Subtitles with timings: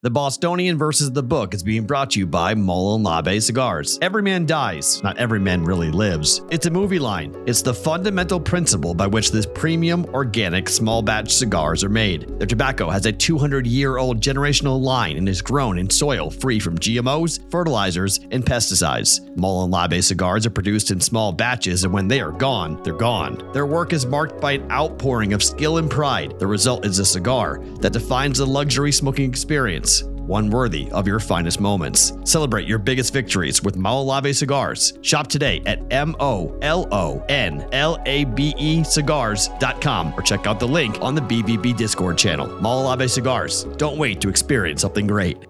[0.00, 3.98] The Bostonian versus the Book is being brought to you by Molon Labe Cigars.
[4.00, 6.40] Every man dies, not every man really lives.
[6.52, 7.34] It's a movie line.
[7.48, 12.28] It's the fundamental principle by which this premium, organic, small batch cigars are made.
[12.38, 16.60] Their tobacco has a 200 year old generational line and is grown in soil free
[16.60, 19.18] from GMOs, fertilizers, and pesticides.
[19.36, 23.50] Molon Labe cigars are produced in small batches, and when they are gone, they're gone.
[23.52, 26.38] Their work is marked by an outpouring of skill and pride.
[26.38, 29.87] The result is a cigar that defines the luxury smoking experience
[30.28, 32.12] one worthy of your finest moments.
[32.24, 34.92] Celebrate your biggest victories with Molon Labe cigars.
[35.02, 40.46] Shop today at M O L O N L A B E cigars.com or check
[40.46, 42.46] out the link on the BBB Discord channel.
[42.46, 43.64] Molon Labe cigars.
[43.76, 45.40] Don't wait to experience something great.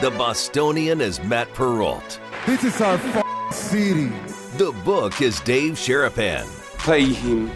[0.00, 2.20] The Bostonian is Matt Perrault.
[2.46, 4.12] This is our f- city.
[4.58, 6.46] The book is Dave Sharapan.
[6.78, 7.50] Pay him.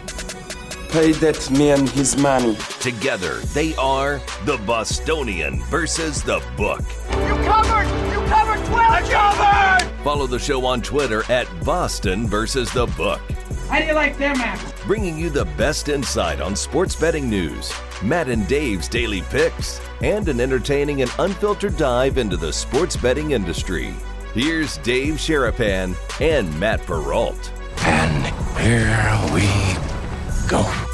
[0.91, 2.57] Pay that man his money.
[2.81, 6.81] Together, they are the Bostonian versus the book.
[7.11, 7.87] You covered!
[8.11, 8.73] You covered 12!
[8.73, 10.03] I covered!
[10.03, 13.21] Follow the show on Twitter at Boston versus the book.
[13.69, 14.73] How do you like them apples?
[14.85, 17.71] Bringing you the best insight on sports betting news,
[18.03, 23.31] Matt and Dave's daily picks, and an entertaining and unfiltered dive into the sports betting
[23.31, 23.93] industry.
[24.33, 27.49] Here's Dave Sharapan and Matt Perrault.
[27.77, 28.25] And
[28.59, 29.47] here we
[30.49, 30.90] go.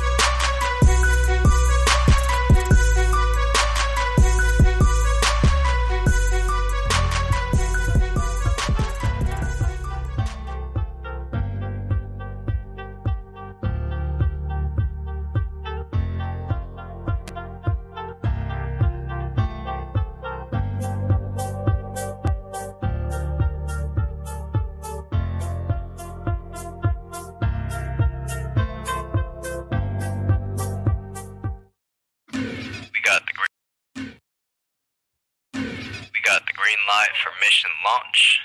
[37.98, 38.42] Launch.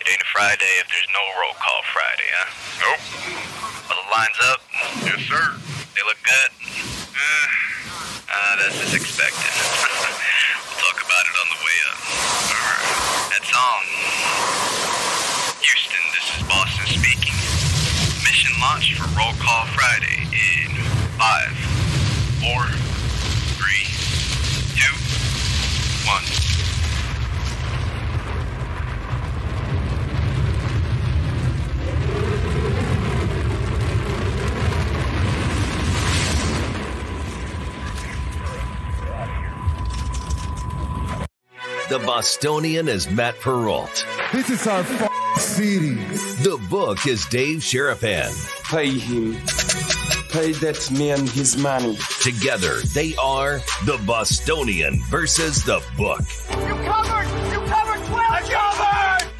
[0.00, 2.48] It ain't a Friday if there's no roll call Friday, huh?
[2.80, 3.02] Nope.
[3.92, 4.60] Are the lines up?
[5.04, 5.44] Yes, sir.
[5.92, 6.50] They look good.
[7.12, 7.46] Uh,
[8.32, 9.52] uh, that's as expected.
[10.64, 11.98] we'll talk about it on the way up.
[12.56, 12.88] All right.
[13.36, 13.82] That's on.
[15.60, 17.36] Houston, this is Boston speaking.
[18.24, 20.72] Mission launch for Roll Call Friday in
[21.20, 21.52] five,
[22.40, 22.64] four,
[23.60, 23.84] three,
[24.78, 24.94] two,
[26.08, 26.41] one.
[41.92, 44.06] The Bostonian is Matt Perrault.
[44.32, 45.96] This is our f- city.
[46.42, 48.32] The book is Dave Sharapan.
[48.70, 49.34] Pay him.
[50.30, 51.98] Pay that man his money.
[52.22, 56.22] Together, they are the Bostonian versus the book.
[56.48, 57.28] You covered!
[57.52, 57.68] You covered 12!
[57.68, 57.81] I covered!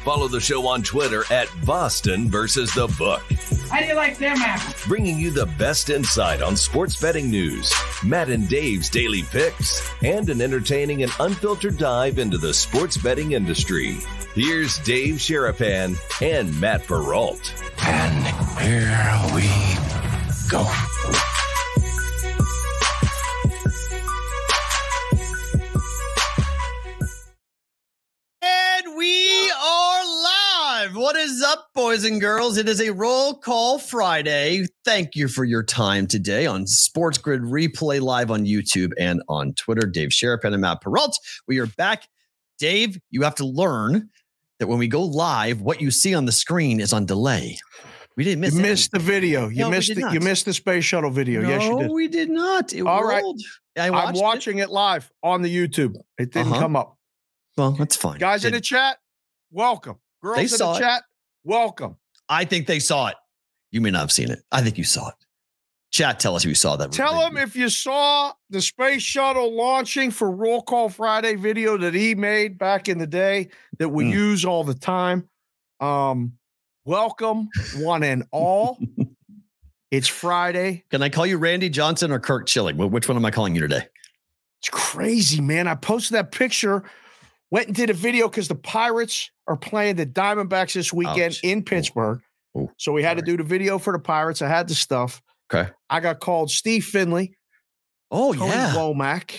[0.03, 3.21] Follow the show on Twitter at Boston versus the book.
[3.69, 4.85] How do you like them apples?
[4.85, 10.29] Bringing you the best insight on sports betting news, Matt and Dave's daily picks, and
[10.29, 13.97] an entertaining and unfiltered dive into the sports betting industry.
[14.35, 17.53] Here's Dave Sharapan and Matt Perrault.
[17.85, 18.27] And
[18.59, 19.47] here we
[20.49, 20.67] go.
[28.41, 29.92] And we are
[30.83, 30.95] live.
[30.95, 32.57] What is up, boys and girls?
[32.57, 34.65] It is a roll call Friday.
[34.83, 39.53] Thank you for your time today on Sports Grid Replay Live on YouTube and on
[39.53, 39.87] Twitter.
[39.87, 41.17] Dave Sharapan and Matt Perrault.
[41.47, 42.07] We are back.
[42.59, 44.09] Dave, you have to learn
[44.59, 47.57] that when we go live, what you see on the screen is on delay.
[48.17, 49.47] We didn't miss You missed the video.
[49.49, 51.41] You No, missed did the, you missed the space shuttle video.
[51.41, 51.91] No, yes, you did.
[51.91, 52.73] we did not.
[52.73, 53.21] It All right.
[53.23, 53.41] rolled.
[53.77, 54.21] I I'm watched it.
[54.21, 54.69] watching it.
[54.69, 55.95] live on the YouTube.
[56.17, 56.59] It didn't Uh-huh.
[56.59, 56.97] come up.
[57.57, 58.19] Well, that's fine.
[58.19, 58.97] Guys in the chat,
[59.51, 59.95] welcome.
[60.23, 60.81] Girls They in saw the it.
[60.83, 61.03] chat,
[61.43, 61.97] welcome.
[62.29, 63.15] I think they saw it.
[63.71, 64.39] You may not have seen it.
[64.51, 65.15] I think you saw it.
[65.91, 66.91] Chat, tell us if you saw that.
[66.91, 71.93] Tell them if you saw the space shuttle launching for Roll Call Friday video that
[71.93, 73.49] he made back in the day
[73.79, 74.11] that we Mm.
[74.13, 75.27] use all the time.
[75.81, 76.33] Um,
[76.85, 78.79] welcome, one and all.
[79.91, 80.83] it's Friday.
[80.89, 82.77] Can I call you Randy Johnson or Curt Schilling?
[82.77, 83.85] Which one am I calling you today?
[84.61, 85.67] It's crazy, man.
[85.67, 86.83] I posted that picture,
[87.51, 91.39] went and did a video because the Pirates are playing the Diamondbacks this weekend Ouch.
[91.43, 92.19] in Pittsburgh.
[92.57, 94.41] Ooh, So we had to do the video for the Pirates.
[94.41, 95.21] I had the stuff.
[95.53, 95.69] Okay.
[95.89, 97.35] I got called Steve Finley,
[98.11, 98.73] Oh, Tony yeah.
[98.75, 99.31] Womack,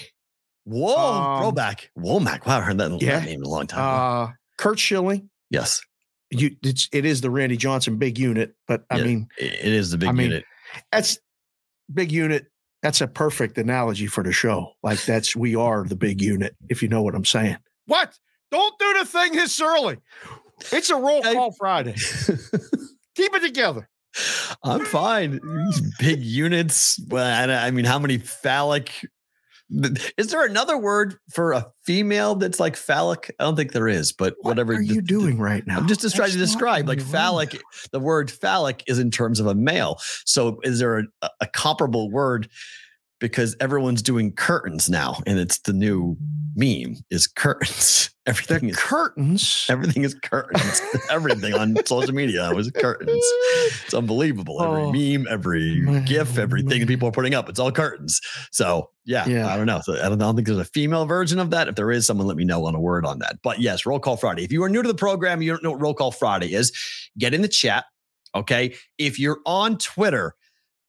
[0.65, 1.91] Whoa, Um, throwback.
[1.99, 2.47] Womack.
[2.47, 3.21] Wow, I heard that, that yeah.
[3.21, 3.81] name in a long time.
[3.81, 4.31] ago.
[4.31, 5.31] uh, Curt Schilling.
[5.51, 5.81] yes.
[6.31, 9.05] You, it's, it is the Randy Johnson big unit, but I Yeah.
[9.05, 10.45] mean, It- it is the big I mean, unit.
[10.91, 11.19] that's
[11.93, 12.47] big unit
[12.83, 14.73] That's a perfect analogy for the show.
[14.83, 17.56] Like that's we are the big unit, if you know what I'm saying.
[17.87, 18.12] What?
[18.55, 19.97] Don't do the thing this early.
[20.71, 21.95] It's a roll call Friday.
[23.17, 23.89] Keep it together.
[24.62, 25.41] I'm fine.
[25.43, 27.01] These big units.
[27.09, 28.93] Well, I, I mean, how many phallic?
[30.17, 33.35] Is there another word for a female that's like phallic?
[33.41, 34.75] I don't think there is, but What whatever.
[34.75, 35.79] What are you doing right now?
[35.79, 37.61] I'm just, trying to describe like phallic.
[37.91, 39.99] The word phallic is in terms of a male.
[40.27, 42.49] So is there a, a comparable word?
[43.25, 46.15] Because everyone's doing curtains now, and it's the new
[46.55, 48.11] meme is curtains.
[48.26, 49.67] Everything is curtains.
[49.71, 50.81] everything is curtains.
[51.11, 53.23] everything on social media was curtains.
[53.85, 54.62] It's unbelievable.
[54.62, 56.87] Every Oh, meme, every man, GIF, everything man.
[56.87, 58.21] people are putting up, it's all curtains.
[58.50, 59.49] So yeah, Yeah.
[59.53, 59.81] I don't know.
[59.85, 61.69] So I don't, I don't think there's a female version of that.
[61.69, 63.38] If there is, someone let me know on a word on that.
[63.43, 64.43] But yes, Roll Call Friday.
[64.44, 66.73] If you are new to the program, you don't know what Roll Call Friday is,
[67.19, 67.85] get in the chat.
[68.35, 68.75] Okay.
[68.99, 70.35] If you're on Twitter,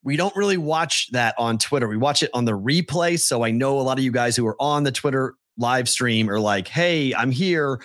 [0.06, 1.88] we don't really watch that on Twitter.
[1.88, 3.20] We watch it on the replay.
[3.20, 6.30] So I know a lot of you guys who are on the Twitter live stream
[6.30, 7.82] are like, hey, I'm here.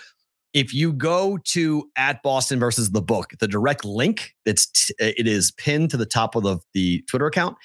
[0.53, 5.27] If you go to at Boston versus the book, the direct link that's t- it
[5.27, 7.57] is pinned to the top of the, the Twitter account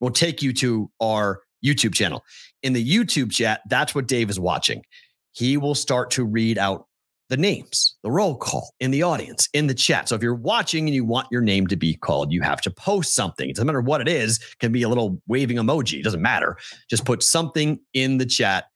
[0.00, 2.22] will take you to our YouTube channel.
[2.62, 4.84] In the YouTube chat, that's what Dave is watching.
[5.32, 6.86] He will start to read out
[7.30, 10.08] the names, the roll call in the audience, in the chat.
[10.08, 12.70] So if you're watching and you want your name to be called, you have to
[12.70, 13.48] post something.
[13.48, 16.20] It doesn't matter what it is, it can be a little waving emoji, it doesn't
[16.22, 16.56] matter.
[16.90, 18.66] Just put something in the chat.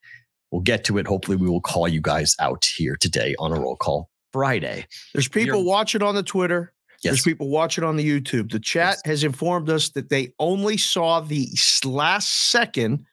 [0.51, 1.05] We'll get to it.
[1.05, 4.87] Hopefully, we will call you guys out here today on a roll call Friday.
[5.13, 6.73] There's people You're- watching on the Twitter.
[7.03, 7.11] Yes.
[7.13, 8.51] There's people watching on the YouTube.
[8.51, 9.01] The chat Yes.
[9.05, 11.47] has informed us that they only saw the
[11.85, 13.05] last second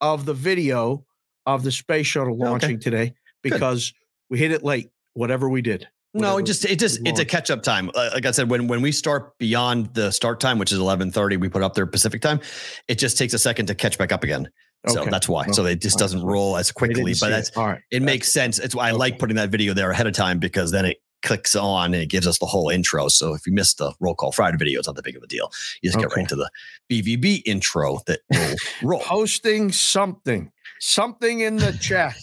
[0.00, 1.04] of the video
[1.46, 2.50] of the space shuttle oh, Okay.
[2.50, 3.92] launching today because
[4.30, 5.88] we hit it late, whatever we did.
[6.14, 7.90] No, Whatever it just it just it's a catch up time.
[7.94, 11.10] Uh, Like I said, when when we start beyond the start time, which is eleven
[11.10, 12.40] thirty, we put up there Pacific time.
[12.88, 14.48] It just takes a second to catch back up again.
[14.88, 15.10] So Okay.
[15.10, 15.48] that's why.
[15.48, 17.14] So it just doesn't roll as quickly.
[17.20, 17.56] But that's it.
[17.56, 17.80] all right.
[17.90, 18.58] it makes sense.
[18.58, 21.56] It's why I like putting that video there ahead of time because then it clicks
[21.56, 23.08] on and it gives us the whole intro.
[23.08, 25.26] So if you missed the roll call Friday video, it's not that big of a
[25.26, 25.50] deal.
[25.82, 26.48] You just get right into the
[26.88, 28.56] BVB intro that will
[28.88, 29.00] roll.
[29.00, 32.14] posting something, something in the chat.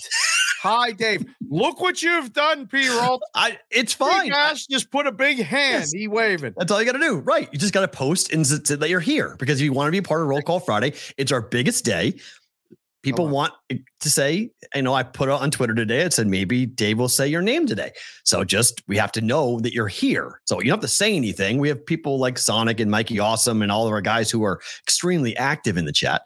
[0.64, 1.26] Hi, Dave.
[1.50, 2.88] Look what you've done, P.
[2.88, 3.22] Roll.
[3.36, 4.32] I it's Fine.
[4.32, 4.56] fine.
[4.72, 5.82] just put a big hand.
[5.82, 5.92] Yes.
[5.92, 6.54] He waving.
[6.56, 7.18] That's all you got to do.
[7.18, 7.50] Right.
[7.52, 9.92] You just got to post and say that you're here because if you want to
[9.92, 12.14] be a part of Roll Call Friday, it's our biggest day.
[13.02, 16.00] People oh, want to say, I know I put it on Twitter today.
[16.00, 17.92] It said maybe Dave will say your name today.
[18.24, 20.40] So just we have to know that you're here.
[20.46, 21.58] So you don't have to say anything.
[21.58, 24.62] We have people like Sonic and Mikey Awesome and all of our guys who are
[24.88, 26.22] extremely active in the chat.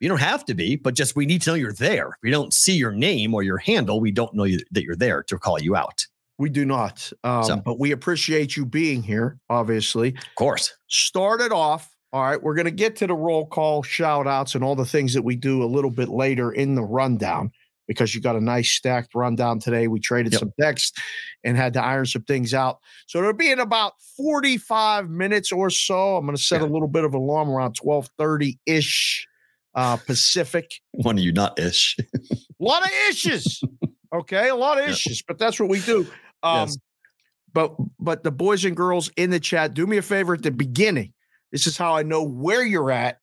[0.00, 2.08] You don't have to be, but just we need to know you're there.
[2.08, 4.94] If we don't see your name or your handle, we don't know you, that you're
[4.96, 6.06] there to call you out.
[6.38, 7.10] We do not.
[7.24, 10.10] Um, So- But we appreciate you being here, obviously.
[10.10, 10.72] Of course.
[10.86, 11.90] Started off.
[12.12, 12.40] All right.
[12.40, 15.22] We're going to get to the roll call, shout outs, and all the things that
[15.22, 17.50] we do a little bit later in the rundown
[17.88, 19.88] because you got a nice stacked rundown today.
[19.88, 20.38] We traded Yep.
[20.40, 20.96] some text
[21.42, 22.78] and had to iron some things out.
[23.08, 26.16] So it'll be in about 45 minutes or so.
[26.16, 26.68] I'm going to set Yeah.
[26.68, 29.26] a little bit of alarm around 1230 ish
[29.78, 30.70] uh, Pacific.
[30.92, 31.96] One of you not ish.
[32.00, 33.60] A lot of issues.
[34.12, 36.00] Okay, a lot of issues, but that's what we do.
[36.42, 36.78] Um, Yes.
[37.52, 40.50] But but the boys and girls in the chat, do me a favor at the
[40.50, 41.12] beginning.
[41.52, 43.18] This is how I know where you're at.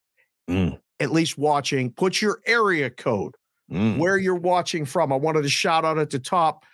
[0.49, 0.79] Mm.
[0.99, 1.91] At least watching.
[1.91, 3.35] Put your area code
[3.71, 3.97] Mm.
[3.97, 5.11] where you're watching from.
[5.11, 6.65] I wanted to shout out at the top.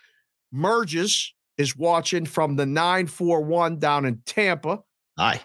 [0.52, 4.80] Merges is watching from the 941 down in Tampa.
[5.18, 5.40] Hi.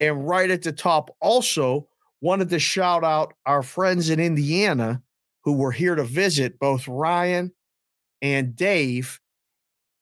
[0.00, 1.88] And right at the top, also
[2.20, 5.02] wanted to shout out our friends in Indiana
[5.44, 7.52] who were here to visit, both Ryan
[8.22, 9.20] and Dave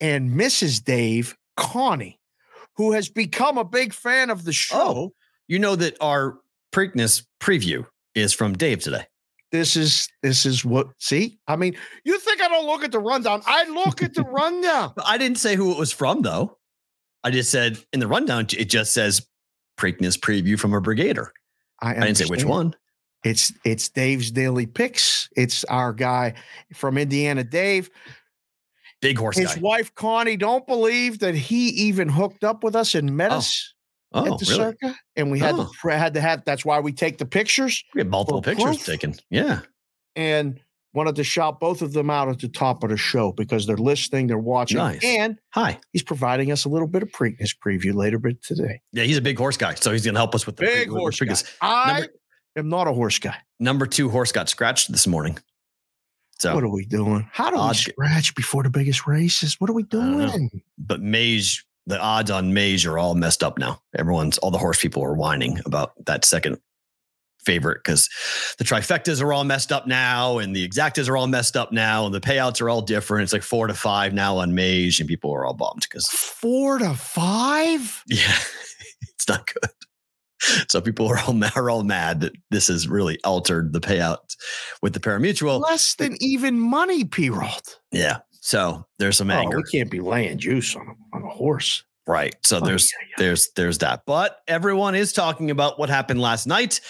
[0.01, 0.83] and Mrs.
[0.83, 2.19] Dave Connie,
[2.77, 4.77] who has become a big fan of the oh, show.
[4.79, 5.13] Oh.
[5.49, 6.39] You know that our
[6.73, 9.07] Preakness preview is from Dave today.
[9.53, 11.39] This is this is what see.
[11.47, 13.43] I mean, you think I don't look at the rundown?
[13.47, 14.95] I look at the rundown.
[15.05, 16.59] I didn't say who it was from, though.
[17.23, 19.25] I just said in the rundown, it just says
[19.79, 21.29] Preakness preview from a Brigader.
[21.81, 22.75] I didn't say which one.
[23.25, 25.29] It's it's Dave's daily picks.
[25.37, 26.35] It's our guy
[26.75, 27.91] from Indiana, Dave.
[29.01, 29.61] Big horse His guy.
[29.61, 33.73] wife Connie don't believe that he even hooked up with us and met Oh, us
[34.13, 34.57] Oh, at the really?
[34.57, 35.71] circa, and we had Oh.
[35.83, 36.45] to had to have.
[36.45, 38.85] That's why we take the pictures We had multiple pictures proof?
[38.87, 39.15] taken.
[39.31, 39.61] Yeah.
[40.17, 40.61] and
[40.95, 43.77] wanted to shout both of them out at the top of the show because they're
[43.77, 45.05] listening, they're watching, Nice.
[45.05, 45.79] and Hi.
[45.93, 48.81] he's providing us a little bit of Preakness preview later bit today.
[48.93, 49.75] Yeah, he's a big horse guy.
[49.75, 51.35] So he's going to help us with the Big the horse guy.
[51.61, 52.13] I Number-
[52.57, 53.37] am not a horse guy.
[53.61, 55.37] Number two horse got scratched this morning.
[56.39, 57.29] So, What are we doing?
[57.33, 59.57] How do we scratch before the biggest races?
[59.61, 60.51] What are we doing?
[60.79, 63.81] but Mage, the odds on Mage are all messed up now.
[63.97, 66.59] Everyone's, all the horse people are whining about that second
[67.45, 68.09] favorite because
[68.59, 72.07] the trifectas are all messed up now and the exactas are all messed up now
[72.07, 73.25] and the payouts are all different.
[73.25, 76.79] It's like four to five now on Mage and people are all bummed because Four
[76.79, 78.03] to five?
[78.09, 78.37] yeah,
[79.03, 79.71] it's not good.
[80.69, 84.19] So people are all are all mad that this has really altered the payout
[84.83, 85.61] with the parimutuel.
[85.61, 87.31] Less than even money, P.
[87.31, 87.79] Rolt.
[87.93, 88.19] Yeah.
[88.43, 89.57] So there's some Oh, anger.
[89.57, 91.83] we can't be laying juice on a, on a horse.
[92.07, 92.37] Right.
[92.45, 93.15] So Oh, there's yeah, yeah.
[93.25, 94.03] there's there's that.
[94.07, 96.83] But everyone is talking about what happened last night.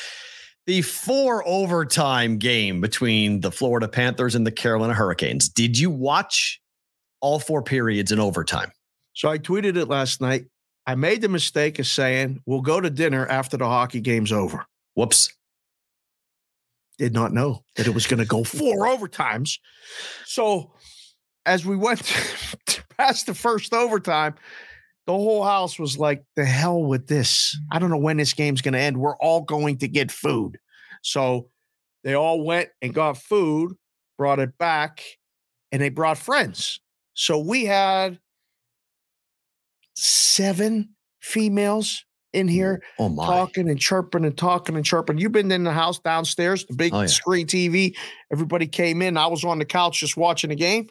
[0.66, 5.48] The four overtime game between the Florida Panthers and the Carolina Hurricanes.
[5.48, 6.60] Did you watch
[7.20, 8.72] all four periods in overtime?
[9.12, 10.46] So I tweeted it last night.
[10.86, 14.66] I made the mistake of saying we'll go to dinner after the hockey game's over.
[14.94, 15.32] Whoops.
[16.98, 19.58] Did not know that it was going to go four overtimes.
[20.24, 20.72] So
[21.46, 22.02] as we went
[22.96, 24.34] past the first overtime,
[25.06, 27.58] the whole house was like, the hell with this.
[27.70, 28.96] I don't know when this game's going to end.
[28.96, 30.58] We're all going to get food.
[31.02, 31.50] So
[32.04, 33.72] they all went and got food,
[34.16, 35.02] brought it back,
[35.72, 36.80] and they brought friends.
[37.14, 38.18] So we had
[39.94, 43.24] seven females in here Oh, oh my.
[43.26, 45.18] talking and chirping and talking and chirping.
[45.18, 47.06] You've been in the house downstairs, the big Oh, yeah.
[47.06, 47.94] screen TV.
[48.32, 49.16] Everybody came in.
[49.16, 50.88] I was on the couch just watching the game.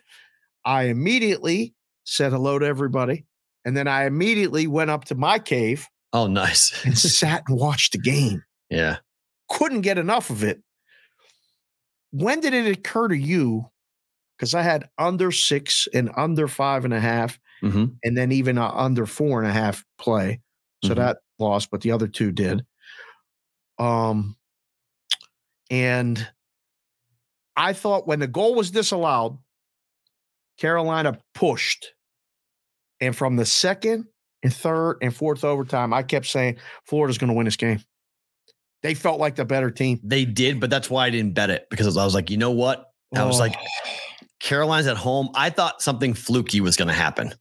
[0.64, 1.74] I immediately
[2.06, 3.26] said hello to everybody.
[3.66, 6.74] And then I immediately went up to my cave Oh, nice.
[6.86, 8.44] and sat and watched the game.
[8.70, 8.98] yeah.
[9.50, 10.62] Couldn't get enough of it.
[12.12, 13.66] When did it occur to you?
[14.38, 18.58] Because I had under six and under five and a half, hmm and then even
[18.58, 20.42] a under four and a half play.
[20.84, 20.96] So Mhm.
[20.98, 22.66] that lost, but the other two did.
[23.80, 24.36] Um,
[25.72, 26.28] and
[27.56, 29.38] I thought when the goal was disallowed,
[30.58, 31.93] Carolina pushed.
[33.04, 34.06] And from the second
[34.44, 37.84] and third and fourth overtime, I kept saying Florida's going to win this game.
[38.82, 40.00] They felt like the better team.
[40.04, 42.52] They did, but that's why I didn't bet it because I was like, you know
[42.52, 42.92] what?
[43.16, 43.90] I was like, Oh.
[44.40, 45.30] Caroline's at home.
[45.36, 47.34] I thought something fluky was going to happen.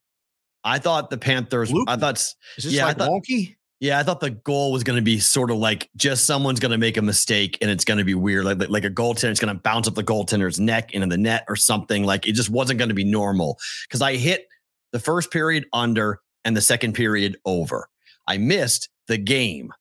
[0.62, 1.72] I thought the Panthers.
[1.88, 3.56] I thought is this yeah, I thought- wonky?
[3.80, 6.70] Yeah, I thought the goal was going to be sort of like just someone's going
[6.70, 9.52] to make a mistake and it's going to be weird, like like a goaltender's going
[9.52, 12.04] to bounce up the goaltender's neck into the net or something.
[12.04, 14.46] Like it just wasn't going to be normal because I hit
[14.92, 17.88] the first period under and the second period over.
[18.26, 19.72] I missed the game,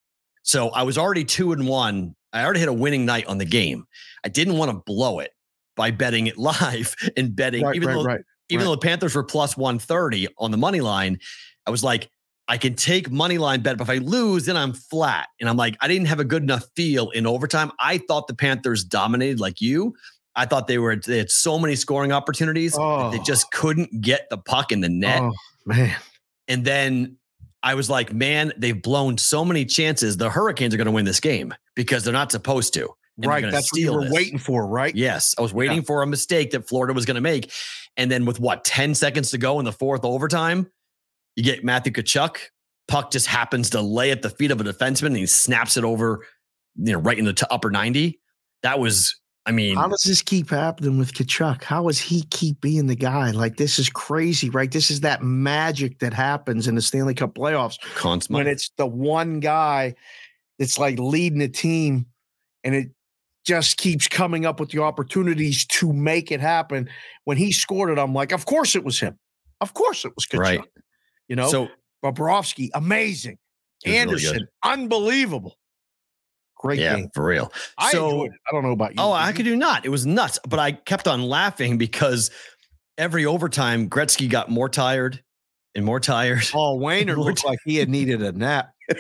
[0.44, 2.16] so I was already two and one.
[2.34, 3.86] I already had a winning night on the game.
[4.24, 5.32] I didn't want to blow it
[5.76, 8.22] by betting it live and betting, Right, even right, though right.
[8.50, 11.20] even though the Panthers were plus 130 on the money line,
[11.68, 12.10] I was like,
[12.48, 15.30] I can take money line bet, but if I lose, then I'm flat.
[15.40, 17.72] And I'm like, I didn't have a good enough feel in overtime.
[17.80, 19.94] I thought the Panthers dominated like you.
[20.36, 22.74] I thought they were they had so many scoring opportunities.
[22.74, 23.24] that They Oh.
[23.24, 25.22] just couldn't get the puck in the net.
[25.22, 25.34] Oh,
[25.66, 25.96] man.
[26.48, 27.18] And then
[27.64, 30.18] I was like, man, they've blown so many chances.
[30.18, 32.90] The Hurricanes are going to win this game because they're not supposed to.
[33.18, 33.50] Right.
[33.52, 34.12] That's what you were this.
[34.14, 34.96] waiting for, right?
[34.96, 37.52] Yes, I was waiting for a mistake that Florida was going to make.
[37.98, 40.72] And then with what, 10 seconds to go in the fourth overtime,
[41.36, 42.38] you get Matthew Tkachuk.
[42.88, 45.84] Puck just happens to lay at the feet of a defenseman and he snaps it
[45.84, 46.26] over,
[46.78, 48.20] you know, right in the upper 90.
[48.64, 51.64] That was, I mean, How does this keep happening with Tkachuk?
[51.64, 53.32] How does he keep being the guy?
[53.32, 54.72] Like this is crazy, right?
[54.72, 58.86] This is that magic that happens in the Stanley Cup playoffs Conn when it's the
[58.86, 59.96] one guy
[60.60, 62.06] that's like leading the team
[62.64, 62.90] and it
[63.44, 66.88] just keeps coming up with the opportunities to make it happen.
[67.24, 69.18] When he scored it, I'm like, of course it was him.
[69.60, 70.40] Of course it was Tkachuk.
[70.40, 70.62] Right.
[71.28, 71.68] You know, So
[72.04, 73.40] Bobrovsky, amazing.
[73.86, 75.58] Was really Andersen, unbelievable.
[76.62, 77.10] Great yeah, game.
[77.14, 77.52] for real.
[77.78, 78.26] I so.
[78.26, 78.98] I don't know about you.
[79.00, 79.84] Oh, I could do not.
[79.86, 82.30] It was nuts, but I kept on laughing because
[82.98, 85.24] every overtime, Gretzky got more tired
[85.74, 86.44] and more tired.
[86.44, 88.74] Oh, Paul Wayner More looked like he had needed a nap.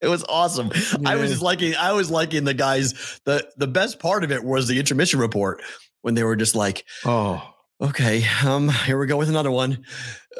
[0.00, 0.70] It was awesome.
[1.04, 1.74] I was just liking.
[1.74, 3.20] I was liking the guys.
[3.24, 5.60] the The best part of it was the intermission report
[6.02, 7.42] when they were just like, Oh,
[7.80, 9.84] "Okay, um, here we go with another one.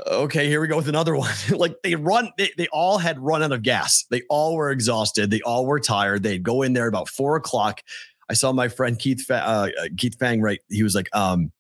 [0.07, 2.31] Okay, here we go with another one." like they run.
[2.39, 4.05] They, they all had run out of gas.
[4.11, 5.31] They all were exhausted.
[5.31, 6.23] They all were tired.
[6.23, 7.83] They'd go in there about four o'clock.
[8.29, 10.41] I saw my friend Keith uh, uh, Keith Fang.
[10.41, 11.53] Right, he was like, um,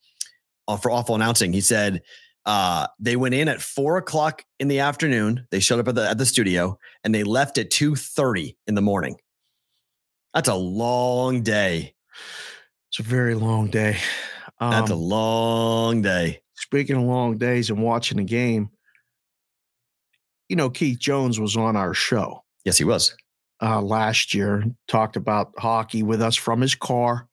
[0.66, 1.52] uh, for awful announcing.
[1.52, 2.02] He said.
[2.46, 5.46] Uh, they went in at four o'clock in the afternoon.
[5.50, 8.74] They showed up at the at the studio and they left at two thirty in
[8.74, 9.16] the morning.
[10.32, 11.94] That's a long day.
[12.88, 13.98] it's a very long day.
[14.60, 16.42] That's a Um, long day.
[16.54, 18.70] speaking of long days and watching the game,
[20.48, 23.14] you know, Keith Jones was on our show Yes, he was.
[23.62, 27.28] uh, last year, talked about hockey with us from his car.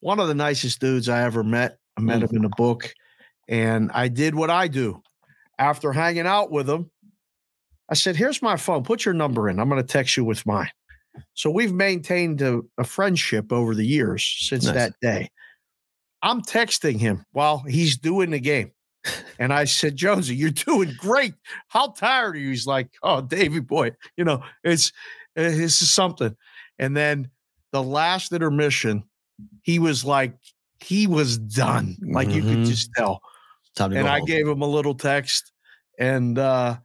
[0.00, 1.78] One of the nicest dudes I ever met.
[1.96, 2.94] I met him in a book,
[3.48, 5.02] and I did what I do.
[5.58, 6.90] After hanging out with him,
[7.90, 8.82] I said, Here's my phone.
[8.84, 9.58] Put your number in.
[9.60, 10.70] I'm going to text you with mine.
[11.34, 14.74] So we've maintained a, a friendship over the years since Nice.
[14.74, 15.28] that day.
[16.22, 18.72] I'm texting him while he's doing the game.
[19.38, 21.32] And I said, Jonesy, you're doing great.
[21.68, 22.50] How tired are you?
[22.50, 24.92] He's like, Oh, Davy boy, you know, it's
[25.36, 26.36] uh, this is something.
[26.78, 27.30] And then
[27.72, 29.04] the last intermission,
[29.62, 30.34] he was like,
[30.80, 31.96] he was done.
[32.02, 32.66] Like you could Mhm.
[32.66, 33.20] just tell
[33.78, 35.52] and I gave him a little text,
[35.98, 36.76] and uh,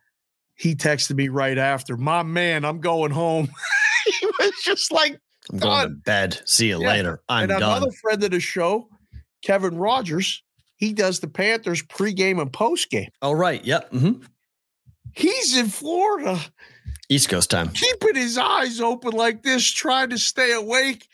[0.54, 3.50] he texted me right after, "My man, I'm going home."
[4.06, 5.20] he was just like,
[5.52, 6.42] I'm going to bed.
[6.46, 6.88] See you Yeah.
[6.88, 7.22] later.
[7.28, 7.64] I'm and done.
[7.64, 8.88] another friend of the show,
[9.46, 10.44] Kevin Rogers,
[10.76, 13.08] he does the Panthers pregame and postgame.
[13.22, 13.64] oh, right.
[13.64, 13.90] Yep.
[13.92, 14.12] hmm
[15.14, 16.38] He's in Florida,
[17.08, 17.70] East Coast time.
[17.70, 21.08] keeping his eyes open like this, trying to stay awake.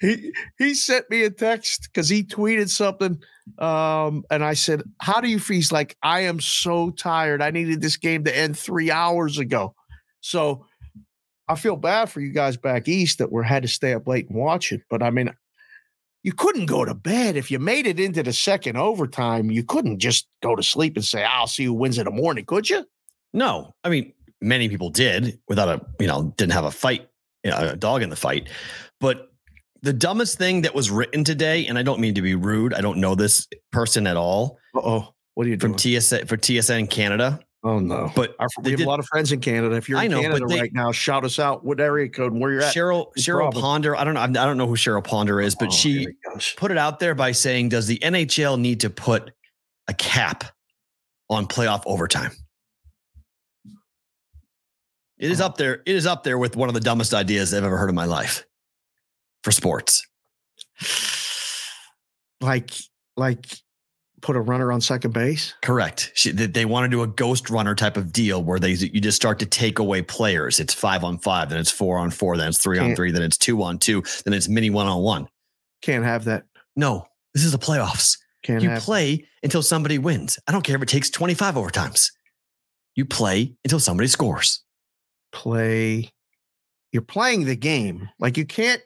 [0.00, 3.20] He he sent me a text because he tweeted something,
[3.60, 7.40] um, and I said, "How do you feel?" He's like, "I am so tired.
[7.40, 9.76] I needed this game to end three hours ago."
[10.20, 10.66] So
[11.46, 14.28] I feel bad for you guys back east that were had to stay up late
[14.28, 14.80] and watch it.
[14.90, 15.30] But I mean,
[16.24, 19.50] you couldn't go to bed if you made it into the second overtime.
[19.50, 22.44] You couldn't just go to sleep and say, "I'll see who wins in the morning,"
[22.44, 22.84] could you?
[23.32, 27.08] No, I mean, many people did without a, you know, didn't have a fight,
[27.44, 28.48] you know, a dog in the fight.
[29.00, 29.30] But
[29.82, 32.80] the dumbest thing that was written today, and I don't mean to be rude, I
[32.80, 35.96] don't know this person at all oh, what are you from doing?
[35.96, 39.32] TSN for TSN Canada, oh no, but Our, we have did- a lot of friends
[39.32, 39.74] in Canada.
[39.74, 41.64] If you're I in know, Canada they- right now, shout us out.
[41.64, 42.74] What area code and where you're at?
[42.74, 43.62] Cheryl No Cheryl problem.
[43.62, 46.10] Ponder, I don't know, I don't know who Cheryl Ponder is, but Oh, she here
[46.10, 46.54] he goes.
[46.56, 49.32] put it out there by saying, "Does the NHL need to put
[49.88, 50.44] a cap
[51.28, 52.30] on playoff overtime?"
[55.18, 55.46] It is Oh.
[55.46, 55.74] up there.
[55.86, 58.04] It is up there with one of the dumbest ideas I've ever heard in my
[58.04, 58.44] life
[59.42, 60.06] for sports.
[62.40, 62.70] like
[63.16, 63.46] like
[64.24, 65.54] put a runner on second base.
[65.62, 66.10] Correct.
[66.14, 69.00] She, they, they want to do a ghost runner type of deal where they you
[69.00, 70.58] just start to take away players.
[70.58, 73.12] It's five on five, then it's four on four, then it's three on Can't- three,
[73.12, 75.28] then it's two on two, then it's mini one on one.
[75.82, 76.44] Can't have that.
[76.74, 78.16] No, this is the playoffs.
[78.42, 80.38] Can't you play until somebody wins.
[80.48, 82.10] I don't care if it takes 25 overtimes.
[82.94, 84.62] You play until somebody scores.
[85.32, 86.10] play.
[86.92, 88.08] You're playing the game.
[88.20, 88.80] Like you can't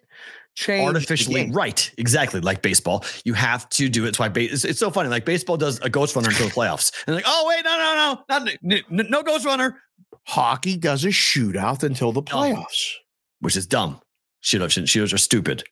[0.59, 1.91] change Artificially, right.
[1.99, 2.41] Exactly.
[2.41, 3.05] Like baseball.
[3.25, 4.09] You have to do it.
[4.09, 5.09] It's why ba- it's, it's so funny.
[5.09, 6.93] Like baseball does a ghost runner until the playoffs.
[7.07, 9.81] And like, oh, wait, no, no, no, not, no ghost runner,
[10.27, 12.95] Hockey does a shootout until the playoffs.
[13.41, 14.01] which is dumb.
[14.43, 15.63] Shootouts, shootouts are stupid.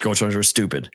[0.00, 0.88] Ghost runners are stupid.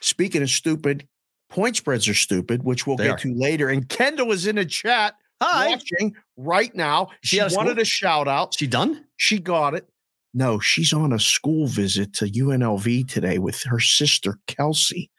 [0.00, 1.06] Speaking of stupid,
[1.48, 3.18] point spreads are stupid, which we'll They get are.
[3.18, 3.68] to later.
[3.68, 5.68] And Kendall is in the chat Hi.
[5.68, 7.08] watching right now.
[7.22, 7.82] She She wanted school?
[7.82, 8.54] a shout out.
[8.58, 9.04] She done?
[9.16, 9.88] She got it.
[10.32, 15.10] No, she's on a school visit to UNLV today with her sister Kelsey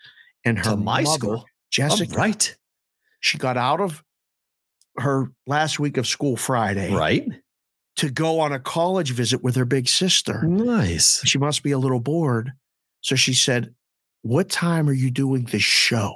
[0.46, 1.46] and her To my mother school.
[1.72, 2.14] Jessica.
[2.16, 2.56] Oh, right.
[3.20, 4.04] She got out of
[4.98, 7.26] her last week of school Friday Right.
[7.98, 10.44] to go on a college visit with her big sister.
[10.44, 11.22] Nice.
[11.26, 12.52] She must be a little bored.
[13.02, 13.74] So she said,
[14.22, 16.16] What time are you doing the show?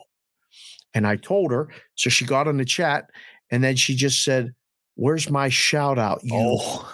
[0.94, 1.70] And I told her.
[1.96, 3.10] So she got on the chat
[3.52, 4.54] and then she just said,
[4.96, 6.22] Where's my shout out?
[6.24, 6.90] You Oh,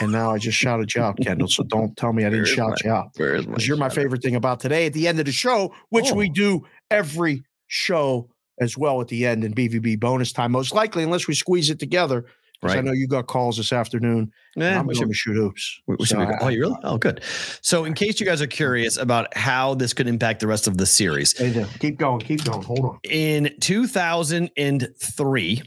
[0.00, 1.48] and now I just shouted you out, Kendall.
[1.48, 3.12] So don't tell me I didn't shout my- you out.
[3.14, 6.28] Because you're my favorite thing about today at the end of the show, which we
[6.30, 6.34] Oh.
[6.34, 8.28] do every show
[8.60, 11.78] as well at the end in BVB bonus time, most likely, unless we squeeze it
[11.78, 12.24] together.
[12.62, 14.30] Because I know you got calls this afternoon.
[14.58, 15.80] Eh, I'm we going should- to shoot hoops.
[15.86, 16.76] We, we should So be, oh, you really?
[16.82, 17.20] Oh, good.
[17.60, 20.78] So, in case you guys are curious about how this could impact the rest of
[20.78, 21.34] the series,
[21.80, 22.20] Keep going.
[22.20, 22.62] Keep going.
[22.62, 22.98] Hold on.
[23.10, 25.62] in 2003,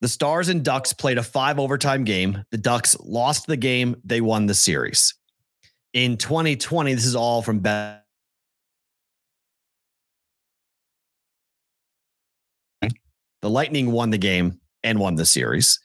[0.00, 2.44] the Stars and Ducks played a five overtime game.
[2.50, 5.14] The Ducks lost the game, they won the series.
[5.92, 8.04] In 2020, this is all from Bet.
[13.40, 15.78] The Lightning won the game and won the series.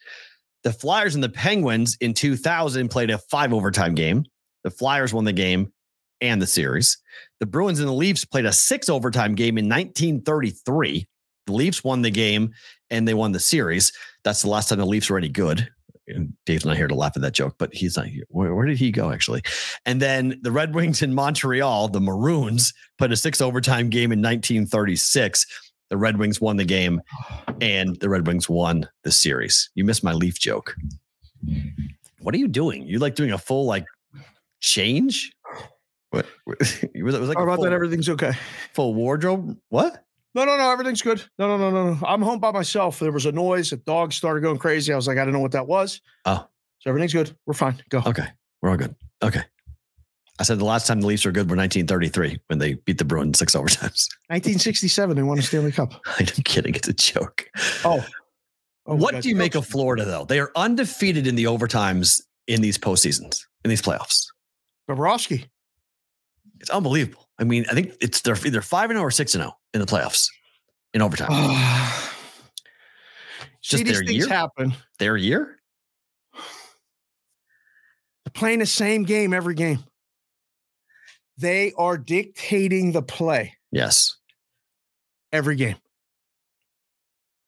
[0.64, 4.24] The Flyers and the Penguins in 2000 played a five overtime game.
[4.64, 5.72] The Flyers won the game
[6.20, 6.98] and the series.
[7.40, 11.06] The Bruins and the Leafs played a six overtime game in 1933.
[11.46, 12.52] The Leafs won the game
[12.90, 13.92] and they won the series.
[14.24, 15.68] That's the last time the Leafs were any good.
[16.06, 18.24] And Dave's not here to laugh at that joke, but he's not here.
[18.28, 19.42] Where, where did he go, actually?
[19.86, 24.20] And then the Red Wings in Montreal, the Maroons, put a six overtime game in
[24.20, 25.46] 1936.
[25.88, 27.00] The Red Wings won the game
[27.60, 29.70] and the Red Wings won the series.
[29.74, 30.74] You missed my Leaf joke.
[32.20, 32.86] What are you doing?
[32.86, 33.86] You like doing a full like
[34.60, 35.32] change?
[36.10, 36.26] What?
[36.94, 37.72] It was, it was like How about full, that?
[37.72, 38.32] Everything's okay.
[38.72, 39.58] full wardrobe.
[39.68, 40.03] What?
[40.34, 40.70] No, no, no.
[40.70, 41.22] Everything's good.
[41.38, 42.06] No, no, no, no, no.
[42.06, 42.98] I'm home by myself.
[42.98, 43.72] There was a noise.
[43.72, 44.92] A dog started going crazy.
[44.92, 46.00] I was like, I don't know what that was.
[46.24, 46.46] Oh.
[46.80, 47.36] So everything's good.
[47.46, 47.82] We're fine.
[47.88, 48.02] Go.
[48.04, 48.26] Okay,
[48.60, 48.94] we're all good.
[49.22, 49.42] Okay.
[50.38, 53.04] I said the last time the Leafs were good were 1933 when they beat the
[53.04, 54.08] Bruins six overtimes.
[54.28, 55.94] 1967, they won a Stanley Cup.
[56.18, 56.74] I'm kidding.
[56.74, 57.48] It's a joke.
[57.84, 58.04] Oh.
[58.86, 60.26] Oh, what do you make of Florida, though?
[60.26, 64.26] They are undefeated in the overtimes in these postseasons, in these playoffs.
[64.90, 65.46] Bobrovsky.
[66.60, 67.23] It's unbelievable.
[67.38, 69.80] I mean, I think it's they're either five and zero or six and zero in
[69.80, 70.28] the playoffs
[70.92, 71.30] in overtime.
[73.62, 74.28] See, Just these their year?
[74.28, 74.74] happen.
[74.98, 75.58] Their year?
[78.24, 79.78] They're playing the same game every game.
[81.38, 84.16] They are dictating the play Yes.
[85.32, 85.76] every game.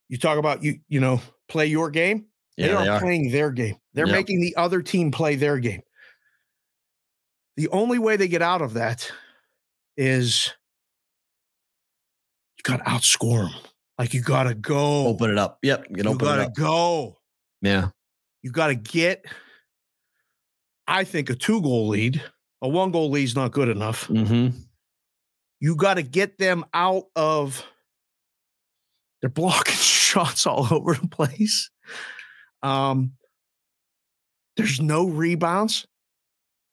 [0.08, 2.26] You talk about you, you know, play your game.
[2.56, 3.00] Yeah, they are they are.
[3.00, 3.76] playing their game.
[3.92, 4.12] They're Yep.
[4.16, 5.82] making the other team play their game.
[7.56, 9.10] The only way they get out of that
[9.96, 10.52] is
[12.58, 13.60] you got to outscore them.
[13.98, 15.06] Like you got to go.
[15.06, 15.58] Open it up.
[15.62, 15.86] Yep.
[15.90, 17.18] You you got to go.
[17.62, 17.88] Yeah.
[18.42, 19.24] You got to get,
[20.86, 22.22] I think, a two goal lead.
[22.62, 24.08] A one goal lead is not good enough.
[24.08, 24.56] Mm-hmm.
[25.60, 27.64] You got to get them out of,
[29.20, 31.70] they're blocking shots all over the place.
[32.62, 33.12] Um,
[34.56, 35.86] there's no rebounds.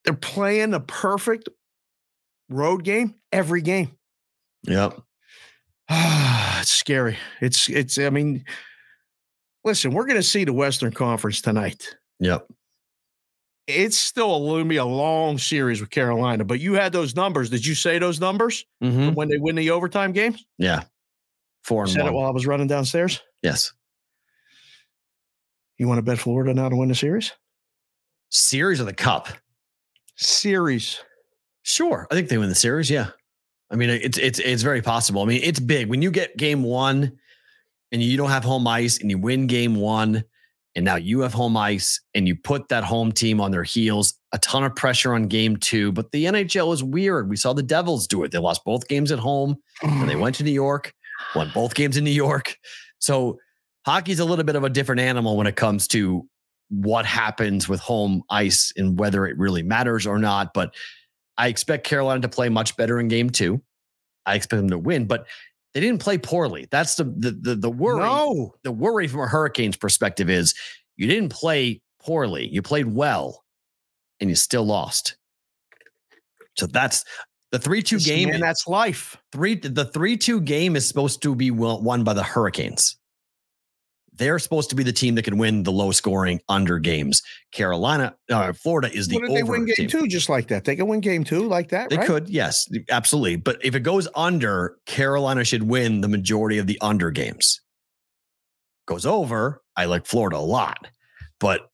[0.03, 1.49] They're playing a perfect
[2.49, 3.91] road game every game.
[4.63, 4.99] Yep.
[5.89, 7.17] it's scary.
[7.41, 7.97] It's it's.
[7.97, 8.45] I mean,
[9.63, 11.95] listen, we're going to see the Western Conference tonight.
[12.19, 12.47] Yep.
[13.67, 17.49] It's still going to be a long series with Carolina, but you had those numbers.
[17.49, 19.13] Did you say those numbers Mm-hmm.
[19.13, 20.45] when they win the overtime games?
[20.57, 20.83] Yeah.
[21.63, 23.21] Four and said it while I was running downstairs.
[23.41, 23.71] yes.
[25.77, 27.31] You want to bet Florida now to win the series?
[28.29, 29.29] Series of the cup.
[30.17, 30.99] Series.
[31.63, 32.07] Sure.
[32.11, 32.89] I think they win the series.
[32.89, 33.07] Yeah.
[33.71, 35.23] I mean, it's it's it's very possible.
[35.23, 37.17] I mean, it's big when you get game one
[37.91, 40.23] and you don't have home ice and you win game one,
[40.75, 44.15] and now you have home ice and you put that home team on their heels.
[44.31, 47.29] A ton of pressure on game two, but the NHL is weird.
[47.29, 48.31] We saw the Devils do it.
[48.31, 50.21] They lost both games at home and they mm.
[50.21, 50.93] went to New York,
[51.35, 52.57] won both games in New York.
[52.99, 53.39] So
[53.85, 56.27] hockey's a little bit of a different animal when it comes to
[56.69, 60.53] what happens with home ice and whether it really matters or not.
[60.53, 60.73] But
[61.37, 63.61] I expect Carolina to play much better in game two.
[64.25, 65.27] I expect them to win, but
[65.73, 66.67] they didn't play poorly.
[66.71, 68.03] That's the the the, the worry.
[68.03, 68.53] No.
[68.63, 70.53] The worry from a Hurricanes perspective is
[70.95, 72.47] you didn't play poorly.
[72.47, 73.43] You played well
[74.19, 75.17] and you still lost.
[76.55, 77.03] So that's
[77.51, 78.29] the 3-2 game.
[78.29, 79.17] and that's life.
[79.31, 82.97] three the 3-2 game is supposed to be won by the Hurricanes.
[84.15, 87.21] They're supposed to be the team that can win the low scoring under games.
[87.51, 89.89] Carolina, uh, Florida is the did they over win game team.
[89.89, 90.65] two just like that?
[90.65, 92.07] They can win game two like that, They right?
[92.07, 93.37] could, yes, absolutely.
[93.37, 97.59] But if it goes under, Carolina should win the majority of the under games.
[98.85, 100.87] Goes over, I like Florida a lot,
[101.39, 101.69] but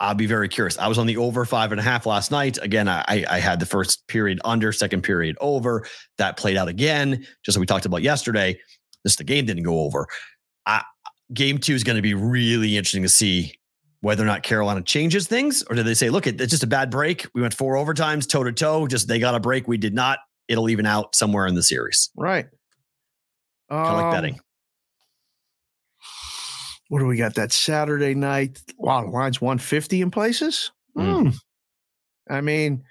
[0.00, 0.76] I'll be very curious.
[0.78, 2.58] I was on the over five and a half last night.
[2.60, 5.86] Again, I, I had the first period under, second period over.
[6.18, 8.58] That played out again, just like we talked about yesterday.
[9.04, 10.08] This the game didn't go over.
[10.66, 10.82] I,
[11.32, 13.54] game two is going to be really interesting to see
[14.00, 16.90] whether or not Carolina changes things, or do they say, look, it's just a bad
[16.90, 17.26] break.
[17.34, 18.86] We went four overtimes, toe to toe.
[18.88, 19.68] Just they got a break.
[19.68, 20.18] We did not.
[20.48, 22.10] It'll even out somewhere in the series.
[22.16, 22.46] Right.
[23.70, 24.40] Kind of like Um, betting.
[26.88, 28.60] What do we got that Saturday night?
[28.76, 30.72] Wow, the line's 150 in places.
[30.96, 31.22] Mm.
[31.22, 31.28] Hmm.
[32.28, 32.84] I mean,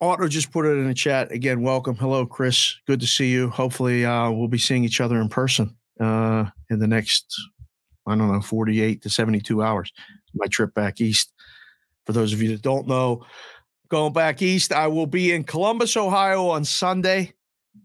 [0.00, 1.62] Otto just put it in the chat again.
[1.62, 1.94] Welcome.
[1.96, 2.74] Hello, Chris.
[2.86, 3.50] Good to see you.
[3.50, 7.34] Hopefully, uh, we'll be seeing each other in person uh, in the next,
[8.06, 9.92] I don't know, 48 to 72 hours.
[10.34, 11.32] My trip back east.
[12.06, 13.24] For those of you that don't know,
[13.88, 17.34] going back east, I will be in Columbus, Ohio on Sunday,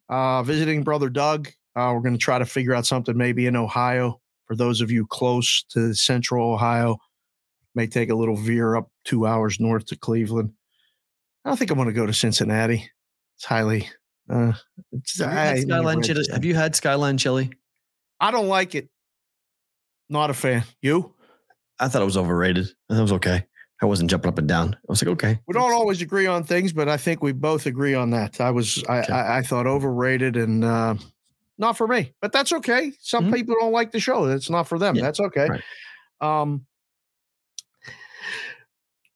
[0.10, 1.50] uh, visiting brother Doug.
[1.76, 4.20] Uh, we're going to try to figure out something maybe in Ohio.
[4.46, 6.98] For those of you close to central Ohio,
[7.76, 10.52] may take a little veer up two hours north to Cleveland.
[11.46, 12.90] I don't think I'm going to go to Cincinnati.
[13.36, 13.90] It's highly.
[14.30, 14.54] Uh,
[14.92, 16.26] it's, Have you, I- had Skyline chili?
[16.32, 17.52] Have you had Skyline chili?
[18.20, 18.90] I don't like it.
[20.10, 20.64] Not a fan.
[20.82, 21.14] You?
[21.80, 22.68] I thought it was overrated.
[22.90, 23.46] That was okay.
[23.82, 24.74] I wasn't jumping up and down.
[24.74, 25.40] I was like, okay.
[25.48, 28.42] We don't always agree on things, but I think we both agree on that.
[28.42, 29.14] I was I Okay.
[29.14, 30.96] I, I thought overrated and uh,
[31.60, 32.94] not for me, but that's okay.
[33.00, 33.36] Some Mhm.
[33.36, 34.26] people don't like the show.
[34.26, 34.96] It's not for them.
[34.96, 35.48] Yeah, That's okay.
[35.48, 35.62] right.
[36.22, 36.66] Um,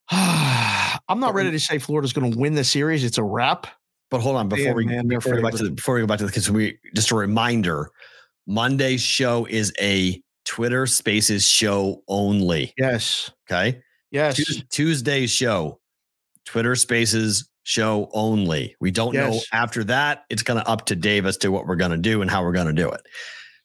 [0.12, 3.04] I'm not ready to say Florida's going to win the series.
[3.04, 3.68] It's a wrap.
[4.10, 6.02] But hold on, before Damn, we man, before we go back to the before we
[6.02, 7.90] go back to the because we just a reminder,
[8.52, 12.74] Monday's show is a Twitter Spaces show only.
[12.78, 13.32] Yes.
[13.50, 14.36] Okay, Yes.
[14.36, 15.80] Tues- Tuesday's show,
[16.46, 18.76] Twitter Spaces show only.
[18.82, 20.26] We don't know after that.
[20.30, 22.44] It's kind of up to Dave as to what we're going to do and how
[22.44, 23.02] we're going to do it.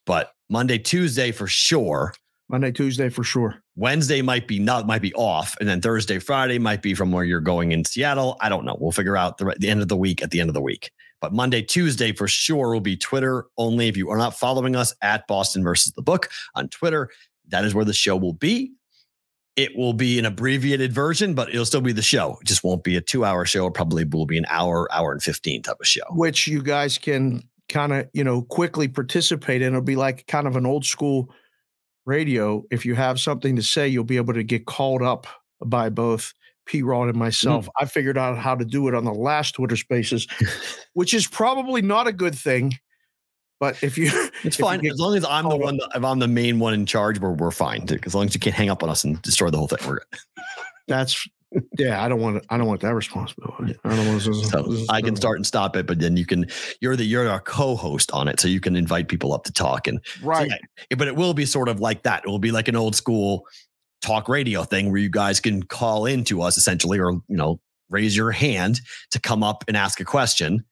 [0.05, 2.15] But Monday, Tuesday for sure.
[2.49, 3.61] Monday, Tuesday for sure.
[3.77, 7.25] Wednesday might be not might be off, and then Thursday, Friday might be from where
[7.25, 8.37] you're going in Seattle.
[8.41, 8.77] I don't know.
[8.81, 10.91] We'll figure out the, the end of the week at the end of the week.
[11.21, 13.89] But Monday, Tuesday for sure will be Twitter only.
[13.89, 17.11] If you are not following us at Boston versus the Book on Twitter,
[17.49, 18.73] that is where the show will be.
[19.57, 22.37] it will be an abbreviated version, but it'll still be the show.
[22.43, 23.67] It just won't be a two hour show.
[23.67, 26.03] It probably will be an hour, hour and 15 type of show.
[26.11, 29.69] which you guys can kind of you know quickly participate in.
[29.69, 31.31] It'll be like kind of an old school
[32.07, 32.65] radio.
[32.71, 35.27] If you have something to say, you'll be able to get called up
[35.65, 36.33] by both
[36.67, 36.83] P.
[36.83, 37.67] Rod and myself.
[37.67, 37.71] Mm.
[37.81, 40.27] I figured out how to do it on the last Twitter Spaces,
[40.95, 42.75] which is probably not a good thing.
[43.59, 44.07] But if you,
[44.45, 44.81] It's if fine.
[44.81, 47.19] get As long as I'm the one, that, if I'm the main one in charge,
[47.21, 47.87] we're, we're fine.
[48.05, 49.99] As long as you can't hang up on us and destroy the whole thing, we're
[49.99, 50.21] good.
[50.89, 51.27] that's
[51.79, 52.05] yeah.
[52.05, 53.77] I don't want I don't want that responsibility.
[53.85, 54.35] I don't want to.
[54.35, 56.47] So I can start and stop it, but then you can,
[56.81, 58.41] you're the, you're our co-host on it.
[58.41, 60.51] So you can invite people up to talk and so right.
[60.91, 62.25] yeah, but it will be sort of like that.
[62.25, 63.47] It will be like an old school
[64.03, 68.17] talk radio thing where you guys can call into us essentially, or you know, raise
[68.17, 68.81] your hand
[69.11, 70.65] to come up and ask a question,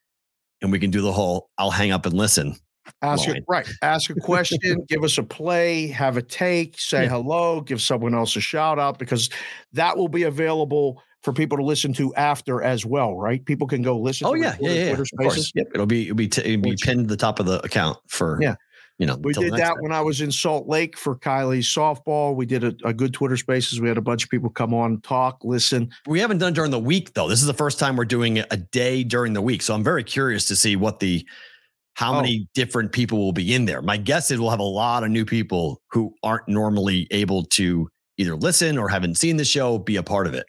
[0.62, 2.56] and we can do the whole "I'll hang up and listen."
[3.02, 3.68] Ask a, right.
[3.82, 7.10] Ask a question, give us a play, have a take, say Yeah.
[7.10, 9.30] hello, give someone else a shout out because
[9.72, 13.44] that will be available for people to listen to after as well, right?
[13.46, 14.26] People can go listen.
[14.26, 14.88] Oh to yeah, yeah, recorded yeah.
[14.88, 15.04] Twitter.
[15.06, 15.52] Spaces.
[15.54, 17.64] Yep, it'll be it'll be t- it'll be Which- pinned to the top of the
[17.64, 18.56] account for Yeah.
[18.98, 19.76] You know, We did that time.
[19.80, 22.36] when I was in Salt Lake for Kylie's softball.
[22.36, 23.80] We did a, a good Twitter Spaces.
[23.80, 25.90] We had a bunch of people come on, talk, listen.
[26.06, 27.26] We haven't done during the week though.
[27.28, 29.62] This is the first time we're doing it a day during the week.
[29.62, 31.26] So I'm very curious to see what the
[31.94, 32.20] how Oh.
[32.20, 33.80] many different people will be in there.
[33.82, 37.88] My guess is we'll have a lot of new people who aren't normally able to
[38.16, 40.46] either listen or haven't seen the show be a part of it.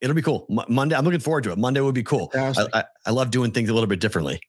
[0.00, 0.46] It'll be cool.
[0.48, 1.58] Mo- Monday, I'm looking forward to it.
[1.58, 2.30] Monday would be cool.
[2.34, 4.40] I, I, I love doing things a little bit differently.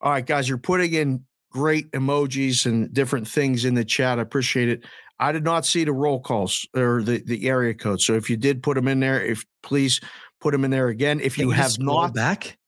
[0.00, 4.18] All right, guys, you're putting in great emojis and different things in the chat.
[4.18, 4.84] I appreciate it.
[5.20, 8.00] I did not see the roll calls or the, the area code.
[8.00, 10.00] So if you did put them in there, if please
[10.40, 11.20] put them in there again.
[11.20, 12.58] If you Can have not, back,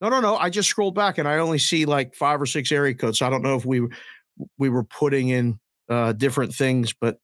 [0.00, 0.36] no, no, no.
[0.36, 3.18] I just scrolled back and I only see like five or six area codes.
[3.18, 3.82] So I don't know if we
[4.58, 5.58] we were putting in
[5.88, 7.18] uh, different things, but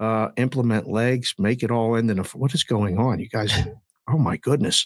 [0.00, 2.22] uh, implement legs, make it all end in a.
[2.24, 3.52] What is going on, you guys?
[4.08, 4.84] Oh my goodness,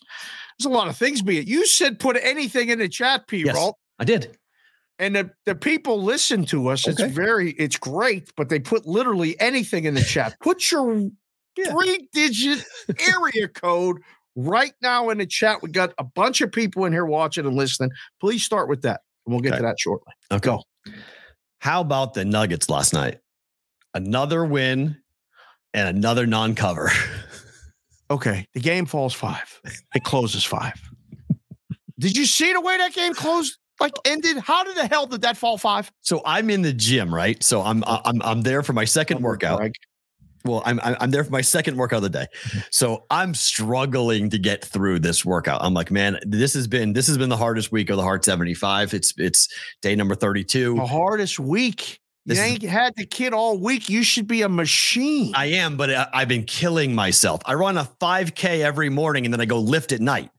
[0.58, 3.44] there's a lot of things Be it You said put anything in the chat, P.
[3.46, 3.56] Yes.
[3.56, 4.36] Roll I did.
[4.98, 6.86] and the, the people listen to us.
[6.86, 7.02] Okay.
[7.02, 10.36] It's very, it's great, but they put literally anything in the chat.
[10.42, 11.08] Put your
[11.56, 11.72] Yeah.
[11.72, 12.62] three digit
[13.08, 14.02] area code
[14.36, 15.62] right now in the chat.
[15.62, 17.90] We got a bunch of people in here watching and listening.
[18.20, 19.58] Please start with that, and we'll get Okay.
[19.58, 20.12] to that shortly.
[20.30, 20.40] Okay.
[20.50, 20.62] Go.
[21.60, 23.18] How about the Nuggets last night?
[23.94, 24.96] Another win
[25.74, 26.90] and another non-cover.
[28.08, 29.60] Okay, the game falls five.
[29.92, 30.74] It closes five.
[31.98, 33.58] Did you see the way that game closed?
[33.80, 34.38] Like ended?
[34.38, 35.90] How did the hell did that fall five?
[36.02, 37.42] So I'm in the gym, right?
[37.42, 39.60] So I'm I'm I'm there for my second workout.
[40.46, 42.26] Well, I'm I'm there for my second workout of the day.
[42.44, 42.58] Mm-hmm.
[42.70, 45.62] So I'm struggling to get through this workout.
[45.62, 48.24] I'm like, man, this has been this has been the hardest week of the Heart
[48.24, 48.94] 75.
[48.94, 49.48] It's it's
[49.82, 50.74] day number 32.
[50.76, 52.00] The hardest week.
[52.24, 53.88] You This is- ain't had the kid all week.
[53.88, 55.32] You should be a machine.
[55.36, 57.40] I am, but I, I've been killing myself.
[57.46, 60.30] I run a 5K every morning and then I go lift at night.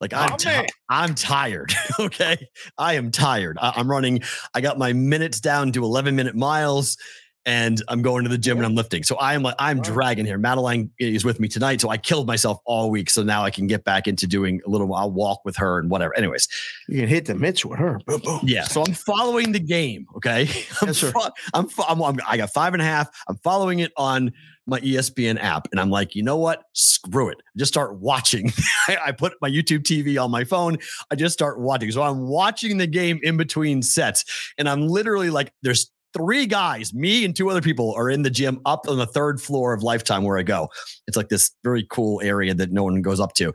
[0.00, 0.66] Like I'm, Oh, man.
[0.90, 1.72] I'm tired.
[2.00, 2.36] okay,
[2.78, 3.56] I am tired.
[3.60, 4.22] I, I'm running.
[4.54, 6.96] I got my minutes down to 11 minute miles,
[7.46, 9.02] and I'm going to the gym and I'm lifting.
[9.04, 10.36] So I'm like I'm dragging here.
[10.36, 13.08] Madeline is with me tonight, so I killed myself all week.
[13.08, 14.92] So now I can get back into doing a little.
[14.94, 16.16] I'll walk with her and whatever.
[16.16, 16.48] Anyways,
[16.88, 17.98] You can hit the mitts with her.
[18.06, 18.40] Boom, boom.
[18.42, 18.64] yeah.
[18.64, 20.06] So I'm following the game.
[20.16, 20.42] Okay.
[20.82, 21.12] I'm, Yes, sir.
[21.54, 23.08] I'm, I'm, I'm- I got five and a half.
[23.28, 24.32] I'm following it on
[24.68, 25.68] my ESPN app.
[25.70, 26.64] And I'm like, you know what?
[26.72, 27.38] Screw it.
[27.56, 28.50] Just start watching.
[28.88, 30.78] I, I put my YouTube TV on my phone.
[31.08, 31.92] I just start watching.
[31.92, 34.24] So I'm watching the game in between sets.
[34.58, 38.30] And I'm literally like, there's three guys, me and two other people are in the
[38.30, 40.70] gym up on the third floor of Lifetime where I go.
[41.06, 43.52] It's like this very cool area that no one goes up to.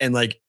[0.00, 0.40] And like,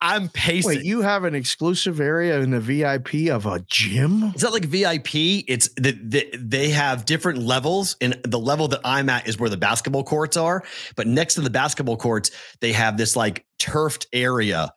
[0.00, 0.68] I'm pacing.
[0.68, 4.24] Wait, you have an exclusive area in the VIP of a gym?
[4.34, 5.14] It's not like VIP.
[5.48, 9.48] It's that the, they have different levels, and the level that I'm at is where
[9.48, 10.62] the basketball courts are.
[10.96, 14.70] But next to the basketball courts, they have this like turfed area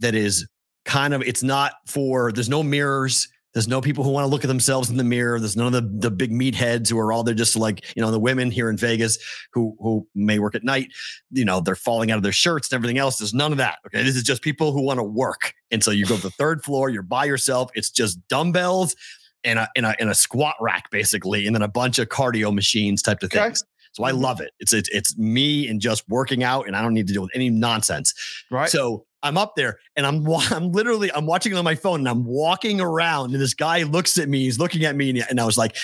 [0.00, 0.48] that is
[0.84, 1.22] kind of.
[1.22, 2.32] It's not for.
[2.32, 3.28] There's no mirrors.
[3.54, 5.38] There's no people who want to look at themselves in the mirror.
[5.38, 8.10] There's none of the the big meatheads who are all there just like you know
[8.10, 9.16] the women here in Vegas
[9.52, 10.88] who who may work at night.
[11.30, 13.18] You know they're falling out of their shirts and everything else.
[13.18, 13.78] There's none of that.
[13.86, 15.54] Okay, this is just people who want to work.
[15.70, 16.90] And so you go to the third floor.
[16.90, 17.70] You're by yourself.
[17.74, 18.96] It's just dumbbells
[19.44, 22.52] and a and a, and a squat rack basically, and then a bunch of cardio
[22.52, 23.40] machines type of Okay.
[23.44, 23.62] things.
[23.92, 24.20] So I Mhm.
[24.20, 24.50] love it.
[24.58, 27.30] It's it's it's me and just working out, and I don't need to deal with
[27.34, 28.12] any nonsense.
[28.50, 28.68] Right.
[28.68, 32.08] So I'm up there and I'm I'm literally I'm watching it on my phone and
[32.08, 34.44] I'm walking around and this guy looks at me.
[34.44, 35.74] He's looking at me and, and I was like,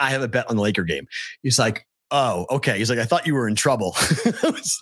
[0.00, 1.06] I have a bet on the Laker game.
[1.42, 2.78] He's like, Oh, okay.
[2.78, 3.94] He's like, I thought you were in trouble.
[4.00, 4.80] I was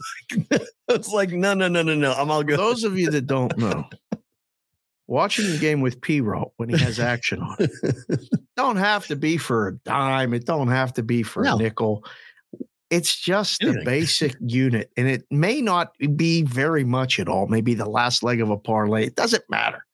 [0.89, 2.13] like, like, no, no, no, no, no.
[2.13, 2.57] I'm all good.
[2.57, 3.85] those of you that don't know,
[5.09, 9.17] watching the game with P Roll when he has action on it don't have to
[9.17, 10.35] be for a dime.
[10.35, 11.57] It don't have to be for No.
[11.57, 12.05] a nickel.
[12.91, 13.85] It's just the Anything.
[13.85, 17.47] basic unit, and it may not be very much at all.
[17.49, 19.07] Maybe the last leg of a parlay.
[19.07, 19.85] It doesn't matter.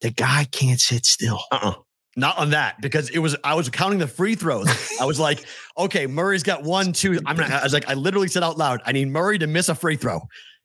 [0.00, 1.40] The guy can't sit still.
[1.50, 1.74] Uh-uh.
[2.18, 4.66] Not on that because it was I was counting the free throws.
[5.00, 5.44] I was like,
[5.78, 7.18] okay, Murray's got one, two.
[7.26, 9.68] I'm gonna, I was like, I literally said out loud, I need Murray to miss
[9.68, 10.20] a free throw.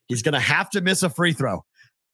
[0.08, 1.62] He's gonna have to miss a free throw.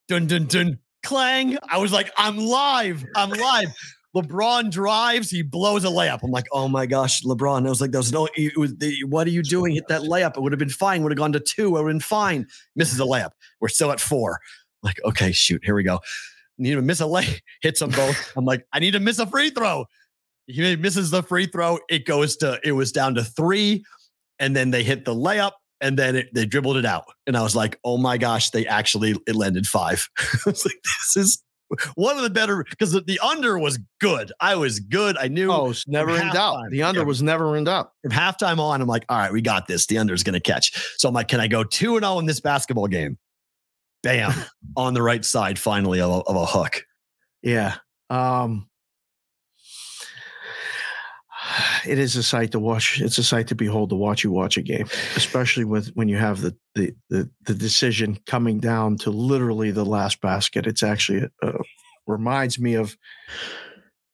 [0.08, 1.56] Dun dun dun clang.
[1.68, 3.04] I was like, I'm live.
[3.14, 3.68] I'm live.
[4.16, 6.20] LeBron drives, he blows a layup.
[6.22, 7.66] I'm like, oh my gosh, LeBron.
[7.66, 9.74] I was like, there's no, it was, the, what are you doing?
[9.74, 10.36] Hit that layup.
[10.36, 11.02] It would have been fine.
[11.02, 11.68] Would have gone to two.
[11.68, 12.46] It would have been fine.
[12.74, 13.30] Misses a layup.
[13.60, 14.40] We're still at four.
[14.82, 16.00] I'm like, okay, shoot, here we go.
[16.56, 18.32] Need to miss a lay, hits them both.
[18.36, 19.86] I'm like, I need to miss a free throw.
[20.46, 21.78] He misses the free throw.
[21.90, 23.84] It goes to, it was down to three.
[24.38, 27.04] And then they hit the layup and then it, they dribbled it out.
[27.26, 30.08] And I was like, oh my gosh, they actually, it landed five.
[30.18, 31.42] I was like, this is
[31.94, 34.32] one of the better, because the, the under was good.
[34.40, 35.16] I was good.
[35.18, 36.70] I knew Oh, it's never in doubt.
[36.70, 37.06] The under yeah.
[37.06, 37.92] was never in doubt.
[38.02, 38.80] from halftime on.
[38.80, 39.86] I'm like, all right, we got this.
[39.86, 40.94] The under is going to catch.
[40.98, 43.18] So I'm like, can I go 2 and 0 in this basketball game?
[44.02, 44.32] Bam,
[44.76, 46.84] on the right side, finally, of a, of a hook.
[47.42, 47.76] Yeah.
[48.10, 48.67] Um
[51.86, 53.00] it is a sight to watch.
[53.00, 56.16] It's a sight to behold to watch you watch a game, especially with when you
[56.16, 60.66] have the the the, the decision coming down to literally the last basket.
[60.66, 61.52] It's actually uh,
[62.06, 62.96] reminds me of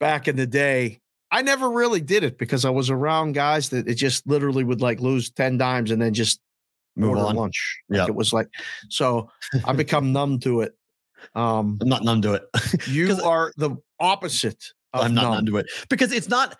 [0.00, 1.00] back in the day.
[1.30, 4.80] I never really did it because I was around guys that it just literally would
[4.80, 6.40] like lose 10 dimes and then just
[6.96, 7.34] Move on.
[7.34, 7.80] lunch.
[7.88, 8.46] Like It was like
[8.88, 9.30] so
[9.64, 10.74] I become numb to it.
[11.34, 12.44] Um I'm not numb to it.
[12.86, 15.32] you are the opposite of I'm not numb.
[15.32, 16.56] numb to it because it's not.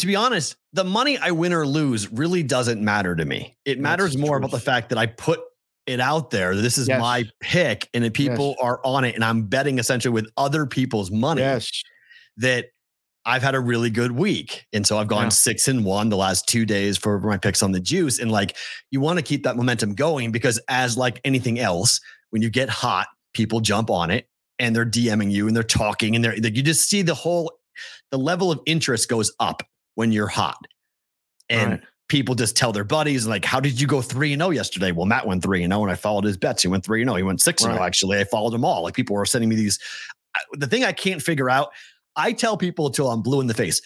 [0.00, 3.56] To be honest, the money I win or lose really doesn't matter to me.
[3.64, 5.40] It matters the more about the fact that I put
[5.86, 6.56] it out there.
[6.56, 7.00] This is Yes.
[7.00, 11.10] my pick, and if people are on it, and I'm betting essentially with other people's
[11.10, 11.42] money.
[11.42, 11.70] Yes.
[12.38, 12.66] that
[13.24, 14.66] I've had a really good week.
[14.72, 15.28] And so I've gone Yeah.
[15.28, 18.18] six and one the last two days for my picks on the juice.
[18.18, 18.56] And like
[18.90, 22.68] you want to keep that momentum going because as like anything else, when you get
[22.68, 24.28] hot, people jump on it
[24.58, 27.52] and they're DMing you and they're talking and they're like you just see the whole
[28.10, 29.62] the level of interest goes up
[29.94, 30.58] when you're hot.
[31.48, 31.80] And Right.
[32.08, 34.92] people just tell their buddies, like, how did you go three and oh yesterday?
[34.92, 36.62] Well, Matt went three and oh, and I followed his bets.
[36.62, 37.16] He went three and oh.
[37.16, 37.76] He went six and oh.
[37.76, 37.86] Right.
[37.86, 38.82] Actually, I followed them all.
[38.82, 39.78] Like people were sending me these.
[40.52, 41.70] The thing I can't figure out,
[42.16, 43.80] I tell people until I'm blue in the face,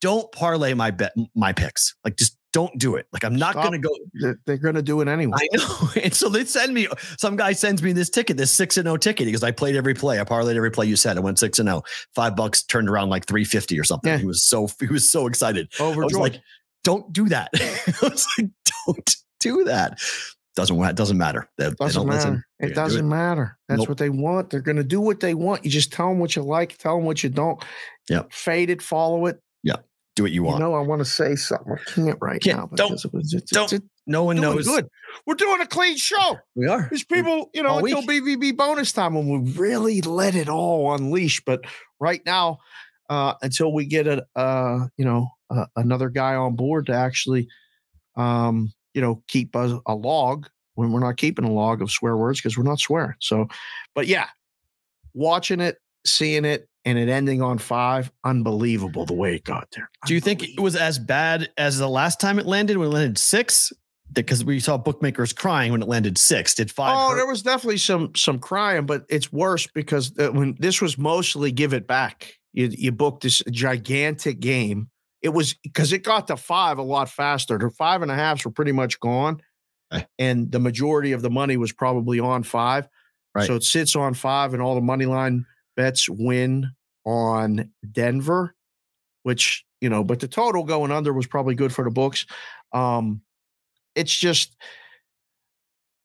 [0.00, 1.94] don't parlay my bet, my picks.
[2.04, 3.08] Like just don't do it.
[3.12, 3.72] Like I'm not Stop.
[3.72, 3.90] to go.
[4.46, 5.36] They're, to do it anyway.
[5.40, 5.88] I know.
[6.04, 6.86] And so they send me,
[7.18, 9.26] some guy sends me this ticket, this six and oh ticket.
[9.26, 10.20] Because I played every play.
[10.20, 11.16] I parlayed every play you said.
[11.16, 11.82] I went six and oh.
[12.14, 14.12] Five bucks turned around like 350 or something.
[14.12, 14.18] Yeah.
[14.18, 15.68] He was so, he was so excited.
[15.80, 16.20] I was Overjoyed.
[16.20, 16.40] like,
[16.84, 17.48] don't do that.
[17.54, 18.50] I was like,
[18.86, 20.00] don't do that.
[20.54, 20.94] Doesn't.
[20.94, 21.48] Doesn't matter.
[21.58, 22.30] They, they doesn't don't matter.
[22.30, 22.44] listen.
[22.60, 23.58] It gonna do doesn't matter.
[23.68, 23.88] That's Nope.
[23.88, 24.50] what they want.
[24.50, 25.64] They're going to do what they want.
[25.64, 27.60] You just tell them what you like, tell them what you don't.
[28.08, 28.22] Yeah.
[28.30, 29.40] Fade it, follow it.
[30.16, 30.60] Do what you You want.
[30.60, 31.72] know, I want to say something.
[31.72, 32.68] I can't right now.
[32.74, 32.90] Don't.
[32.90, 33.72] because it was- it's, Don't.
[33.72, 34.66] it's, no one knows.
[34.66, 34.86] good.
[35.26, 36.38] We're doing a clean show.
[36.54, 36.88] We are.
[36.90, 38.02] These people, you know, until.
[38.02, 41.42] BVB bonus time when we really let it all unleash.
[41.44, 41.62] But
[41.98, 42.58] right now,
[43.10, 47.48] uh, until we get a, uh, you know, uh, another guy on board to actually,
[48.16, 52.16] um, you know, keep a, a log when we're not keeping a log of swear
[52.16, 53.14] words because we're not swearing.
[53.20, 53.48] So,
[53.94, 54.26] but yeah,
[55.14, 59.90] watching it, seeing it, and it ending on five, unbelievable the way it got there.
[60.06, 62.92] Do you think it was as bad as the last time it landed when it
[62.92, 63.72] landed six?
[64.12, 66.54] Because we saw bookmakers crying when it landed six.
[66.54, 66.94] Did five?
[66.96, 67.16] Oh, hurt?
[67.16, 71.72] there was definitely some some crying, but it's worse because when this was mostly give
[71.72, 72.34] it back.
[72.52, 74.90] You you booked this gigantic game.
[75.22, 77.58] It was because it got to five a lot faster.
[77.58, 79.40] The five and a halves were pretty much gone,
[80.18, 82.86] and the majority of the money was probably on five.
[83.34, 83.46] Right.
[83.46, 86.70] So it sits on five, and all the money line bets win
[87.04, 88.54] on Denver,
[89.22, 90.04] which you know.
[90.04, 92.26] But the total going under was probably good for the books.
[92.72, 93.22] Um,
[93.94, 94.56] it's just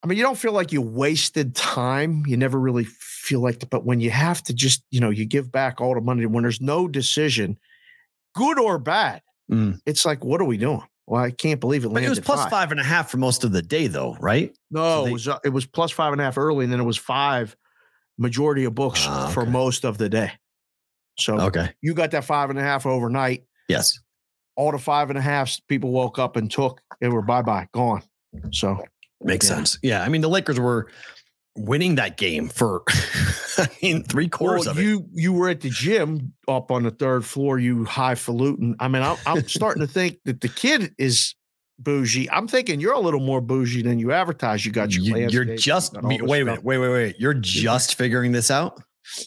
[0.04, 2.24] I mean, you don't feel like you wasted time.
[2.26, 3.70] You never really feel like that.
[3.70, 6.44] But when you have to just, you know, you give back all the money when
[6.44, 7.58] there's no decision,
[8.36, 9.80] good or bad, Mm.
[9.88, 10.84] it's like, what are we doing?
[11.08, 12.50] Well, I can't believe it But it was plus five.
[12.52, 14.56] five and a half for most of the day, though, right?
[14.70, 16.72] No, so they- it was uh, it was plus five and a half early, and
[16.72, 17.58] then it was five
[18.20, 20.32] majority of books Ah, for most of the day.
[21.18, 21.74] So Okay.
[21.82, 23.46] you got that five and a half overnight.
[23.68, 24.00] Yes.
[24.56, 26.82] All the five and a halves people woke up and took.
[27.02, 28.04] They were bye bye, gone.
[28.52, 28.84] So
[29.22, 29.56] Makes Yeah.
[29.56, 29.78] sense.
[29.84, 30.02] Yeah.
[30.04, 30.88] I mean, the Lakers were
[31.58, 32.84] winning that game for,
[33.58, 34.84] I mean, three quarters well, of it.
[34.84, 38.76] you you were at the gym up on the third floor, you highfalutin.
[38.80, 41.36] I mean, I'm, I'm starting to think that the kid is
[41.84, 42.30] bougie.
[42.32, 44.66] I'm thinking you're a little more bougie than you advertise.
[44.66, 47.16] You got your You, you're just got all me- wait minute, wait, wait, wait.
[47.20, 48.82] You're just figuring this out.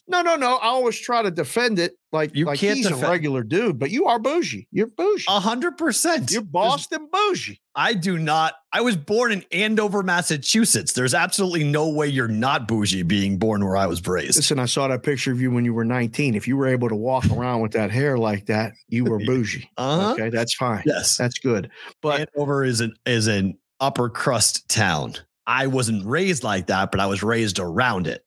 [0.08, 0.56] No, no, no.
[0.56, 3.78] I always try to defend it like You like can't he's defend- a regular dude,
[3.78, 4.68] but you are bougie.
[4.70, 5.24] You're bougie.
[5.28, 6.30] A hundred percent.
[6.30, 7.60] You're Boston bougie.
[7.74, 8.54] I do not.
[8.72, 10.92] I was born in Andover, Massachusetts.
[10.92, 14.36] There's absolutely no way you're not bougie being born where I was raised.
[14.36, 16.34] Listen, I saw that picture of you when you were 19.
[16.34, 19.68] If you were able to walk around with that hair like that, you were bougie.
[19.78, 20.12] Uh-huh.
[20.12, 20.82] Okay, that's fine.
[20.86, 21.16] Yes.
[21.16, 21.70] That's good.
[22.02, 25.14] But Andover is an is an upper crust town.
[25.46, 28.22] I wasn't raised like that, but I was raised around it.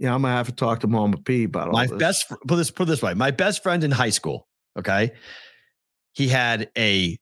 [0.00, 1.96] Yeah, I'm gonna have to talk to Mama P about all My this.
[1.98, 3.14] best put this put it this way.
[3.14, 5.12] My best friend in high school, okay,
[6.12, 7.16] he had a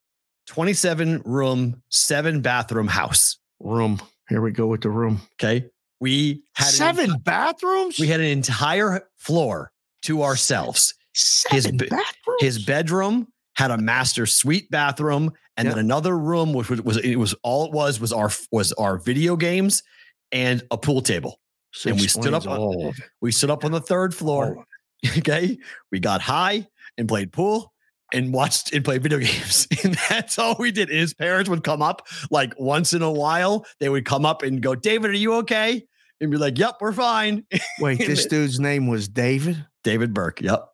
[0.46, 3.36] 27 room, seven bathroom house.
[3.60, 4.00] room.
[4.28, 5.20] Here we go with the room.
[5.34, 5.66] Okay,
[6.00, 7.98] we had Seven enti- bathrooms.
[7.98, 9.72] we had an entire floor
[10.02, 10.94] to ourselves.
[11.14, 12.40] his seven be- bathrooms.
[12.40, 15.74] His bedroom had a master suite bathroom, and Yeah.
[15.74, 18.98] then another room, which was, was it was all it was was our was our
[18.98, 19.82] video games
[20.30, 21.40] and a pool table.
[21.72, 23.04] So and we stood up on- all of it.
[23.20, 24.64] We stood up on the third floor.
[25.18, 25.56] Okay,
[25.92, 26.66] we got high
[26.96, 27.72] and played pool
[28.12, 30.88] and watched and played video games, and that's all we did.
[30.88, 33.64] His parents would come up like once in a while.
[33.78, 35.86] They would come up and go, "David, are you okay?"
[36.20, 37.46] And be like, "Yep, we're fine."
[37.78, 40.40] Wait, this dude's name was David, David Burke.
[40.40, 40.64] Yep.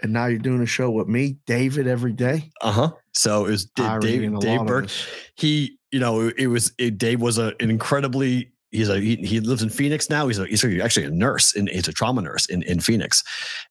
[0.00, 2.52] and now you're doing a show with me, David, every day.
[2.60, 2.90] Uh huh.
[3.14, 4.90] So it was Irony Dave, Dave Burke.
[5.34, 9.40] he you know it was it, dave was a, an incredibly he's a he, he
[9.40, 10.26] lives in phoenix now.
[10.26, 13.22] He's a he's actually a nurse he's a trauma nurse in, in phoenix.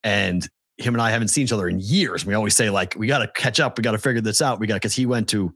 [0.03, 0.47] And
[0.77, 2.25] him and i haven't seen each other in years.
[2.25, 3.77] We always say like we got to catch up.
[3.77, 4.59] We got to figure this out.
[4.59, 5.53] We got because he went to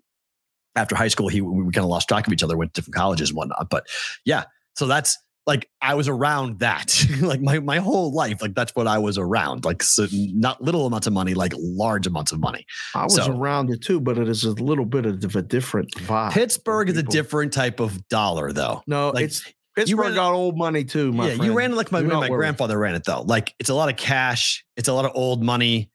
[0.75, 2.95] after high school he we kind of lost track of each other went to different
[2.95, 3.69] colleges and whatnot.
[3.69, 3.87] But
[4.25, 4.43] yeah
[4.75, 5.17] so that's
[5.49, 6.87] like I was around that
[7.21, 10.85] like my my whole life like that's what I was around like so not little
[10.85, 14.17] amounts of money like large amounts of money I was So- around it too, but
[14.17, 16.31] it is a little bit of a different vibe.
[16.31, 19.43] Pittsburgh is a different type of dollar though No, like, it's
[19.75, 21.45] Pittsburgh ran got old money too, my yeah, friend.
[21.45, 23.21] you ran it like my, my grandfather ran it though.
[23.21, 25.89] Like it's a lot of cash, it's a lot of old money.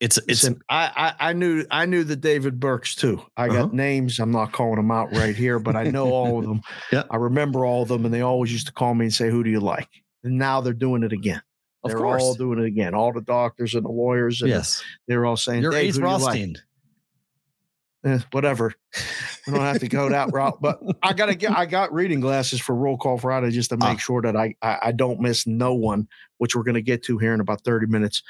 [0.00, 3.20] It's it's Listen, I, I I knew I knew the David Burks too.
[3.36, 3.62] I Uh-huh.
[3.62, 4.20] got names.
[4.20, 6.60] I'm not calling them out right here, but I know all of them.
[6.92, 7.02] Yeah.
[7.10, 9.42] I remember all of them, and they always used to call me and say, "Who
[9.42, 9.88] do you like?"
[10.22, 11.42] And now they're doing it again.
[11.84, 12.22] of they're course.
[12.22, 12.94] all doing it again.
[12.94, 14.82] All the doctors and the lawyers, and yes.
[15.08, 16.56] they're all saying, You're "Dave, Ace who you like?"
[18.04, 18.72] Eh, whatever.
[19.46, 21.50] We don't have to go that route, but I gotta get.
[21.50, 23.96] I got reading glasses for Roll Call Friday just to make Ah.
[23.96, 27.34] sure that I, I I don't miss no one, which we're gonna get to here
[27.34, 28.22] in about thirty minutes.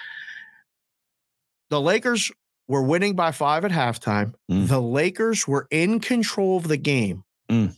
[1.71, 2.31] The Lakers
[2.67, 4.35] were winning by five at halftime.
[4.51, 4.69] Mm.
[4.69, 7.75] The Lakers were in control of the game Mm.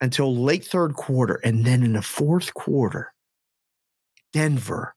[0.00, 3.12] until late third quarter, and then in the fourth quarter,
[4.32, 4.94] Denver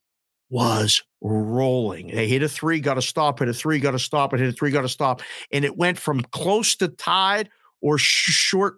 [0.49, 2.07] was rolling.
[2.07, 4.49] They hit a three, got to stop, hit a three, got to stop, and hit
[4.49, 5.21] a three, got to stop.
[5.51, 7.49] And it went from close to tied
[7.81, 8.75] or sh- short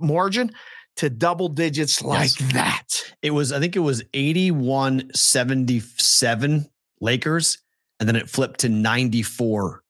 [0.00, 0.52] margin
[0.96, 2.52] to double digits like Yes.
[2.52, 3.14] that.
[3.20, 6.70] It was, I think it was 81 77
[7.00, 7.58] Lakers,
[8.00, 9.82] and then it flipped to 94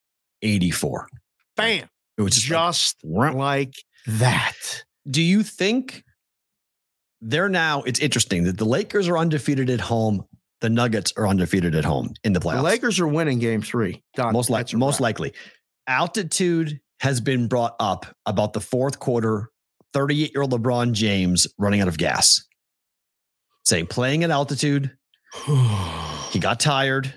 [0.42, 1.08] 84.
[1.56, 1.88] Bam.
[2.18, 3.74] It was just, like, Just like
[4.06, 4.52] that.
[5.10, 6.04] do you think
[7.20, 10.24] they're now it's interesting that the Lakers are undefeated at home,
[10.60, 12.56] the Nuggets are undefeated at home in the playoffs.
[12.56, 14.02] The Lakers are winning game three.
[14.14, 14.32] Done.
[14.32, 15.00] most That's likely most wrap.
[15.00, 15.32] likely
[15.86, 19.48] altitude has been brought up about the fourth quarter
[19.92, 22.42] 38 year old lebron james running out of gas
[23.64, 24.90] saying playing at altitude
[26.30, 27.12] he got tired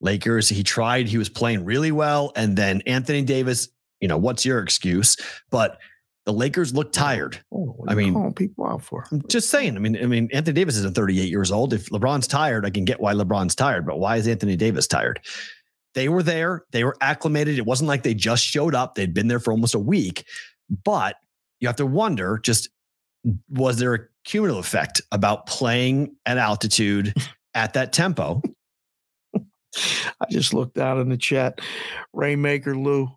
[0.00, 3.68] lakers he tried he was playing really well and then anthony davis
[4.00, 5.16] you know what's your excuse
[5.50, 5.78] but
[6.24, 9.06] the lakers looked tired Oh, I mean- people out for.
[9.10, 9.76] I'm just saying.
[9.76, 11.72] I mean, I mean, Anthony Davis isn't 38 years old.
[11.72, 15.20] If LeBron's tired, I can get why LeBron's tired, but why is Anthony Davis tired?
[15.94, 17.56] They were there, they were acclimated.
[17.56, 18.94] It wasn't like they just showed up.
[18.94, 20.26] They'd been there for almost a week.
[20.84, 21.16] But
[21.60, 22.68] you have to wonder just
[23.48, 27.14] was there a cumulative effect about playing at altitude
[27.54, 28.42] at that tempo?
[30.20, 31.60] I just looked out in the chat.
[32.12, 33.08] Rainmaker Lou.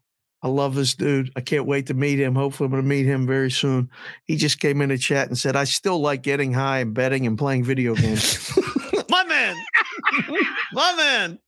[0.43, 1.31] I love this dude.
[1.35, 2.33] I can't wait to meet him.
[2.33, 3.89] Hopefully, I'm going to meet him very soon.
[4.25, 7.27] He just came in the chat and said, I still like getting high and betting
[7.27, 8.51] and playing video games.
[9.09, 9.55] My man.
[10.73, 11.39] My man.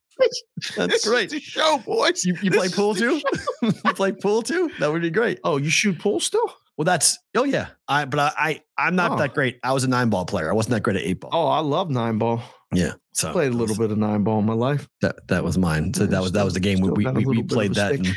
[0.77, 1.31] That's This great.
[1.41, 2.23] show, boys.
[2.23, 3.19] You, you play pool too?
[3.63, 4.69] you play pool too?
[4.79, 5.39] That would be great.
[5.43, 6.53] Oh, you shoot pool still?
[6.77, 7.69] Well, that's oh yeah.
[7.87, 9.17] I but I, I I'm not Oh.
[9.17, 9.59] that great.
[9.63, 10.49] I was a nine ball player.
[10.51, 11.31] I wasn't that great at eight ball.
[11.33, 12.43] Oh, I love nine ball.
[12.75, 12.93] Yeah.
[13.13, 14.87] So Played a little was- bit of nine ball in my life.
[15.01, 15.93] That that was mine.
[15.93, 17.55] So Yeah, that was that was the game we we, we, we little bit of
[17.55, 18.07] played that and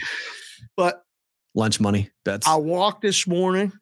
[0.76, 1.02] But
[1.54, 2.46] lunch money bets.
[2.46, 3.72] I walked this morning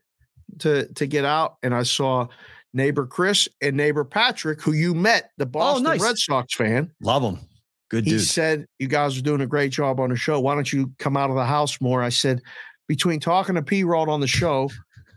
[0.60, 2.26] to to get out, and I saw
[2.72, 6.02] neighbor Chris and neighbor Patrick, who you met, the oh, Boston Oh, nice.
[6.02, 6.90] Red Sox fan.
[7.00, 7.38] Love them.
[7.90, 8.22] Good He dude.
[8.22, 10.40] said, "You guys are doing a great job on the show.
[10.40, 12.40] Why don't you come out of the house more?" I said,
[12.88, 14.70] "Between talking to P Rod on the show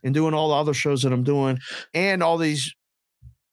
[0.03, 1.57] and doing all the other shows that I'm doing,
[1.93, 2.73] and all these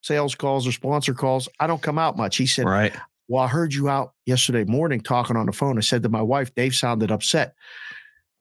[0.05, 2.37] sales calls or sponsor calls, I don't come out much.
[2.37, 2.95] He said, Right.
[3.27, 5.79] Well, I heard you out yesterday morning talking on the phone.
[5.79, 7.55] I said to my wife, Dave sounded upset.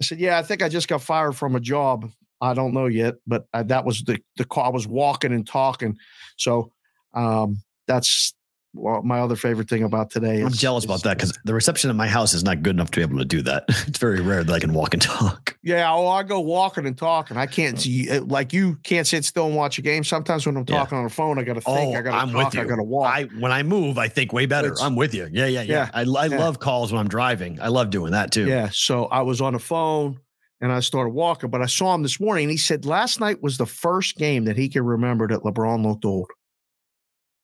[0.02, 2.12] I said, Yeah, I think I just got fired from a job.
[2.42, 4.66] I don't know yet, but I, that was the the call.
[4.66, 5.98] I was walking and talking.
[6.36, 6.74] So
[7.14, 8.34] um, that's
[8.74, 10.42] well, my other favorite thing about today.
[10.42, 12.90] I'm jealous is- about that because the reception at my house is not good enough
[12.92, 13.66] to be able to do that.
[13.88, 15.56] It's very rare that I can walk and talk.
[15.62, 17.38] Yeah, oh, I go walking and talking.
[17.38, 20.04] I can't see uh, like you can't sit still and watch a game.
[20.04, 20.78] Sometimes when I'm Yeah.
[20.78, 21.96] talking on the phone, I got to think.
[21.96, 22.56] I got to Oh, talk.
[22.58, 23.14] I got to walk.
[23.14, 24.70] I when I move, I think way better.
[24.70, 25.28] It's- I'm with you.
[25.32, 25.74] Yeah, yeah, yeah.
[25.74, 26.38] Yeah, I, I yeah.
[26.40, 27.60] love calls when I'm driving.
[27.62, 28.48] I love doing that too.
[28.48, 28.70] Yeah.
[28.72, 30.20] So I was on the phone
[30.62, 32.46] and I started walking, but I saw him this morning.
[32.46, 35.86] And he said last night was the first game that he can remember that LeBron
[35.86, 36.32] looked old.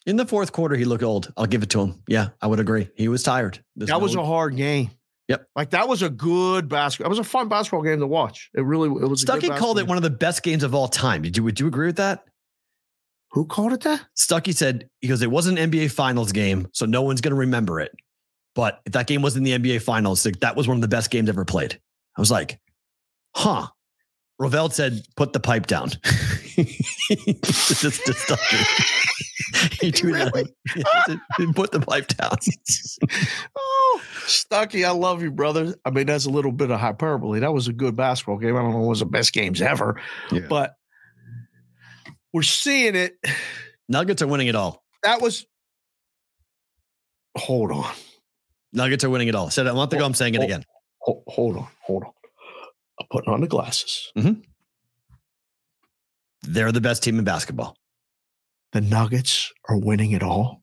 [0.10, 1.32] In the fourth quarter, he looked old.
[1.38, 2.02] I'll give it to him.
[2.08, 2.90] Yeah, I would agree.
[2.96, 3.64] He was tired.
[3.76, 4.90] There's that was no- a hard game.
[5.28, 5.46] Yep.
[5.56, 7.06] Like that was a good basketball.
[7.06, 8.50] It was a fun basketball game to watch.
[8.56, 9.22] It really it was.
[9.22, 11.22] a good Stuckey called it one of the best games of all time.
[11.22, 12.26] Did you would you agree with that?
[13.34, 14.04] Who called it that?
[14.18, 17.80] Stuckey said because it was an NBA Finals game, so no one's going to remember
[17.80, 17.92] it.
[18.56, 20.88] But if that game was in the NBA Finals, like, that was one of the
[20.88, 21.80] best games ever played.
[22.18, 22.60] I was like,
[23.36, 23.68] huh.
[24.42, 25.90] Rovell said, "Put the pipe down."
[26.56, 28.38] Just to
[29.82, 30.54] He tweeted, Really?
[30.76, 31.20] he said,
[31.56, 32.36] "Put the pipe down."
[33.58, 35.76] oh, Stuckey, I love you, brother.
[35.86, 37.40] I mean, that's a little bit of hyperbole.
[37.40, 38.56] That was a good basketball game.
[38.56, 40.00] I don't know, it was the best games ever,
[40.32, 40.42] Yeah.
[40.50, 40.76] but
[42.34, 43.18] we're seeing it.
[43.88, 44.84] Nuggets are winning it all.
[45.04, 45.46] That was.
[47.38, 47.92] Hold on.
[48.74, 49.50] Nuggets are winning it all.
[49.50, 50.06] Said it a month ago.
[50.06, 50.64] I'm saying it Oh, again.
[51.02, 51.68] Hold, hold on.
[51.84, 52.12] Hold on.
[53.00, 54.12] I'm putting on the glasses.
[54.18, 54.42] Mm-hmm.
[56.44, 57.76] They're the best team in basketball.
[58.74, 60.62] The Nuggets are winning it all.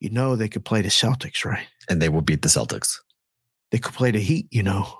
[0.00, 1.66] You know they could play the Celtics, right?
[1.88, 2.94] and they will beat the Celtics.
[3.72, 4.46] They could play the Heat.
[4.50, 4.98] You know,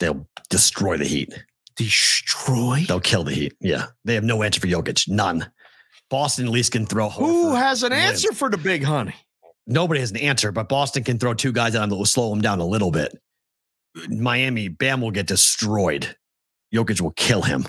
[0.00, 1.32] They'll destroy the Heat.
[1.76, 2.84] destroy.
[2.88, 3.54] They'll kill the Heat.
[3.60, 3.86] Yeah.
[4.04, 5.08] They have no answer for Jokic.
[5.08, 5.50] None.
[6.10, 7.08] Boston at least can throw.
[7.10, 7.98] Who has an win.
[7.98, 9.14] answer for the big honey?
[9.66, 12.40] Nobody has an answer, but Boston can throw two guys at that will slow him
[12.40, 13.16] down a little bit.
[14.08, 16.16] Miami, Bam will get destroyed.
[16.74, 17.66] Jokic will kill him.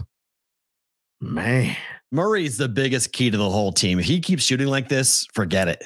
[1.22, 1.76] Man,
[2.14, 3.98] Murray's the biggest key to the whole team.
[4.00, 5.84] If he keeps shooting like this, forget it.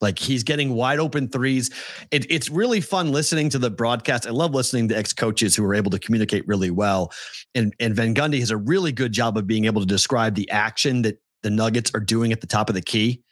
[0.00, 1.70] Like he's getting wide open threes.
[2.12, 4.26] It, it's really fun listening to the broadcast.
[4.26, 7.12] I love listening to ex coaches who are able to communicate really well.
[7.54, 10.48] And, and Van Gundy has a really good job of being able to describe the
[10.50, 13.22] action that the Nuggets are doing at the top of the key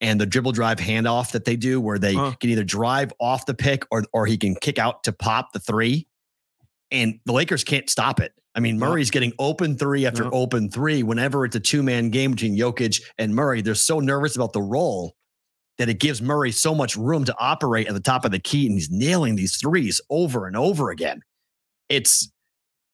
[0.00, 2.32] and the dribble drive handoff that they do, where they Huh.
[2.40, 5.60] can either drive off the pick or, or he can kick out to pop the
[5.60, 6.08] three.
[6.94, 8.32] And the Lakers can't stop it.
[8.54, 11.02] I mean, Murray's getting open three after open three.
[11.02, 14.62] Whenever it's a two man game between Jokic and Murray, they're so nervous about the
[14.62, 15.16] role
[15.78, 18.66] that it gives Murray so much room to operate at the top of the key,
[18.66, 21.20] and he's nailing these threes over and over again.
[21.88, 22.30] It's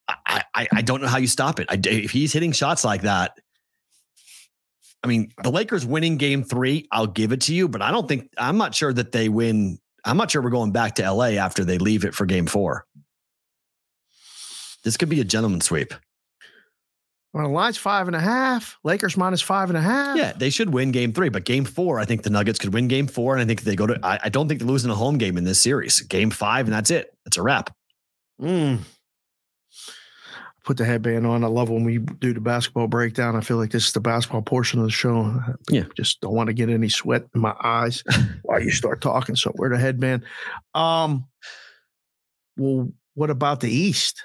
[0.07, 1.67] I I, I don't know how you stop it.
[1.69, 3.37] I, if he's hitting shots like that,
[5.03, 8.07] I mean, the Lakers winning Game Three, I'll give it to you, but I don't
[8.07, 9.77] think I'm not sure that they win.
[10.05, 12.87] I'm not sure we're going back to LA after they leave it for Game Four.
[14.83, 15.93] This could be a gentleman sweep.
[17.33, 18.77] well, the line's five and a half.
[18.83, 20.17] Lakers minus five and a half.
[20.17, 22.87] Yeah, they should win game three, but game four, I think the Nuggets could win
[22.87, 23.35] game four.
[23.35, 25.37] And I think they go to, I, I don't think they're losing a home game
[25.37, 25.99] in this series.
[26.01, 27.13] Game five, and that's it.
[27.25, 27.73] That's a wrap.
[28.41, 28.79] Mm.
[30.63, 31.43] Put the headband on.
[31.43, 33.35] I love when we do the basketball breakdown.
[33.35, 35.41] I feel like this is the basketball portion of the show.
[35.69, 35.85] Yeah.
[35.97, 38.03] Just don't want to get any sweat in my eyes
[38.43, 39.35] while you start talking.
[39.35, 40.23] So wear the headband.
[40.75, 41.25] Um,
[42.57, 44.23] well, what about the East?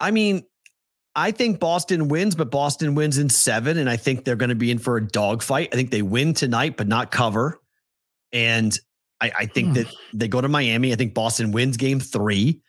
[0.00, 0.44] I mean,
[1.14, 3.78] I think Boston wins, but Boston wins in seven.
[3.78, 5.70] And I think they're going to be in for a dogfight.
[5.72, 7.58] I think they win tonight, but not cover.
[8.32, 8.78] And
[9.20, 9.72] I, I think Hmm.
[9.74, 10.92] that they go to Miami.
[10.92, 12.60] I think Boston wins game three.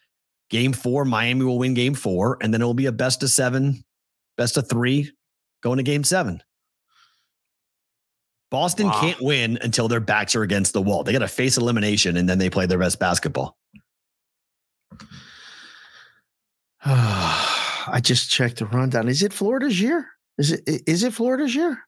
[0.49, 2.37] Game four, Miami will win game four.
[2.41, 3.83] And then it will be a best of seven,
[4.37, 5.11] best of three
[5.61, 6.41] going to game seven.
[8.49, 9.01] Boston Wow.
[9.01, 11.03] can't win until their backs are against the wall.
[11.03, 13.57] They got to face elimination and then they play their best basketball.
[17.89, 19.07] I just checked the rundown.
[19.07, 20.07] Is it Florida's year?
[20.37, 21.79] Is it is it Florida's year?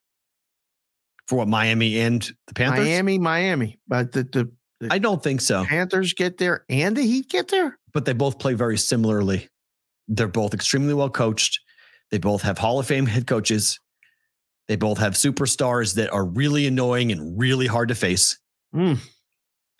[1.28, 2.86] For what Miami and the Panthers?
[2.86, 3.80] Miami, Miami.
[3.88, 4.52] But the, the
[4.91, 5.64] I don't think so.
[5.64, 7.78] Panthers get there and the Heat get there.
[7.93, 9.47] but they both play very similarly.
[10.08, 11.60] They're both extremely well coached.
[12.12, 13.80] They both have Hall of Fame head coaches.
[14.68, 18.39] They both have superstars that are really annoying and really hard to face.
[18.76, 19.00] Mm.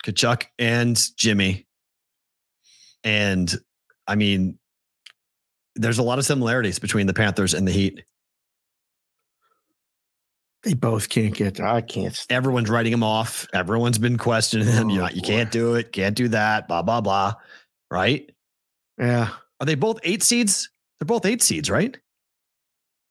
[0.06, 1.66] Tkachuk and Jimmy.
[3.02, 3.52] And
[4.06, 4.58] I mean,
[5.80, 8.04] there's a lot of similarities between the Panthers and the Heat.
[10.62, 11.58] They both can't get.
[11.58, 12.14] I can't.
[12.14, 13.46] st- Everyone's writing them off.
[13.54, 14.90] Everyone's been questioning them.
[14.90, 17.32] Oh, You're Oh, you can't do it, can't do that, blah, blah, blah.
[17.90, 18.30] Right?
[18.98, 20.68] Yeah, Are they both eight seeds?
[20.98, 21.96] They're both eight seeds, right?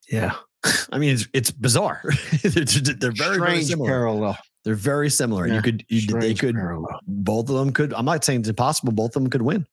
[0.09, 0.35] yeah.
[0.91, 2.03] I mean, it's, it's bizarre.
[2.43, 3.89] they're, they're very, very similar.
[3.89, 4.37] parallel.
[4.65, 5.47] They're very similar.
[5.47, 6.99] Yeah, you could, you, they could, parallel.
[7.07, 7.93] both of them could.
[7.93, 8.91] I'm not saying it's impossible.
[8.91, 9.65] Both of them could win.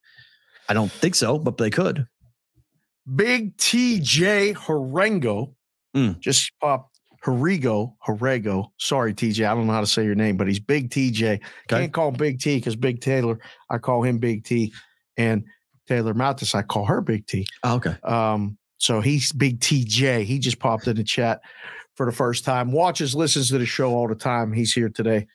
[0.69, 2.07] I don't think so, but they could.
[3.15, 5.53] Big TJ Harengo
[5.95, 6.19] Mm.
[6.21, 6.93] just popped.
[7.25, 8.69] Harigo, Harego.
[8.79, 9.45] Sorry, TJ.
[9.51, 11.41] I don't know how to say your name, but he's Big TJ.
[11.67, 14.73] Can't call him Big T because Big Taylor, I call him Big T.
[15.17, 15.45] And
[15.89, 17.45] Taylor Mathis, I call her Big T.
[17.65, 17.97] Oh, okay.
[18.05, 20.23] Um, so he's Big TJ.
[20.25, 21.41] He just popped in the chat
[21.95, 22.71] for the first time.
[22.71, 24.53] Watches, listens to the show all the time.
[24.53, 25.27] He's here today.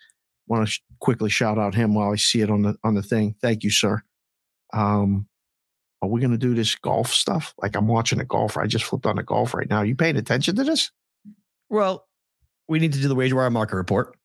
[0.47, 3.03] Want to sh- quickly shout out him while I see it on the on the
[3.03, 3.35] thing.
[3.41, 4.01] Thank you, sir.
[4.71, 5.27] Um,
[6.01, 7.53] are we going to do this golf stuff?
[7.61, 8.61] Like I'm watching a golfer.
[8.61, 9.77] I just flipped on a golf right now.
[9.77, 10.91] Are you paying attention to this?
[11.69, 12.07] Well,
[12.67, 14.17] we need to do the WagerWire market report.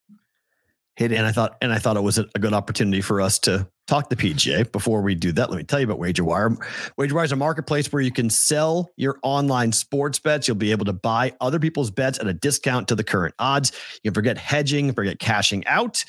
[0.96, 1.16] Hit it.
[1.16, 3.68] And I thought, and I thought it was a, a good opportunity for us to
[3.86, 4.70] talk to PGA.
[4.72, 6.56] Before we do that, let me tell you about WagerWire.
[6.98, 10.48] WagerWire is a marketplace where you can sell your online sports bets.
[10.48, 13.72] You'll be able to buy other people's bets at a discount to the current odds.
[14.02, 16.02] You can forget hedging, forget cashing out.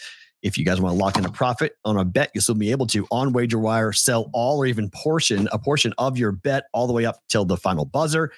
[0.43, 2.71] If you guys want to lock in a profit on a bet, you'll still be
[2.71, 6.88] able to on WagerWire sell all or even portion a portion of your bet all
[6.88, 8.31] the way up till the final buzzer.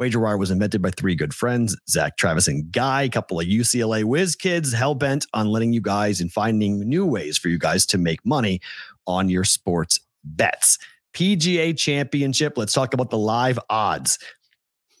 [0.00, 4.04] WagerWire was invented by three good friends, Zach, Travis, and Guy, a couple of UCLA
[4.04, 7.86] whiz kids, hell bent on letting you guys and finding new ways for you guys
[7.86, 8.60] to make money
[9.06, 10.78] on your sports bets.
[11.14, 12.58] PGA Championship.
[12.58, 14.18] Let's talk about the live odds.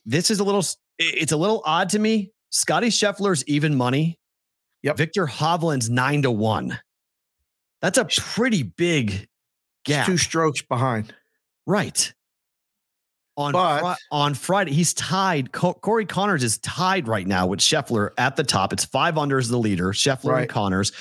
[0.06, 0.64] This is a little,
[0.98, 2.32] it's a little odd to me.
[2.48, 4.18] Scotty Scheffler's even money.
[4.82, 4.96] Yep.
[4.96, 6.78] Viktor Hovland's nine to one.
[7.82, 9.28] That's a pretty big
[9.84, 10.06] gap.
[10.06, 11.14] two strokes behind.
[11.66, 12.12] Right.
[13.36, 15.52] On But- Fri- on Friday, he's tied.
[15.52, 18.72] Co- Corey Conners is tied right now with Scheffler at the top.
[18.72, 19.88] It's five under as the leader.
[19.92, 20.40] Scheffler Right.
[20.42, 20.92] and Conners.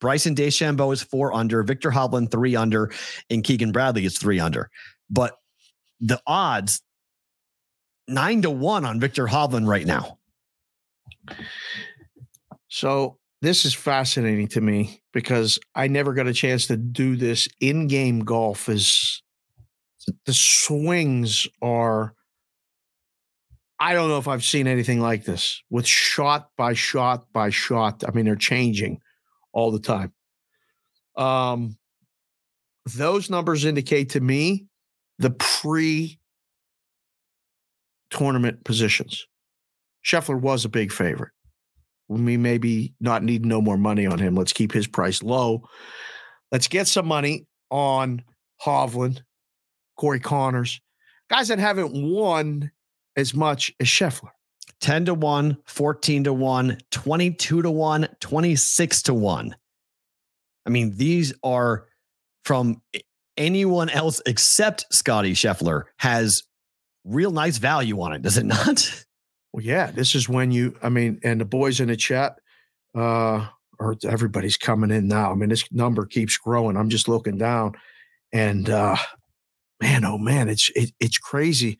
[0.00, 1.62] Bryson DeChambeau is four under.
[1.62, 2.90] Viktor Hovland three under,
[3.30, 4.70] and Keegan Bradley is three under.
[5.10, 5.36] But
[6.00, 6.82] the odds
[8.08, 10.18] nine to one on Viktor Hovland right now.
[12.68, 17.48] So this is fascinating to me because I never got a chance to do this
[17.60, 18.68] in-game golf.
[18.68, 19.20] Is
[20.24, 22.14] the swings are
[23.80, 28.04] I don't know if I've seen anything like this with shot by shot by shot.
[28.06, 29.00] I mean, they're changing
[29.52, 30.12] all the time.
[31.16, 31.76] Um,
[32.94, 34.66] those numbers indicate to me
[35.18, 36.20] the pre
[38.10, 39.26] tournament positions.
[40.06, 41.32] Scheffler was a big favorite.
[42.12, 44.34] We maybe not need no more money on him.
[44.34, 45.68] Let's keep his price low.
[46.50, 48.22] Let's get some money on
[48.64, 49.22] Hovland,
[49.96, 50.80] Corey Conners,
[51.30, 52.70] guys that haven't won
[53.16, 54.30] as much as Scheffler.
[54.80, 59.56] 10 to 1, 14 to 1, 22 to 1, 26 to 1.
[60.66, 61.86] I mean, these are
[62.44, 62.82] from
[63.36, 66.42] anyone else except Scotty Scheffler has
[67.04, 69.04] real nice value on it, does it not?
[69.52, 72.36] Well, yeah, this is when you, I mean, and the boys in the chat,
[72.94, 73.46] uh,
[73.78, 75.32] or everybody's coming in now.
[75.32, 76.76] I mean, this number keeps growing.
[76.76, 77.74] I'm just looking down
[78.32, 78.96] and uh
[79.80, 81.78] man, oh man, it's it, it's crazy.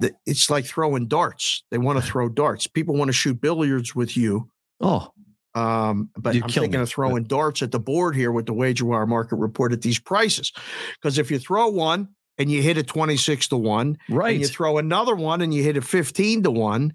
[0.00, 1.64] That It's like throwing darts.
[1.70, 2.66] They want to throw darts.
[2.66, 4.48] People want to shoot billiards with you.
[4.80, 5.08] Oh,
[5.54, 8.54] Um, but You I'm thinking me, of throwing darts at the board here with the
[8.54, 10.52] WagerWire market report at these prices.
[10.94, 12.08] Because if you throw one
[12.38, 14.32] and you hit it 26 to 1, right.
[14.32, 16.92] and you throw another one and you hit it 15 to 1,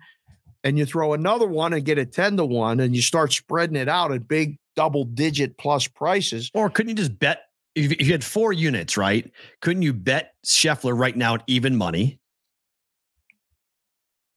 [0.64, 3.76] and you throw another one and get it 10 to 1, and you start spreading
[3.76, 6.50] it out at big double digit plus prices.
[6.54, 7.44] or couldn't you just bet
[7.76, 9.32] if you had four units, right?
[9.62, 12.20] Couldn't you bet Scheffler right now at even money?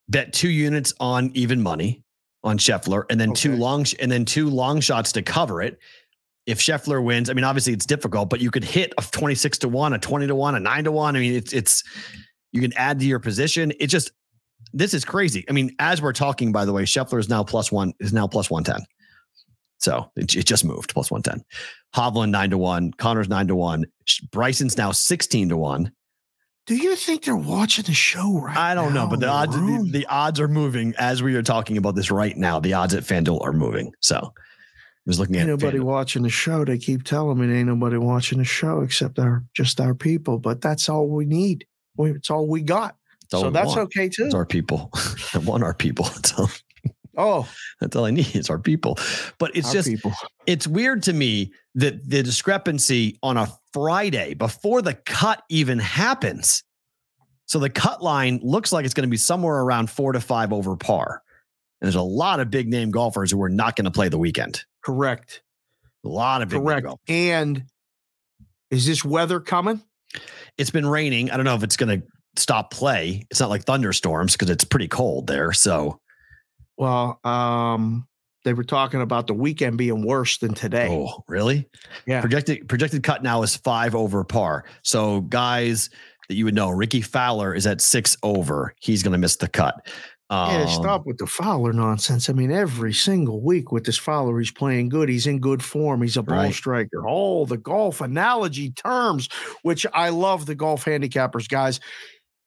[0.09, 2.03] Bet two units on even money
[2.45, 5.79] on Scheffler, and then two long and then two long shots to cover it.
[6.47, 9.59] If Scheffler wins, I mean, obviously it's difficult, but you could hit a twenty six
[9.59, 11.17] to one, a twenty to one, a nine to one.
[11.17, 11.83] I mean, it's it's
[12.53, 13.73] you can add to your position.
[13.81, 14.13] It just
[14.73, 15.45] this is crazy.
[15.49, 18.27] I mean, as we're talking, by the way, Scheffler is now plus one is now
[18.27, 18.81] plus one ten.
[19.79, 21.43] So it, it just moved plus one ten.
[21.95, 23.87] Hovland nine to one, Conners nine to one,
[24.31, 25.93] Bryson's now sixteen to one.
[26.67, 29.55] Do you think they're watching the show right I don't know, but in the odds
[29.55, 32.59] the, the odds are moving as we are talking about this right now.
[32.59, 33.93] The odds at FanDuel are moving.
[34.01, 34.33] So
[35.07, 36.65] was looking Ain't at nobody watching the show.
[36.65, 40.39] They keep telling me ain't nobody watching the show except our just our people.
[40.39, 41.67] But that's all we need.
[41.97, 42.97] We, it's all we got.
[43.33, 43.81] All so we that's want.
[43.81, 44.27] okay too.
[44.27, 44.91] It's our people.
[45.35, 46.09] I want our people.
[47.19, 47.49] Oh,
[47.81, 48.35] that's all I need.
[48.35, 48.99] It's our people.
[49.39, 50.13] But it's our just people.
[50.47, 56.63] it's weird to me that the discrepancy on a Friday before the cut even happens.
[57.47, 60.53] So the cut line looks like it's going to be somewhere around four to five
[60.53, 61.23] over par.
[61.81, 64.19] And there's a lot of big name golfers who are not going to play the
[64.19, 64.65] weekend.
[64.87, 65.43] Correct.
[66.05, 66.87] A lot of Correct.
[67.09, 67.65] And
[68.71, 69.83] is this weather coming?
[70.59, 71.29] It's been raining.
[71.33, 72.07] I don't know if it's going to
[72.37, 73.27] stop play.
[73.29, 75.53] It's not like thunderstorms because it's pretty cold there.
[75.53, 75.99] So,
[76.77, 78.07] Well, um,
[78.45, 80.87] they were talking about the weekend being worse than today.
[80.89, 81.69] oh, really?
[82.07, 82.21] Yeah.
[82.21, 84.67] Projected projected cut now is five over par.
[84.83, 85.91] So, guys
[86.29, 88.73] that you would know, Rickie Fowler is at six over.
[88.81, 89.89] He's going to miss the cut.
[90.31, 92.29] Yeah, Um, stop with the Fowler nonsense.
[92.29, 95.09] I mean, every single week with this Fowler, he's playing good.
[95.09, 96.03] He's in good form.
[96.03, 96.55] He's a ball Right.
[96.55, 97.07] striker.
[97.07, 99.29] All the golf analogy terms,
[99.63, 101.79] which I love the golf handicappers, guys.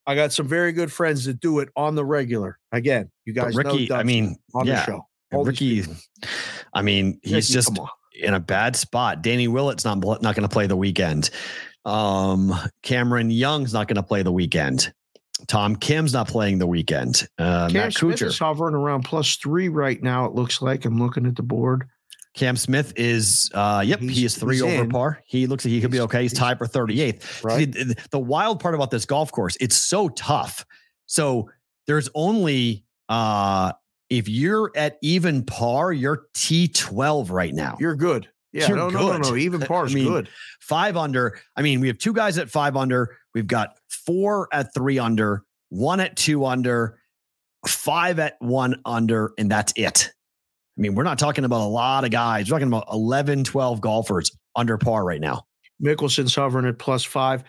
[0.05, 2.57] I got some very good friends that do it on the regular.
[2.73, 5.05] Again, you guys know Rickie, I mean, on the yeah, show.
[5.31, 5.83] All Rickie.
[6.73, 7.79] I mean, he's Rickie, just
[8.19, 9.21] in a bad spot.
[9.21, 11.29] Danny Willett's not not going to play the weekend.
[11.85, 12.53] Um,
[12.83, 14.91] Cameron Young's not going to play the weekend.
[15.47, 17.27] Tom Kim's not playing the weekend.
[17.37, 18.27] Uh, Cam Matt Smith Kuchar.
[18.27, 20.25] is hovering around plus three right now.
[20.25, 21.87] It looks like I'm looking at the board.
[22.35, 24.89] Cam Smith is, uh, yep, he is three over in.
[24.89, 25.21] par.
[25.25, 26.21] He looks like he could be okay.
[26.21, 27.43] He's he's- tied for 38th.
[27.43, 27.57] Right.
[27.73, 30.65] See, the, the wild part about this golf course, it's so tough.
[31.07, 31.49] So
[31.87, 33.73] there's only, uh,
[34.09, 37.77] if you're at even par, you're T12 right now.
[37.79, 38.27] You're good.
[38.51, 39.29] Yeah, You're no, no, no, good.
[39.31, 39.35] no.
[39.35, 40.29] Even I par's mean, good.
[40.59, 41.39] five under.
[41.55, 43.15] I mean, we have two guys at five under.
[43.35, 43.77] We've got
[44.09, 46.99] four at three under, one at two under,
[47.67, 50.09] five at one under, and that's it.
[50.77, 52.49] I mean, we're not talking about a lot of guys.
[52.49, 55.43] We're talking about 11, 12 golfers under par right now.
[55.79, 57.43] Mickelson's hovering at plus five.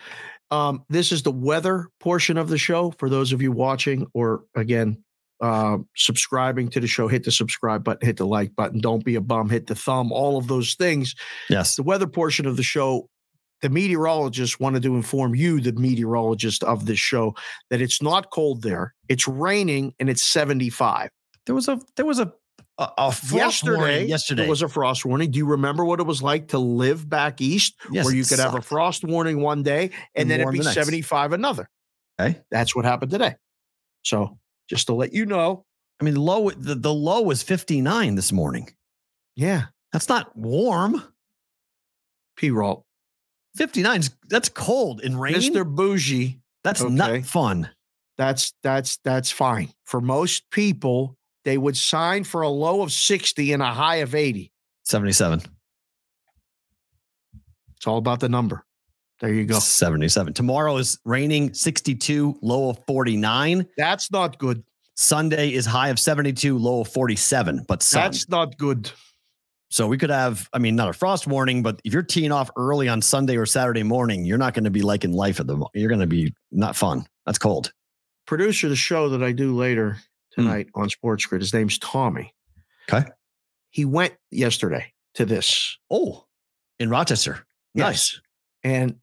[0.50, 4.42] Um, this is the weather portion of the show for those of you watching, or
[4.54, 5.02] again,
[5.40, 7.08] uh, subscribing to the show.
[7.08, 8.80] Hit the subscribe button, hit the like button.
[8.80, 9.48] Don't be a bum.
[9.48, 10.12] Hit the thumb.
[10.12, 11.14] All of those things.
[11.48, 11.76] Yes.
[11.76, 13.08] The weather portion of the show.
[13.62, 17.34] The meteorologists wanted to inform you, the meteorologist of this show,
[17.68, 18.94] that it's not cold there.
[19.08, 21.10] It's raining and it's 75.
[21.46, 22.32] There was a there was a
[22.78, 24.42] a, a frost yesterday, warning yesterday.
[24.42, 25.30] there was a frost warning.
[25.30, 28.38] Do you remember what it was like to live back east, Yes, where you could
[28.38, 31.68] have a frost warning one day and, And then it'd be the 75 another?
[32.18, 32.40] Okay.
[32.50, 33.34] That's what happened today.
[34.02, 34.38] So
[34.68, 35.66] just to let you know,
[36.00, 38.70] I mean, low the, the low was 59 this morning.
[39.36, 41.02] yeah, That's not warm.
[42.36, 42.86] P roll.
[43.56, 45.34] 59 is that's cold in rain.
[45.34, 45.64] Mr.
[45.64, 46.92] Bougie, that's okay.
[46.92, 47.68] not fun.
[48.16, 49.70] that's that's that's fine.
[49.84, 54.14] For most people, they would sign for a low of 60 and a high of
[54.14, 54.52] 80.
[54.84, 55.42] 77.
[57.76, 58.64] It's all about the number.
[59.20, 59.58] There you go.
[59.58, 60.32] 77.
[60.32, 63.66] Tomorrow is raining 62, low of 49.
[63.76, 64.64] That's not good.
[64.96, 68.02] Sunday is high of 72, low of 47, but sun.
[68.02, 68.90] That's not good.
[69.70, 72.50] So we could have, I mean, not a frost warning, but if you're teeing off
[72.56, 75.64] early on Sunday or Saturday morning, you're not going to be liking life at the
[75.74, 77.06] You're going to be not fun.
[77.26, 77.72] That's cold.
[78.26, 79.98] Producer of the show that I do later
[80.36, 80.42] Hmm.
[80.42, 82.32] tonight on Sports Grid, his name's Tommy.
[82.88, 83.08] Okay.
[83.70, 85.76] He went yesterday to this.
[85.90, 86.24] Oh,
[86.78, 87.46] in Rochester.
[87.74, 88.14] Nice.
[88.14, 88.20] Yes.
[88.62, 88.96] And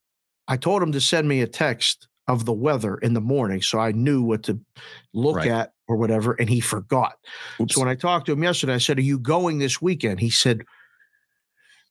[0.48, 3.80] I told him to send me a text of the weather in the morning so
[3.80, 4.60] I knew what to
[5.14, 5.48] look Right.
[5.52, 6.34] at or whatever.
[6.34, 7.14] And he forgot.
[7.62, 7.74] Oops.
[7.74, 10.20] So when I talked to him yesterday, I said, Are you going this weekend?
[10.20, 10.64] He said,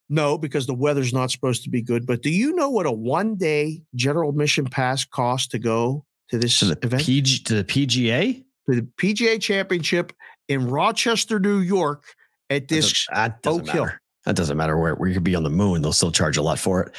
[0.09, 2.05] No, because the weather's not supposed to be good.
[2.05, 6.37] But do you know what a one day general admission pass costs to go to
[6.37, 7.03] this to the event?
[7.03, 8.43] PG to the PGA.
[8.69, 10.13] to the PGA Championship
[10.47, 12.03] in Rochester, New York
[12.49, 13.85] at this that doesn't Oak Hill.
[13.85, 14.01] matter.
[14.25, 15.81] That doesn't matter where we could be on the moon.
[15.81, 16.95] They'll still charge a lot for it.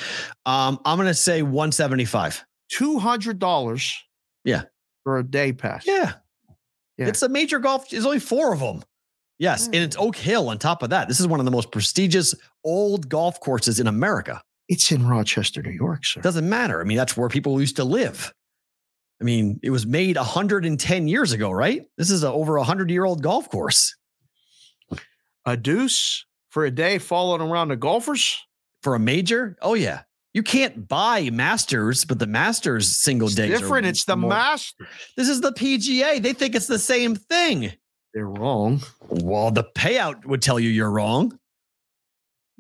[0.47, 2.43] Um, I'm going to say 175.
[2.73, 3.93] $200
[4.45, 4.63] Yeah.
[5.05, 5.87] for a day pass.
[5.87, 6.15] Yeah.
[6.97, 7.07] Yeah.
[7.07, 7.89] It's a major golf.
[7.91, 8.83] There's only four of them.
[9.39, 9.67] Yes.
[9.67, 10.03] And it's mm.
[10.03, 11.07] Oak Hill on top of that.
[11.07, 14.43] This is one of the most prestigious old golf courses in America.
[14.69, 16.21] It's in Rochester, New York, sir.
[16.21, 16.81] It doesn't matter.
[16.81, 18.35] I mean, that's where people used to live.
[19.21, 21.87] I mean, it was made 110 years ago, right?
[21.97, 23.95] This is a over a 100 year old golf course
[25.47, 28.37] A deuce for a day following around the golfers.
[28.83, 29.57] for a major.
[29.63, 30.03] Oh, yeah.
[30.35, 33.33] You can't buy Masters, but the Masters single day.
[33.33, 33.57] It's days.
[33.57, 33.87] are different.
[33.87, 34.87] It's the more- master.
[35.17, 36.23] This is the PGA.
[36.23, 37.73] They think it's the same thing.
[38.15, 38.83] They're wrong.
[39.09, 41.39] Well, the payout would tell you you're wrong.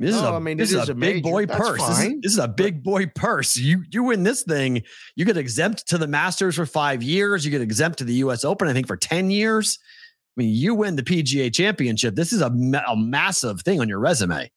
[0.00, 1.22] This is a, I mean, this is is a a big major.
[1.22, 1.88] boy That's purse.
[1.88, 3.56] This is, this is a big boy purse.
[3.56, 4.82] You you win this thing,
[5.16, 7.44] you get exempt to the Masters for five years.
[7.44, 8.44] You get exempt to the U.S.
[8.44, 9.78] Open, I think, for ten years.
[10.36, 12.14] I mean, you win the PGA Championship.
[12.14, 12.46] This is a,
[12.86, 14.48] a massive thing on your resume.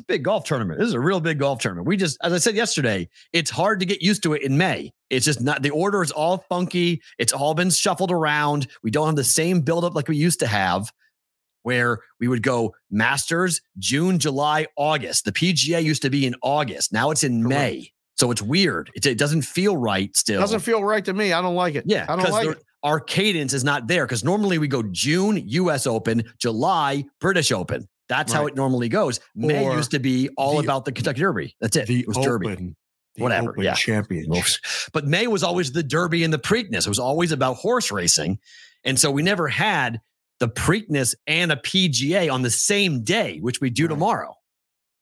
[0.00, 0.78] It's a big golf tournament.
[0.78, 1.86] This is a real big golf tournament.
[1.86, 4.94] We just, as I said yesterday, it's hard to get used to it in May.
[5.10, 7.02] It's just not the order is all funky.
[7.18, 8.66] It's all been shuffled around.
[8.82, 10.90] We don't have the same buildup like we used to have,
[11.64, 15.26] where we would go Masters, June, July, August.
[15.26, 16.94] The PGA used to be in August.
[16.94, 17.60] Now it's in Correct.
[17.60, 17.92] May.
[18.16, 18.90] So it's weird.
[18.94, 20.40] It, it doesn't feel right still.
[20.40, 21.34] Doesn't feel right to me.
[21.34, 21.84] I don't like it.
[21.86, 22.64] Yeah, I don't like it.
[22.82, 24.06] our cadence is not there.
[24.06, 25.86] Because normally we go June U.S.
[25.86, 27.86] Open, July British Open.
[28.10, 29.20] That's how it normally goes.
[29.34, 31.56] May Or used to be all the- about the Kentucky Derby.
[31.60, 31.86] That's it.
[31.86, 32.48] The it was Derby.
[32.48, 32.76] Open.
[33.16, 33.74] The Whatever, Open yeah.
[33.74, 34.54] Championship.
[34.92, 36.86] But May was always the Derby and the Preakness.
[36.86, 38.38] It was always about horse racing.
[38.84, 40.00] And so we never had
[40.40, 43.90] the Preakness and a PGA on the same day, which we do Right.
[43.90, 44.34] tomorrow.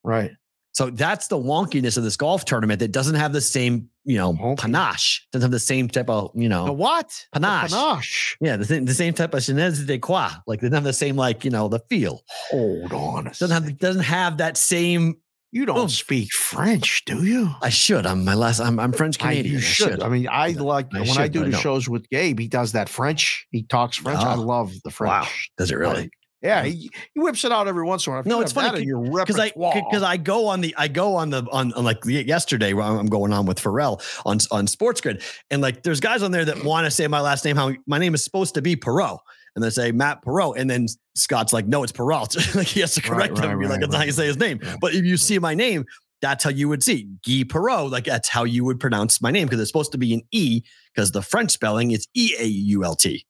[0.04, 0.32] Right.
[0.78, 4.32] So that's the wonkiness of this golf tournament that doesn't have the same, you know,
[4.32, 4.58] Wonky.
[4.58, 7.08] panache, doesn't have the same type of, you know, The what?
[7.32, 7.70] The Panache.
[7.72, 8.36] panache.
[8.40, 10.28] yeah, the, same- the same type of je ne sais quoi.
[10.46, 12.22] Like, they don't have the same, like, you know, the feel.
[12.50, 13.24] Hold on.
[13.24, 15.16] Doesn't have, doesn't have that same.
[15.50, 17.50] you don't speak French, do you?
[17.60, 18.06] I should.
[18.06, 19.54] I'm my last, I'm, I'm French I, Canadian.
[19.54, 20.00] you I should.
[20.00, 22.38] I mean, I like I when should, I do but I the shows with Gabe.
[22.38, 23.48] He does that French.
[23.50, 24.20] He talks French.
[24.20, 24.42] I Oh.
[24.42, 25.10] love the French.
[25.10, 25.28] Wow.
[25.56, 26.08] Does it really?
[26.40, 26.70] Yeah, mm-hmm.
[26.70, 28.22] he, he whips it out every once in a while.
[28.24, 31.16] No, it's funny that in your because I because I go on the I go
[31.16, 35.22] on the on, on like yesterday I'm going on with Ferrall on on Sports Grid.
[35.50, 37.98] And like there's guys on there that want to say my last name how my
[37.98, 39.18] name is supposed to be Perot.
[39.56, 40.56] And they say Matt Perot.
[40.56, 40.86] And then
[41.16, 43.72] Scott's like no it's Peralt like he has to Right, correct them and be right,
[43.72, 44.60] like that's not how you say his name.
[44.80, 45.86] But if you see my name
[46.20, 49.46] that's how you would see Guy Perot like that's how you would pronounce my name
[49.46, 50.62] because it's supposed to be an E
[50.94, 53.26] because the French spelling is E A U L T.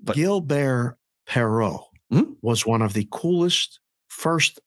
[0.00, 0.97] But- Gilbert
[1.28, 2.32] Perreault Hmm?
[2.42, 4.60] was one of the coolest first,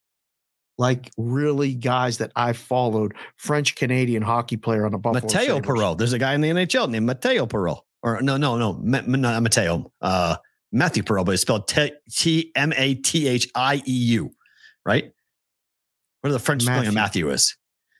[0.78, 3.16] like really guys that I followed.
[3.38, 5.22] French Canadian hockey player on the Buffalo.
[5.24, 5.80] Mateo Sabres.
[5.80, 5.97] Perot.
[5.97, 7.82] There's a guy in the NHL named Mateo Perreault.
[8.03, 9.91] Or no, no, no, Ma- not Mateo.
[10.01, 10.36] Uh,
[10.72, 14.32] Matthew Perreault, but it's spelled T M A T H I E U,
[14.86, 15.12] right?
[16.22, 17.30] What are the French spelling of Matthew.
[17.32, 17.57] is?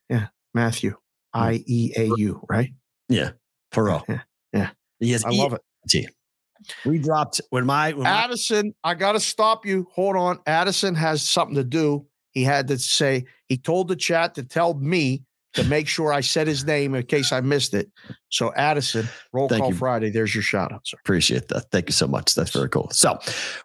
[0.10, 0.92] Yeah, Matthew.
[1.34, 1.42] Hmm.
[1.42, 2.70] I E A U, right?
[3.10, 3.32] Yeah,
[3.74, 4.04] Perot.
[4.08, 4.22] Yeah,
[4.54, 4.70] yeah.
[5.00, 5.62] He has I love it.
[6.62, 6.90] E-T.
[6.90, 9.88] We dropped when my when my- Addison, I got to stop you.
[9.94, 10.40] Hold on.
[10.46, 12.06] Addison has something to do.
[12.32, 16.22] He had to say, he told the chat to tell me to make sure I
[16.22, 17.92] said his name in case I missed it.
[18.30, 19.78] So, Addison, roll Thank call you.
[19.78, 20.10] Friday.
[20.10, 20.98] There's your shout out, sir.
[21.02, 21.70] Appreciate that.
[21.72, 22.34] Thank you so much.
[22.36, 22.90] That's very cool.
[22.92, 23.20] So,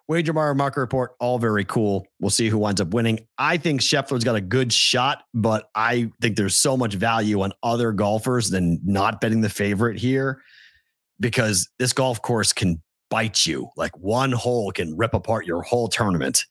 [0.09, 2.05] wager mar- market report, all very cool.
[2.19, 3.21] We'll see who winds up winning.
[3.37, 7.53] I think Scheffler's got a good shot, but I think there's so much value on
[7.63, 10.41] other golfers than not betting the favorite here
[11.21, 13.69] because this golf course can bite you.
[13.75, 16.45] Like one hole can rip apart your whole tournament.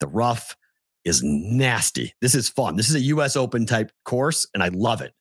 [0.00, 0.56] The rough
[1.04, 2.14] is nasty.
[2.20, 2.76] This is fun.
[2.76, 5.12] This is a US Open type course, and I love it.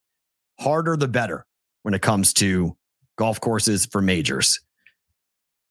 [0.60, 1.46] Harder the better
[1.84, 2.76] when it comes to
[3.18, 4.60] golf courses for majors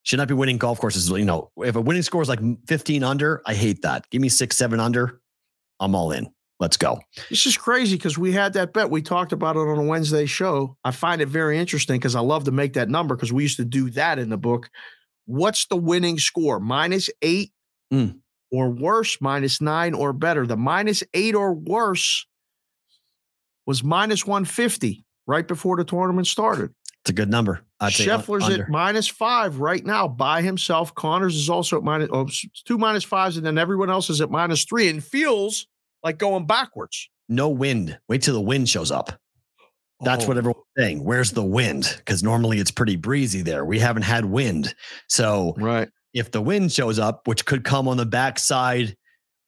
[0.07, 1.09] should not be winning golf courses.
[1.09, 4.09] You know, if a winning score is like 15 under, I hate that.
[4.09, 5.19] Give me six, seven under.
[5.81, 6.29] I'm all in.
[6.61, 7.01] Let's go.
[7.29, 8.89] This is crazy because we had that bet.
[8.89, 10.77] We talked about it on a Wednesday show.
[10.85, 13.57] I find it very interesting because I love to make that number because we used
[13.57, 14.69] to do that in the book.
[15.27, 16.59] What's the winning score?
[16.59, 17.51] Minus eight
[17.93, 18.19] Mm.
[18.51, 20.45] or worse, minus nine or better.
[20.47, 22.25] The minus eight or worse
[23.65, 26.71] was minus 150 right before the tournament started.
[27.01, 27.61] It's a good number.
[27.79, 30.93] I'd Scheffler's at minus five right now by himself.
[30.95, 32.27] Conners is also at minus oh,
[32.65, 35.67] two minus fives, and then everyone else is at minus three and feels
[36.03, 37.09] like going backwards.
[37.29, 37.97] no wind.
[38.09, 39.17] Wait till the wind shows up.
[40.01, 40.27] That's Oh.
[40.27, 41.03] what everyone's saying.
[41.03, 41.95] Where's the wind?
[41.97, 43.65] Because normally it's pretty breezy there.
[43.65, 44.75] We haven't had wind.
[45.09, 45.89] So Right.
[46.13, 48.95] if the wind shows up, which could come on the backside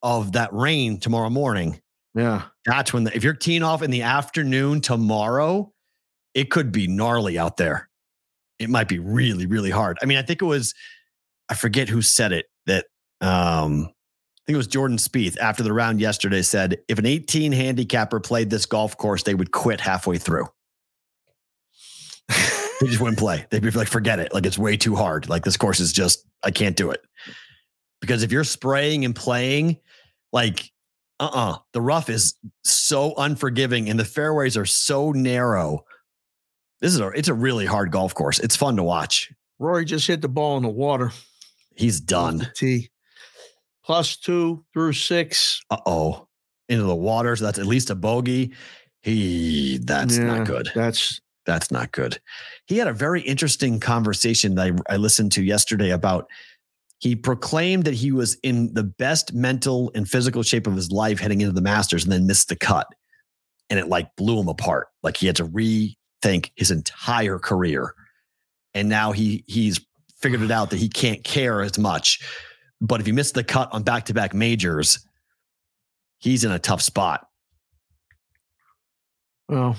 [0.02, 1.80] of that rain tomorrow morning,
[2.16, 2.44] Yeah.
[2.66, 5.72] that's when the, if you're teeing off in the afternoon tomorrow,
[6.34, 7.90] it could be gnarly out there.
[8.58, 9.98] It might be really, really hard.
[10.02, 10.74] I mean, I think it was,
[11.50, 12.86] I forget who said it that
[13.22, 13.90] um
[14.50, 18.50] think it was Jordan Spieth after the round yesterday said if an 18 handicapper played
[18.50, 20.48] this golf course, they would quit halfway through.
[22.30, 23.46] they just wouldn't play.
[23.52, 24.34] They'd be like, forget it.
[24.34, 25.30] Like it's way too hard.
[25.30, 27.06] Like this course is just, I can't do it.
[28.02, 29.78] Because if you're spraying and playing,
[30.34, 30.72] like
[31.20, 32.34] uh-uh the rough is
[32.64, 35.84] so unforgiving and the fairways are so narrow
[36.82, 40.08] this is a it's a really hard golf course it's fun to watch Rory just
[40.08, 41.12] hit the ball in the water.
[41.76, 42.90] he's done tee.
[43.90, 45.64] Plus two through six.
[45.72, 46.28] uh-oh.
[46.68, 48.52] Into the water so that's at least a bogey.
[49.02, 50.70] He that's Yeah, not good.
[50.76, 52.20] That's that's not good.
[52.68, 56.30] He had a very interesting conversation that I, I listened to yesterday about
[57.00, 61.20] he proclaimed that he was in the best mental and physical shape of his life
[61.20, 62.86] heading into the masters and then missed the cut.
[63.72, 64.90] And it like blew him apart.
[65.02, 67.96] Like he had to rethink his entire career.
[68.76, 69.84] And now he he's
[70.22, 72.20] figured it out that he can't care as much
[72.82, 75.00] but if he missed the cut on back-to-back majors
[76.20, 77.30] he's in a tough spot
[79.50, 79.76] well.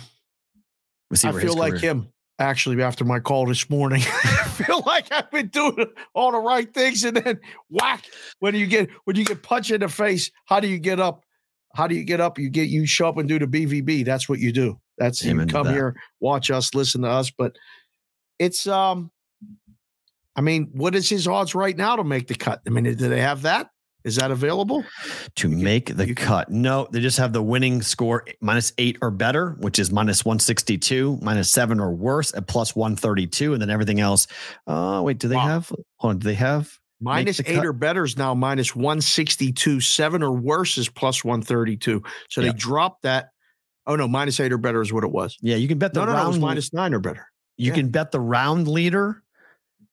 [1.09, 4.03] We'll see I feel like him actually after my call this morning.
[4.25, 7.41] I feel like I've been doing all the right things, and then
[7.71, 8.05] whack
[8.41, 10.31] when you get when you get punched in the face.
[10.47, 11.25] How do you get up?
[11.75, 12.39] How do you get up?
[12.39, 14.05] You get you show up and do the BVB.
[14.05, 14.79] That's what you do.
[14.99, 17.31] That's you Amen to come here, watch us, listen to us.
[17.31, 17.57] But
[18.39, 19.11] it's um,
[20.37, 22.61] I mean, what is his odds right now to make the cut?
[22.67, 23.71] I mean, do they have that?
[24.03, 24.83] Is that available?
[25.37, 26.51] to make the cut.
[26.51, 31.19] No, they just have the winning score minus eight or better, which is minus 162,
[31.21, 33.53] minus seven or worse at plus 132.
[33.53, 34.27] And then everything else.
[34.67, 35.47] Uh, wait, do they Wow.
[35.47, 36.73] have, hold on, do they have?
[37.07, 37.65] Eight cut.
[37.67, 39.81] or better is now minus 162.
[39.81, 42.03] Seven or worse is plus 132.
[42.31, 42.53] So Yeah.
[42.53, 43.31] they dropped that.
[43.87, 45.37] Oh, no, minus eight or better is what it was.
[45.43, 47.27] Yeah, you can bet the No, no, no, it was minus nine or better.
[47.59, 47.75] you yeah.
[47.75, 49.23] can bet the round leader.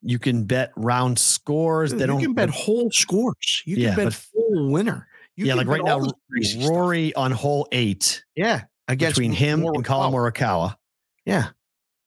[0.02, 1.90] You can bet round scores.
[1.92, 3.64] Dude, they you don't can bet whole scores.
[3.66, 5.08] You Yeah, can bet but- full winner.
[5.36, 6.00] You yeah, like right now,
[6.32, 6.72] crazy stuff.
[6.72, 8.64] Rory on hole eight Yeah.
[8.88, 10.34] Against between him and Collin Morikawa.
[10.34, 10.76] Morikawa.
[11.26, 11.50] Yeah.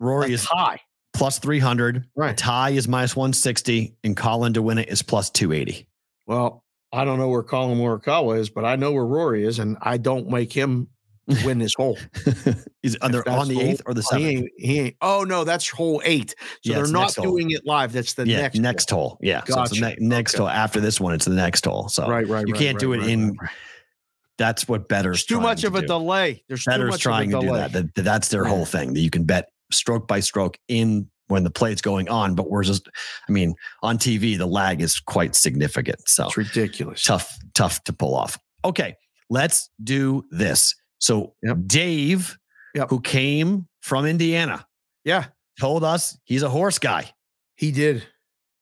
[0.01, 0.80] Rory a is high
[1.12, 2.05] plus 300.
[2.16, 2.36] Right.
[2.36, 5.86] Tie is minus 160, and Collin to win it is plus 280.
[6.26, 9.76] Well, I don't know where Collin Morikawa is, but I know where Rory is, and
[9.82, 10.88] I don't make him
[11.45, 11.99] win this hole.
[12.83, 14.97] Is either that's on the eighth or the Oh, he ain't, he ain't.
[15.03, 16.31] Oh no, that's hole eight.
[16.31, 17.24] So Yeah, they're not next hole.
[17.26, 17.93] doing it live.
[17.93, 19.09] That's the yeah, next next, hole.
[19.11, 19.18] hole.
[19.20, 19.81] Yeah, so Gotcha.
[19.81, 20.43] ne- next Okay.
[20.43, 21.14] hole after this one.
[21.14, 21.89] It's the next hole.
[21.89, 22.47] So Right, right.
[22.47, 23.28] you can't right, do it right, in.
[23.31, 23.51] right, right.
[24.39, 25.87] That's what better's There's too much of a do.
[25.89, 26.43] delay.
[26.49, 27.72] There's too Better's much trying to do that.
[27.72, 27.95] that.
[27.95, 28.95] That's their whole thing.
[28.95, 32.35] That you can bet stroke by stroke in when the play's going on.
[32.35, 32.89] But we're just,
[33.28, 35.99] I mean, on TV the lag is quite significant.
[36.09, 37.05] So It's ridiculous.
[37.05, 38.39] tough, tough to pull off.
[38.64, 38.95] Okay,
[39.28, 40.74] let's do this.
[41.01, 41.57] So Yep.
[41.66, 42.38] Dave,
[42.74, 42.90] Yep.
[42.90, 44.66] who came from Indiana,
[45.05, 45.26] Yeah,
[45.59, 47.12] told us he's a horse guy.
[47.57, 48.07] he did.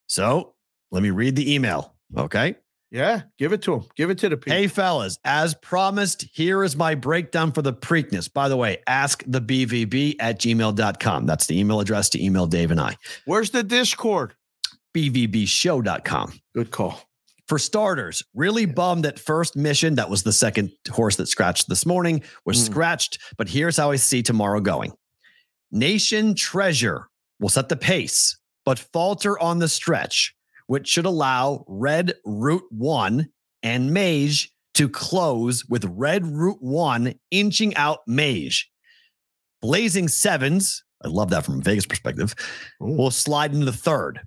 [0.07, 0.55] So
[0.91, 1.95] let me read the email.
[2.17, 2.57] Okay.
[2.91, 3.85] Yeah, give it to him.
[3.97, 4.55] Give it to the people.
[4.57, 8.33] Hey, fellas, as promised, here is my breakdown for the Preakness.
[8.33, 11.27] By the way, ask the BVB at gmail.com.
[11.27, 12.97] That's the email address to email Dave and I.
[13.27, 14.35] Where's the Discord?
[14.97, 16.41] BVBshow.com.
[16.55, 17.03] Good call.
[17.49, 21.87] For starters, really bummed that first mission, that was the second horse that scratched this
[21.87, 22.67] morning, was Mm.
[22.67, 23.19] scratched.
[23.39, 24.93] But here's how I see tomorrow going
[25.71, 27.09] National Treasure
[27.41, 30.35] will set the pace, but falter on the stretch,
[30.67, 33.29] which should allow Red Route 1
[33.63, 38.71] and Mage to close with Red Route 1 inching out Mage.
[39.63, 42.35] Blazing Sevens, I love that from a Vegas perspective,
[42.83, 42.93] Ooh.
[42.93, 44.21] will slide into the third.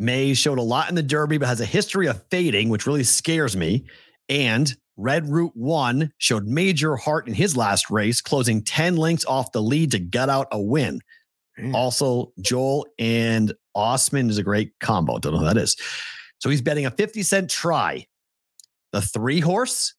[0.00, 3.04] Mage showed a lot in the Derby, but has a history of fading, which really
[3.04, 3.84] scares me.
[4.30, 9.52] And Red Route One showed major heart in his last race, closing 10 lengths off
[9.52, 11.00] the lead to gut out a win.
[11.56, 11.74] Damn.
[11.74, 15.18] Also, Joel and Asmussen is a great combo.
[15.18, 15.76] Don't know who that is.
[16.38, 18.06] So he's betting a 50 cent try.
[18.92, 19.94] The three horse,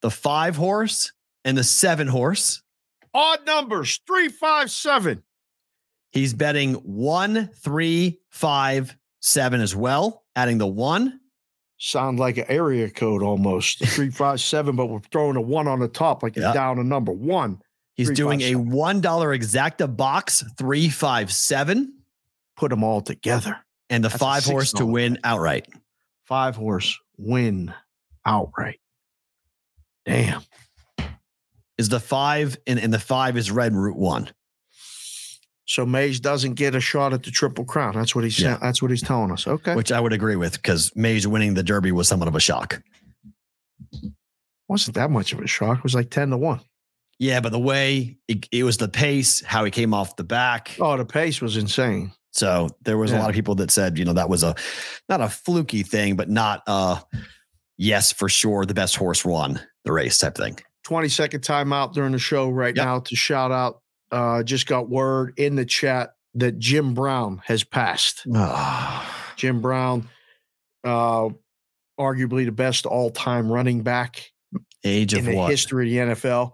[0.00, 1.12] the five horse,
[1.44, 2.62] and the seven horse.
[3.12, 5.22] Odd numbers three, five, seven.
[6.12, 11.20] He's betting one, three, five, seven as well, adding the one.
[11.78, 13.84] Sound like an area code almost.
[13.88, 16.84] Three, five, seven, but we're throwing a one on the top, like it's down a
[16.84, 17.60] number one.
[17.96, 18.70] He's Three, doing five, a seven.
[18.70, 21.92] one dollar exacta box three five seven,
[22.56, 23.58] Put them all together.
[23.90, 25.66] and the That's five horse to $6 win outright.
[26.24, 27.72] Five horse win
[28.24, 28.80] outright.
[30.06, 30.42] Damn.
[31.78, 34.30] Is the five and, and the five is red route one.
[35.68, 37.94] So Mage's doesn't get a shot at the triple crown.
[37.94, 38.50] That's what he's Yeah.
[38.50, 38.58] saying.
[38.62, 39.46] That's what he's telling us.
[39.46, 39.74] Okay.
[39.74, 42.80] which I would agree with because Mage's winning the Derby was somewhat of a shock.
[44.68, 45.78] Wasn't that much of a shock.
[45.78, 46.60] It was like 10 to 1.
[47.18, 50.76] Yeah, but the way it, it was the pace, how he came off the back.
[50.80, 52.12] Oh, the pace was insane.
[52.32, 54.54] So there was a lot of people that said, you know, that was a
[55.08, 57.00] not a fluky thing, but not uh
[57.78, 60.58] yes, for sure, the best horse won the race type thing.
[60.84, 62.84] 20 second timeout during the show right Yep.
[62.84, 63.80] now to shout out.
[64.10, 68.26] Uh, just got word in the chat that Jim Brown has passed.
[69.36, 70.08] Jim Brown,
[70.84, 71.28] uh,
[71.98, 74.30] arguably the best all time running back
[74.84, 75.50] Age in of the what?
[75.50, 76.52] history of the NFL,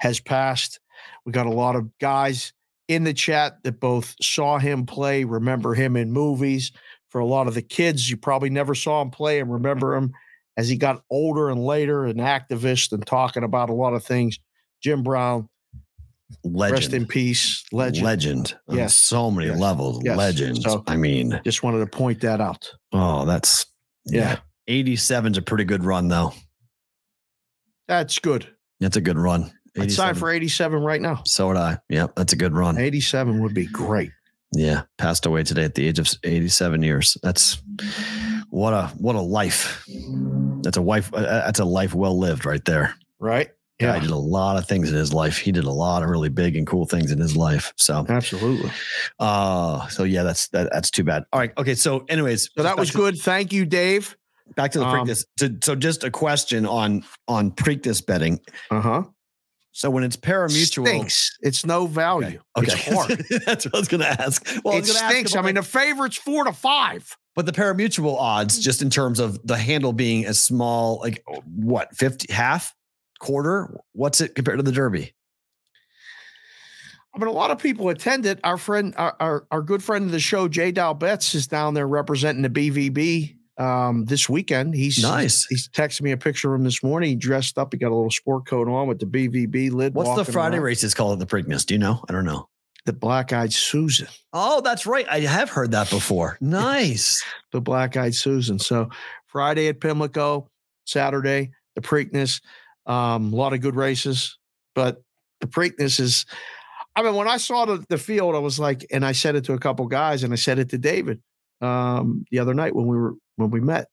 [0.00, 0.80] has passed.
[1.26, 2.52] We got a lot of guys
[2.88, 6.72] in the chat that both saw him play, remember him in movies.
[7.08, 10.12] For a lot of the kids, you probably never saw him play and remember him
[10.56, 14.38] as he got older and later, an activist and talking about a lot of things.
[14.82, 15.48] Jim Brown,
[16.44, 16.72] Legend.
[16.80, 18.04] rest in peace, legend.
[18.06, 18.54] Legend.
[18.70, 18.94] Yes.
[18.94, 19.58] so many Yes.
[19.58, 20.00] levels.
[20.04, 20.16] Yes.
[20.16, 20.62] Legends.
[20.62, 22.70] So- I mean, Just wanted to point that out.
[22.92, 23.66] oh, that's
[24.06, 24.38] Yeah.
[24.68, 26.32] 87's a pretty good run, though.
[27.88, 28.46] That's good.
[28.80, 29.52] That's a good run.
[29.78, 31.22] I'd sign for 87 right now.
[31.24, 31.78] So would I.
[31.88, 32.78] Yep, that's a good run.
[32.78, 34.10] 87 would be great.
[34.54, 37.16] Yeah, passed away today at the age of 87 years.
[37.22, 37.62] That's
[38.50, 39.84] what a what a life.
[40.62, 41.12] That's a wife.
[41.14, 42.94] uh, That's a life well lived right there.
[43.18, 43.48] Right?
[43.82, 45.36] Yeah, he did a lot of things in his life.
[45.38, 47.72] He did a lot of really big and cool things in his life.
[47.76, 48.70] So, absolutely.
[49.18, 51.24] uh, so yeah, that's that, that's too bad.
[51.32, 51.74] All right, okay.
[51.74, 53.18] So, anyways, So that was to- good.
[53.18, 54.16] Thank you, Dave.
[54.56, 55.24] Back to the Um, Preakness.
[55.38, 58.40] So, so, just a question on on Preakness betting.
[58.70, 59.02] Uh huh.
[59.74, 61.38] So, when it's parimutuel, Stinks.
[61.40, 62.40] It's no value.
[62.58, 63.24] Okay, It's hard.
[63.46, 64.46] that's what I was going to ask.
[64.64, 65.34] Well, I it ask stinks.
[65.36, 67.16] I mean, the- favorite's four to five.
[67.34, 71.96] But the parimutuel odds, just in terms of the handle being as small, like what,
[71.96, 72.74] 50, half,
[73.22, 73.80] quarter?
[73.92, 75.14] What's it compared to the Derby?
[77.14, 78.40] I mean, a lot of people attended.
[78.42, 81.74] Our friend, our, our, our good friend of the show, Jay Dow Betts, is down
[81.74, 84.74] there representing the BVB um, this weekend.
[84.74, 85.44] He's Nice.
[85.46, 87.10] He's texted me a picture of him this morning.
[87.10, 87.72] He dressed up.
[87.72, 89.94] He got a little sport coat on with the BVB lid.
[89.94, 90.64] What's the Friday around.
[90.64, 91.66] races called at the Preakness?
[91.66, 92.02] Do you know?
[92.08, 92.48] I don't know.
[92.86, 94.08] The Black Eyed Susan.
[94.32, 95.06] Oh, that's right.
[95.08, 96.38] I have heard that before.
[96.40, 97.22] Nice.
[97.52, 98.58] The Black Eyed Susan.
[98.58, 98.88] So
[99.26, 100.48] Friday at Pimlico,
[100.86, 102.40] Saturday the Preakness.
[102.86, 104.38] Um, a lot of good races,
[104.74, 105.02] but
[105.40, 106.26] the Preakness is.
[106.94, 109.44] I mean, when I saw the, the field, I was like, and I said it
[109.44, 111.22] to a couple guys, and I said it to David
[111.62, 113.88] um, the other night when we were when we met.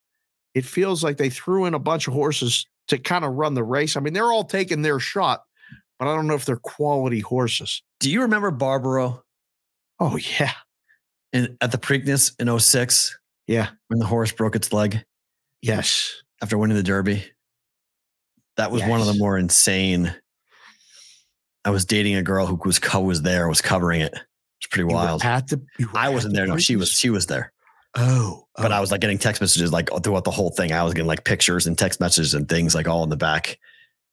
[0.54, 3.64] It feels like they threw in a bunch of horses to kind of run the
[3.64, 3.96] race.
[3.96, 5.44] I mean, they're all taking their shot,
[5.98, 7.84] but I don't know if they're quality horses.
[8.00, 9.24] Do you remember Barbaro
[10.00, 10.54] Oh yeah,
[11.34, 13.18] in, at the Preakness in 06
[13.48, 15.04] yeah, when the horse broke its leg
[15.62, 16.24] yes.
[16.42, 17.26] after winning the Derby?
[18.60, 20.14] That was one of the more insane.
[21.66, 24.14] I was dating a girl who was co was there, was covering it.
[24.60, 25.24] It's pretty wild.
[25.24, 25.62] At the,
[25.94, 26.48] I wasn't the there.
[26.48, 26.90] No, she was.
[26.92, 27.54] She was there.
[27.96, 28.76] Oh, But oh.
[28.76, 30.72] I was like getting text messages like throughout the whole thing.
[30.72, 33.58] I was getting like pictures and text messages and things like all in the back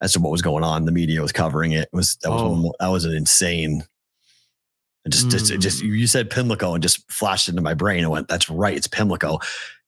[0.00, 0.84] as to what was going on.
[0.84, 1.82] The media was covering it.
[1.82, 2.56] It was that was one Oh.
[2.56, 3.82] mo- that was an insane.
[5.04, 5.98] It just, just, it just Mm.
[5.98, 8.04] you said Pimlico and just flashed into my brain.
[8.04, 9.38] I went, "That's right, it's Pimlico,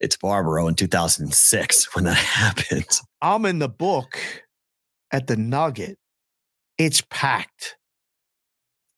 [0.00, 2.86] it's Barbaro in 2006 when that happened."
[3.20, 4.18] I'm in the book
[5.12, 5.98] at the Nugget.
[6.76, 7.76] It's packed.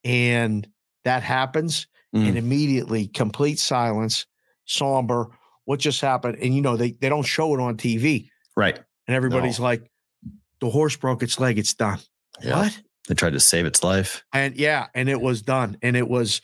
[0.03, 0.67] And
[1.03, 1.87] that happens.
[2.15, 2.27] Mm.
[2.27, 4.25] And immediately complete silence,
[4.65, 5.27] somber.
[5.63, 6.37] What just happened?
[6.41, 8.27] And you know, they, they don't show it on TV.
[8.57, 8.77] Right?
[9.07, 9.89] And everybody's like,
[10.59, 11.99] the horse broke its leg, it's done.
[12.41, 12.63] Yeah.
[12.63, 12.81] What?
[13.07, 14.23] They tried to save its life.
[14.33, 15.77] And yeah, and it was done.
[15.81, 16.41] And it was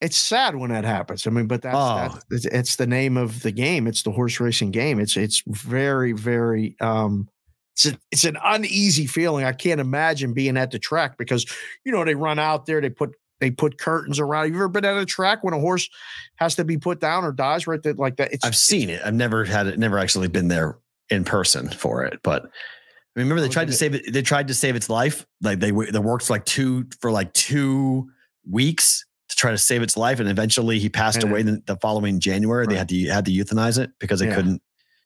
[0.00, 1.26] it's sad when that happens.
[1.26, 2.18] I mean, but that's, Oh.
[2.30, 3.86] that's it's, it's the name of the game.
[3.86, 5.00] It's the horse racing game.
[5.00, 7.28] It's it's very, very um
[7.76, 9.44] it's a, it's an uneasy feeling.
[9.44, 11.44] I can't imagine being at the track because
[11.84, 14.48] you know they run out there, they put they put curtains around.
[14.48, 15.88] You ever been at a track when a horse
[16.36, 18.32] has to be put down or dies right there like that?
[18.32, 19.02] It's I've seen it.
[19.04, 19.78] I've never had it.
[19.78, 20.78] Never actually been there
[21.10, 22.44] in person for it, but.
[22.44, 24.12] I mean, remember they tried to save it.
[24.12, 25.26] They tried to save its life.
[25.40, 28.10] Like they they worked for like two for like two
[28.46, 31.76] weeks to try to save its life, and eventually he passed And away the, the
[31.76, 32.66] following January.
[32.66, 34.34] They had to had to euthanize it because it Yeah.
[34.34, 34.62] couldn't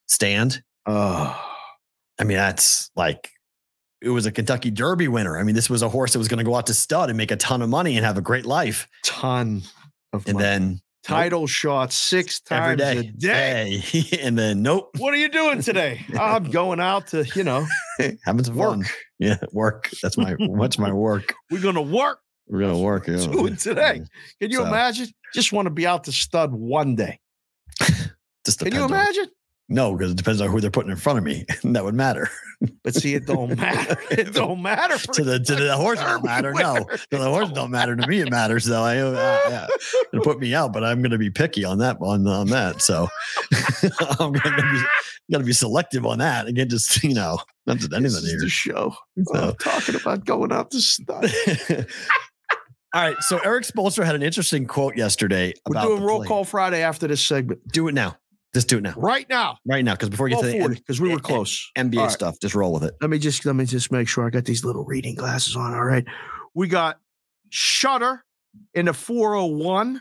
[0.09, 0.61] stand.
[0.87, 1.50] oh
[2.21, 3.31] I mean, that's like
[4.03, 5.37] it was a Kentucky Derby winner.
[5.39, 7.17] I mean, this was a horse that was going to go out to stud and
[7.17, 9.63] make a ton of money and have a great life, ton
[10.13, 10.45] of and money.
[10.45, 13.83] then title shots six times day, a day.
[14.23, 16.05] And then nope, What are you doing today?
[16.19, 17.67] I'm going out to, you know,
[18.25, 18.79] having some fun.
[18.81, 18.87] work.
[19.19, 19.91] Yeah, work.
[20.03, 21.35] That's my what's my work.
[21.51, 22.21] We're gonna work.
[22.49, 23.07] We're gonna work.
[23.07, 23.17] Yeah.
[23.17, 24.03] Do it today.
[24.41, 25.09] Can you So- imagine?
[25.35, 27.19] Just want to be out to stud one day.
[28.45, 29.27] Just Can you imagine?
[29.73, 31.45] No, because it depends on who they're putting in front of me.
[31.65, 32.29] that would matter.
[32.83, 33.97] But see, it don't matter.
[34.11, 36.53] It don't matter to the to the horse don't matter.
[36.53, 37.95] No, to the horse don't matter.
[37.95, 38.65] To me, it matters.
[38.65, 38.83] though.
[38.83, 39.13] I uh,
[39.49, 39.67] yeah,
[40.13, 42.83] it'll put me out, but I'm going to be picky on that on on that.
[42.83, 43.09] So
[44.19, 44.83] I'm going to be
[45.31, 46.49] got to be selective on that.
[46.49, 48.95] Again, just you know not just This anything is the show.
[49.25, 51.31] So- talking about going out to stud.
[52.93, 55.55] All right, so Erik Spoelstra had an interesting quote yesterday.
[55.69, 56.29] We're doing roll plate.
[56.29, 57.61] call Friday after this segment.
[57.69, 58.17] Do it now.
[58.53, 59.59] Just do it now, Right now.
[59.65, 61.71] right now, because before we get to the end, because we were close.
[61.79, 62.11] NBA right.
[62.11, 62.95] stuff, just roll with it.
[63.01, 65.73] Let me just let me just make sure I got these little reading glasses on.
[65.73, 66.05] All right.
[66.55, 66.99] We got
[67.51, 68.25] Shutter
[68.75, 70.01] in the 401.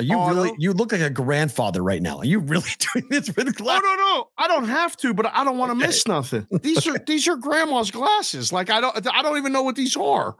[0.00, 0.52] Are you really?
[0.58, 2.18] You look like a grandfather right now.
[2.18, 3.82] Are you really doing this with glasses?
[3.84, 4.04] no, oh, no.
[4.16, 4.28] No.
[4.38, 5.86] I don't have to, but I don't want to Okay.
[5.86, 6.46] miss nothing.
[6.62, 8.52] These are these are grandma's glasses.
[8.52, 10.36] Like I don't I don't even know what these are.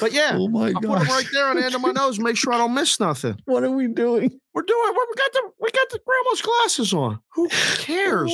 [0.00, 2.18] But yeah, Oh my I put them right there on the end of my nose,
[2.18, 3.36] make sure I don't miss nothing.
[3.44, 4.40] What are we doing?
[4.54, 7.20] We're doing we got the we got the grandma's glasses on.
[7.34, 8.32] Who oh cares?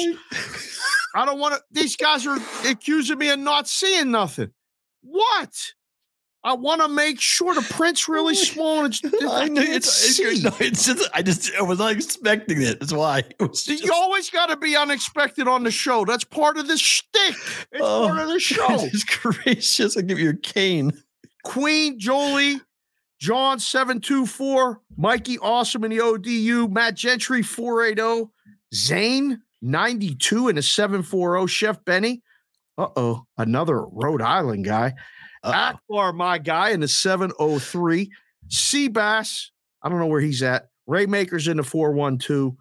[1.16, 1.62] I don't want to.
[1.70, 4.50] These guys are accusing me of not seeing nothing.
[5.02, 5.72] What?
[6.46, 8.84] I want to make sure the print's really small.
[8.84, 12.60] And it's, I can't it's, it's, no, it's just I just I was not expecting
[12.60, 12.80] it.
[12.80, 16.04] That's why it was See, just- you always got to be unexpected on the show.
[16.04, 17.34] That's part of the shtick.
[17.72, 18.68] It's Oh, part of the show.
[18.68, 19.96] Goodness gracious!
[19.96, 20.92] I give you a cane.
[21.44, 22.60] Queen Jolie,
[23.20, 28.30] John seven two four, Mikey Awesome in the ODU, Matt Gentry four eight zero,
[28.74, 32.22] Zane ninety two in the seven four zero, Chef Benny.
[32.76, 34.94] Uh oh, another Rhode Island guy.
[35.44, 35.52] Uh-oh.
[35.52, 38.10] Akbar, my guy, in the 703.
[38.48, 39.46] Seabass,
[39.82, 40.68] I don't know where he's at.
[40.88, 42.54] Raymaker's in the 412.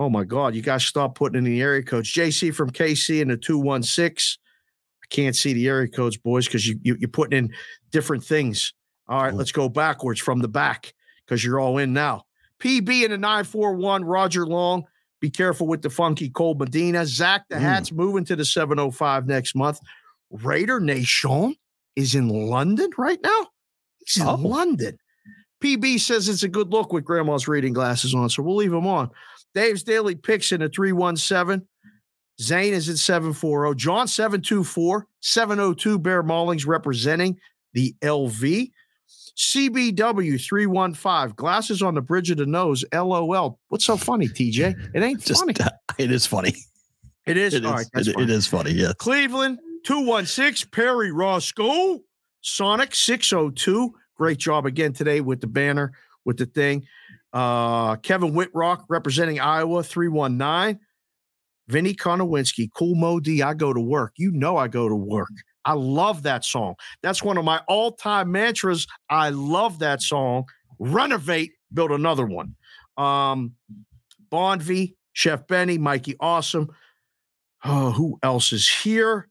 [0.00, 2.12] Oh my God, you guys stop putting in the area codes.
[2.12, 4.38] JC from KC in the 216.
[5.02, 7.54] I can't see the area codes, boys, because you, you, you're putting in
[7.90, 8.74] different things.
[9.08, 9.36] All right, Ooh.
[9.36, 10.92] let's go backwards from the back
[11.26, 12.24] because you're all in now.
[12.60, 14.84] PB in the 941, Roger Long.
[15.20, 17.04] Be careful with the funky cold Medina.
[17.04, 17.60] Zach the Mm.
[17.60, 19.80] Hat's moving to the 705 next month.
[20.30, 21.56] Raider Nation
[21.96, 23.46] is in London right now.
[24.04, 24.34] He's in Oh.
[24.34, 24.98] London.
[25.62, 28.86] PB says it's a good look with grandma's reading glasses on, so we'll leave him
[28.86, 29.10] on.
[29.54, 31.66] Dave's Daily Picks in a 317.
[32.40, 33.74] Zane is at 740.
[33.76, 35.06] John 724.
[35.20, 37.36] 702 Bear Maulings representing
[37.72, 38.70] the LV.
[39.36, 41.34] CBW 315.
[41.36, 42.84] Glasses on the bridge of the nose.
[42.92, 43.58] LOL.
[43.68, 44.94] What's so funny, TJ?
[44.94, 45.54] It ain't Just funny.
[45.98, 46.54] it is funny.
[47.26, 47.54] It is.
[47.54, 47.90] It All is.
[47.94, 48.72] right, it- it is funny.
[48.72, 48.92] Yeah.
[48.98, 49.58] Cleveland
[49.88, 52.00] 216, Perry Roscoe,
[52.42, 53.94] Sonic 602.
[54.18, 55.92] Great job again today with the banner,
[56.26, 56.84] with the thing.
[57.32, 60.78] Uh, Kevin Whitrock representing Iowa 319.
[61.68, 64.12] Vinny Konowinski, Kool Moe Dee, I go to work.
[64.18, 65.30] You know I go to work.
[65.64, 66.74] I love that song.
[67.02, 68.86] That's one of my all-time mantras.
[69.08, 70.44] I love that song.
[70.78, 72.56] Renovate, build another one.
[72.98, 73.54] Um,
[74.30, 76.68] Bondv, Chef Benny, Mikey Awesome.
[77.64, 79.30] Oh, who else is here?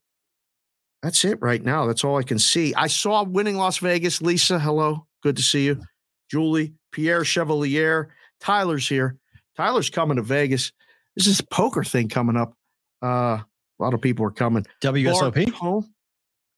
[1.03, 1.85] That's it right now.
[1.85, 2.73] That's all I can see.
[2.75, 4.21] I saw winning Las Vegas.
[4.21, 5.05] Lisa, hello.
[5.23, 5.81] Good to see you.
[6.29, 8.09] Julie, Pierre Chevalier,
[8.41, 9.17] Tyler's here.
[9.55, 10.71] Tyler's coming to Vegas.
[11.15, 12.53] There's this poker thing coming up.
[13.01, 13.07] Uh,
[13.39, 13.45] a
[13.79, 14.65] lot of people are coming.
[14.83, 15.51] WSOP.
[15.53, 15.87] Home?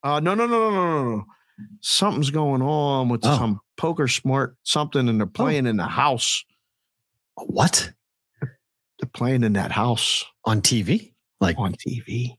[0.03, 1.25] Uh, no, no, no, no, no, no, no.
[1.81, 3.37] Something's going on with Oh.
[3.37, 6.43] some poker smart something, and they're playing in the house.
[7.35, 7.91] What
[8.41, 11.13] They're playing in that house on TV?
[11.39, 12.37] Like on TV.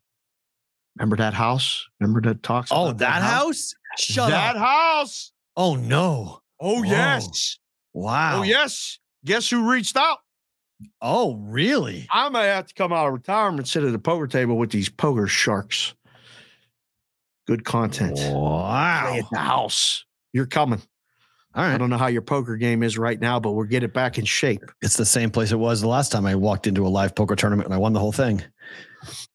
[0.99, 1.87] Remember that house?
[2.01, 2.71] Remember that talks?
[2.73, 3.75] oh, about that house?
[3.99, 4.55] Shut that up.
[4.55, 5.33] That house.
[5.57, 6.41] Oh no.
[6.61, 6.83] Oh Whoa.
[6.85, 7.59] yes.
[7.95, 8.39] Oh, wow.
[8.41, 8.99] Oh yes.
[9.25, 10.19] Guess who reached out?
[11.01, 12.07] Oh really?
[12.11, 14.89] I may have to come out of retirement, sit at a poker table with these
[14.89, 15.95] poker sharks.
[17.47, 18.17] Good content.
[18.17, 19.15] Play Wow.
[19.19, 20.05] at the house.
[20.33, 20.81] You're coming.
[21.55, 23.93] All I don't know how your poker game is right now, but we'll get it
[23.93, 24.63] back in shape.
[24.83, 27.35] It's the same place it was the last time I walked into a live poker
[27.35, 28.41] tournament and I won the whole thing.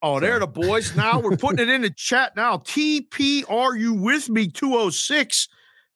[0.01, 0.95] Oh, there the boys.
[0.95, 2.57] Now we're putting it in the chat now.
[2.57, 4.47] TP, are you with me?
[4.47, 5.47] 206.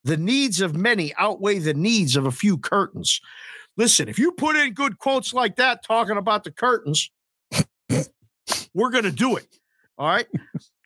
[0.04, 3.20] The needs of many outweigh the needs of a few curtains.
[3.78, 7.12] Listen, if you put in good quotes like that talking about the curtains,
[8.74, 9.48] we're going to do it.
[9.98, 10.28] All right.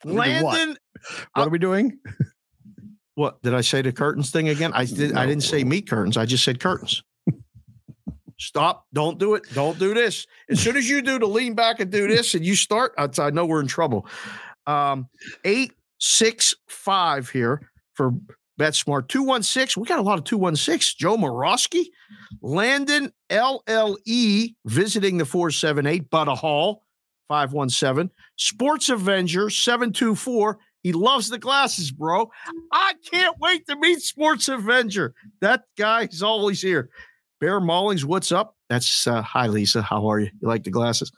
[0.04, 0.28] Do what?
[0.28, 1.98] Landon, uh, What are we doing?
[3.16, 4.72] what did I say the curtains thing again?
[4.74, 6.18] I did I didn't say meat curtains.
[6.18, 7.04] I just said curtains.
[8.40, 8.86] Stop.
[8.94, 9.44] Don't do it.
[9.54, 10.28] Don't do this.
[10.50, 13.10] As soon as you do to lean back and do this and you start, I,
[13.20, 14.08] I know we're in trouble.
[14.66, 15.08] Um,
[15.44, 18.14] eight, six, five here for
[18.60, 19.08] BetSmart.
[19.08, 19.82] 216.
[19.82, 20.98] We got a lot of 216.
[21.00, 21.86] Joe Morosky,
[22.42, 26.84] Landon LLE visiting the 478, Butta Hall,
[27.28, 28.12] 517.
[28.38, 30.60] Sports Avenger, 724.
[30.84, 32.30] He loves the glasses, bro.
[32.72, 35.16] I can't wait to meet Sports Avenger.
[35.40, 36.90] That guy is always here.
[37.44, 38.56] Bear Maulings, what's up?
[38.70, 39.82] That's uh, hi, Lisa.
[39.82, 40.30] How are you?
[40.42, 41.12] You like the glasses?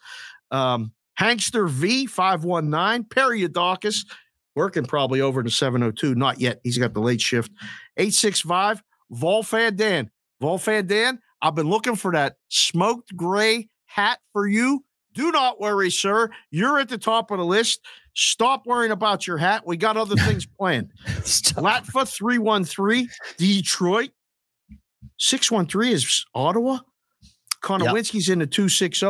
[0.49, 3.07] Um, Hankster V, 519.
[3.09, 4.07] Periodocus,
[4.55, 6.15] working probably over to 702.
[6.15, 6.61] Not yet.
[6.63, 7.51] He's got the late shift.
[7.97, 8.81] 865.
[9.13, 10.09] Volfan Dan.
[10.41, 14.83] Volfan Dan, I've been looking for that smoked gray hat for you.
[15.13, 16.31] Do not worry, sir.
[16.49, 17.85] You're at the top of the list.
[18.15, 19.61] Stop worrying about your hat.
[19.67, 20.91] We got other things planned.
[21.05, 24.09] Latva 313, Detroit.
[25.17, 26.79] 613 is Ottawa.
[27.63, 29.05] Konowinski's in the 260.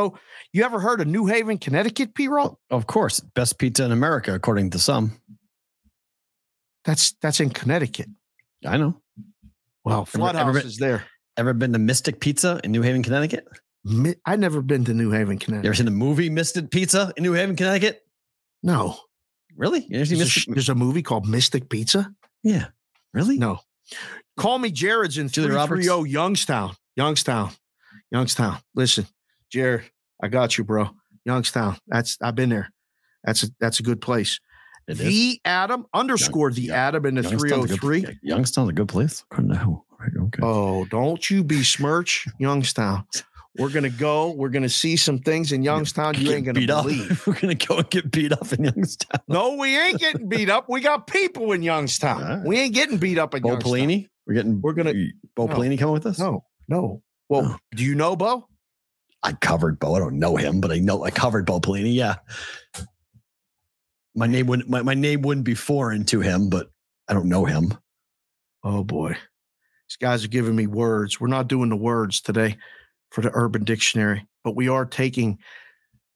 [0.54, 2.58] You ever heard of New Haven, Connecticut, P Roll?
[2.70, 5.20] Of course, best pizza in America, according to some.
[6.86, 8.08] That's that's in Connecticut.
[8.66, 9.02] I know.
[9.84, 11.04] Well, Ever- ever Floodhouse been- is there.
[11.38, 13.46] Ever been to Mystic Pizza in New Haven, Connecticut?
[13.84, 15.68] Mi- I've never been to New Haven, You Connecticut.
[15.68, 18.02] ever seen the movie Mystic Pizza in New Haven, Connecticut?
[18.64, 18.98] No.
[19.58, 19.82] Really?
[19.90, 20.54] You ever seen There's a, Mystic?
[20.56, 22.10] there's a movie called Mystic Pizza.
[22.42, 22.68] Yeah.
[23.14, 23.38] Really?
[23.38, 23.60] No.
[24.38, 25.86] Call me Jared's in Julia Roberts?
[25.86, 26.76] 330 Youngstown.
[26.96, 27.52] Youngstown.
[28.12, 28.58] Youngstown.
[28.76, 29.06] Listen,
[29.52, 29.86] Jared,
[30.22, 30.90] I got you, bro.
[31.26, 31.78] Youngstown.
[31.88, 32.72] That's I've been there.
[33.24, 34.40] That's a that's a good place.
[34.88, 35.08] It is.
[35.08, 38.20] The Adam underscore the Young- Adam in the Youngstown's a good- 303.
[38.22, 39.24] Youngstown's a good place.
[39.36, 39.84] To who?
[40.00, 40.40] Right, okay.
[40.44, 43.06] Oh, don't you besmirch Youngstown.
[43.58, 44.32] We're gonna go.
[44.32, 46.84] We're gonna see some things in Youngstown you ain't gonna beat up.
[46.84, 47.24] believe.
[47.28, 49.22] We're gonna go and get beat up in Youngstown.
[49.30, 50.66] No, we ain't getting beat up.
[50.70, 52.22] We got people in Youngstown.
[52.22, 52.46] Right.
[52.46, 53.72] We ain't getting beat up in Bo Youngstown.
[53.74, 54.10] Pelini.
[54.28, 54.62] We're getting.
[54.62, 54.94] We're gonna-
[55.36, 55.56] Bo No.
[55.56, 56.18] Pelini coming with us.
[56.20, 57.02] No, no.
[57.30, 57.58] Well, Oh.
[57.76, 58.48] do you know Bo?
[59.24, 59.96] I covered Bo.
[59.96, 61.94] I don't know him, but I know I covered Bo Pelini.
[61.94, 62.16] Yeah.
[64.16, 66.70] My name wouldn't my, my name wouldn't be foreign to him, but
[67.08, 67.74] I don't know him.
[68.64, 69.10] Oh boy.
[69.90, 71.20] These guys are giving me words.
[71.20, 72.58] We're not doing the words today
[73.12, 75.38] for the urban dictionary, but we are taking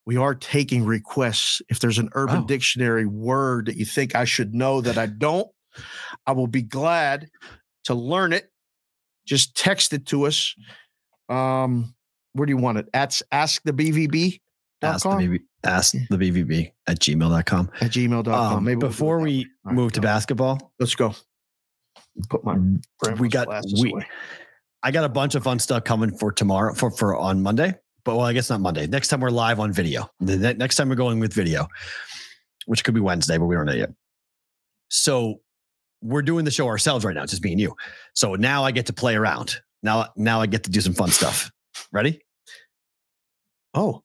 [0.06, 1.61] we are taking requests.
[1.69, 5.48] If there's an urban dictionary word that you think I should know that I don't,
[6.26, 7.30] I will be glad
[7.90, 8.49] to learn it.
[9.26, 10.56] Just text it to us.
[11.28, 11.94] Um,
[12.34, 12.88] where do you want it?
[12.94, 14.40] At ask the BVB
[14.82, 17.72] Ask the, BB, ask the BVB at gmail.com.
[17.82, 18.57] at gmail.com.
[18.57, 21.14] Um, Maybe before we All right, move to basketball, let's go.
[22.30, 22.57] Put my
[23.18, 23.48] we got
[23.82, 24.07] we away.
[24.84, 27.76] I got a bunch of fun stuff coming for tomorrow for for on Monday.
[28.06, 28.88] But well, I guess not Monday.
[28.88, 30.10] Next time we're live on video.
[30.22, 31.68] The next time we're going with video,
[32.66, 33.91] which could be Wednesday, but we don't know yet.
[34.90, 35.41] So
[36.01, 37.76] we're doing the show ourselves right now, just me and you.
[38.13, 39.59] So now I get to play around.
[39.84, 41.51] Now, now I get to do some fun stuff.
[41.91, 42.21] Ready?
[43.73, 44.03] Oh.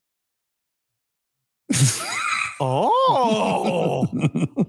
[2.59, 4.07] oh.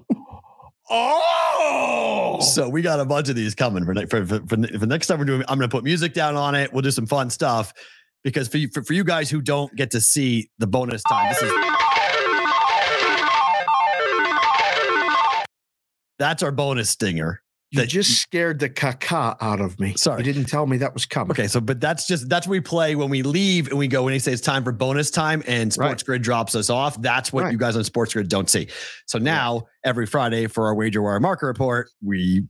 [0.89, 2.39] Oh.
[2.41, 5.19] So we got a bunch of these coming for, for, for, for, for next time
[5.19, 5.43] we're doing.
[5.49, 6.73] I'm going to put music down on it.
[6.73, 7.73] We'll do some fun stuff
[8.23, 11.29] because for you, for, for you guys who don't get to see the bonus time,
[11.29, 11.51] this is
[16.19, 17.43] that's our bonus stinger.
[17.73, 19.95] You that- just scared the caca out of me.
[19.97, 20.19] Sorry.
[20.25, 21.33] You didn't tell me that was coming.
[21.33, 24.05] Okay, so but that's just that's what we play when we leave and we go
[24.05, 26.07] when he says it's time for bonus time and Sports Right.
[26.07, 27.01] Grid drops us off.
[27.03, 27.53] That's what Right.
[27.53, 28.69] you guys on SportsGrid don't see.
[29.07, 32.45] So now every Friday for our WagerWire Market Report, we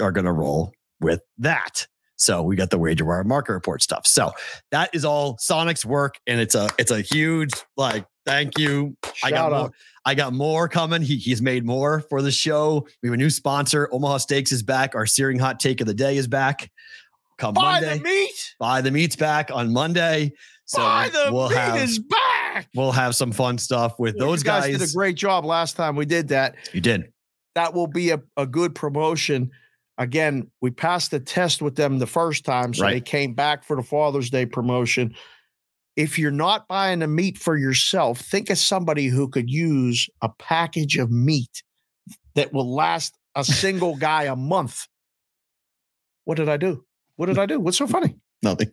[0.00, 1.86] are going to roll with that.
[2.16, 4.06] So we got the WagerWire Market Report stuff.
[4.08, 4.32] So
[4.72, 8.96] that is all Sonic's work, and it's a it's a huge like thank you.
[9.24, 9.72] I got Shout more.
[10.04, 11.02] I got more coming.
[11.02, 12.86] He, he's made more for the show.
[13.02, 13.88] We have a new sponsor.
[13.92, 14.94] Omaha Steaks is back.
[14.94, 16.70] Our searing hot take of the day is back.
[17.38, 17.98] Come Buy Monday.
[17.98, 18.54] the meat.
[18.58, 20.32] Buy the meat's back on Monday.
[20.64, 22.68] So Buy the we'll meat have is back.
[22.74, 24.78] we'll have some fun stuff with those you guys, guys.
[24.78, 26.54] did a great job last time we did that.
[26.72, 27.12] you did.
[27.54, 29.50] That will be a, a good promotion.
[29.98, 33.76] Again, we passed the test with them the first time, so they came back for
[33.76, 35.14] the Father's Day promotion.
[35.96, 40.28] If you're not buying the meat for yourself, think of somebody who could use a
[40.28, 41.62] package of meat
[42.34, 44.86] that will last a single guy a month.
[46.24, 46.84] What did I do?
[47.16, 47.58] What did I do?
[47.60, 48.16] What's so funny?
[48.42, 48.70] Nothing.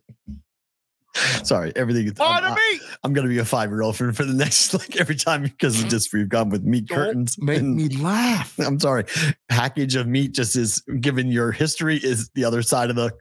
[1.44, 2.10] Sorry, everything.
[2.14, 2.82] Buy I'm, the meat.
[3.04, 5.76] I'm gonna be a five year old for, for the next like every time because
[5.76, 5.90] of mm-hmm.
[5.90, 7.38] just we've gone with meat Don't curtains.
[7.40, 8.58] Make and- me laugh.
[8.60, 9.06] I'm sorry.
[9.48, 13.12] Package of meat just is given your history is the other side of the.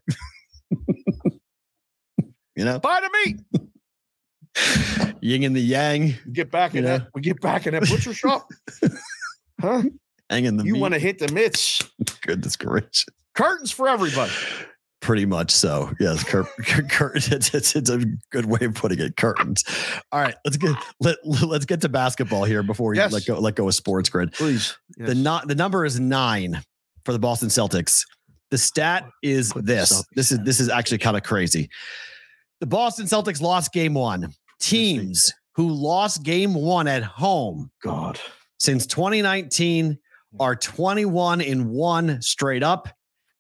[2.56, 3.68] you know, Buy the meat.
[5.20, 6.98] yin and the yang, We get back in know?
[6.98, 7.08] that.
[7.14, 8.48] We get back in that butcher shop.
[9.60, 9.82] Huh?
[10.30, 11.82] yang and the You want to hit the mitts.
[12.22, 13.04] Goodness gracious.
[13.34, 14.32] Curtains for everybody.
[15.00, 15.92] Pretty much so.
[16.00, 16.42] Yes, cur-
[16.90, 19.16] cur- it's, it's, it's a good way of putting it.
[19.16, 19.62] Curtains.
[20.10, 23.12] All right, let's get let let's get to basketball here before we Yes.
[23.12, 24.32] let go let go of SportsGrid.
[24.34, 24.76] Please.
[24.96, 26.60] The not the number is nine
[27.04, 28.04] for the Boston Celtics.
[28.50, 30.04] The stat is this.
[30.16, 31.68] This is this is actually kind of crazy.
[32.60, 34.32] The Boston Celtics lost game one.
[34.62, 38.18] Teams who lost game one at home God.
[38.58, 39.98] since 2019
[40.40, 42.88] are 21 in one straight up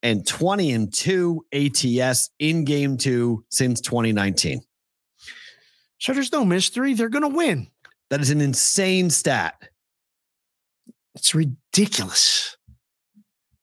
[0.02, 4.60] and 20 and two ATS in game two since 2019.
[5.98, 6.94] So there's no mystery.
[6.94, 7.68] They're going to win.
[8.10, 9.54] That is an insane stat.
[11.14, 12.56] It's ridiculous.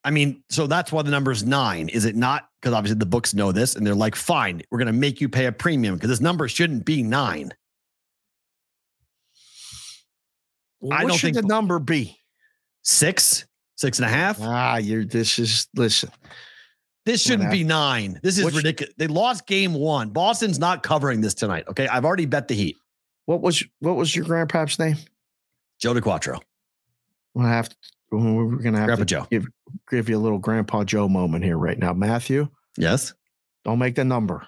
[0.04, 2.49] I mean, so that's why the number is nine, is it not?
[2.62, 5.30] Because obviously the books know this and they're like, fine, we're going to make you
[5.30, 7.54] pay a premium because this number shouldn't be nine.
[10.82, 12.18] Well, I what don't should think- the number be?
[12.84, 13.46] Six,
[13.76, 14.40] six and a half.
[14.42, 16.10] Ah, you're this is listen.
[17.06, 18.20] This shouldn't be nine.
[18.24, 18.94] This is Which- ridiculous.
[18.98, 20.10] They lost game one.
[20.10, 21.66] Boston's not covering this tonight.
[21.70, 21.88] Okay.
[21.88, 22.78] I've already bet the Heat.
[23.26, 24.96] What was what was your grandpap's name?
[25.80, 26.40] Joe DeQuatro,
[27.34, 27.76] We'll have to,
[28.12, 29.28] we're gonna have Grandpa to Joe.
[29.32, 29.46] give
[29.90, 31.94] give you a little Grandpa Joe moment here right now.
[31.94, 33.14] Matthew, Yes.
[33.66, 34.46] don't make the number.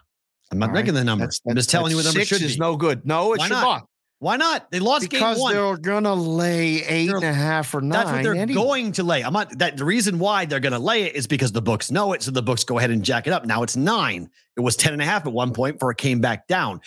[0.51, 0.99] I'm not All making right?
[0.99, 1.23] the number.
[1.23, 2.59] That's- I'm just telling you what the number should is be.
[2.59, 3.05] no good.
[3.05, 3.63] No, it Why should not?
[3.63, 3.87] not.
[4.19, 4.69] Why not?
[4.69, 5.53] They lost Because game one.
[5.55, 7.89] they're gonna lay eight They're- and a half or nine.
[7.91, 8.53] That's what they're anyway.
[8.53, 9.23] going to lay.
[9.23, 11.89] I'm not that the reason why they're going to lay it is because the books
[11.89, 12.21] know it.
[12.21, 13.45] So the books go ahead and jack it up.
[13.45, 14.29] Now it's nine.
[14.57, 16.81] It was 10 and a half at one point before it came back down.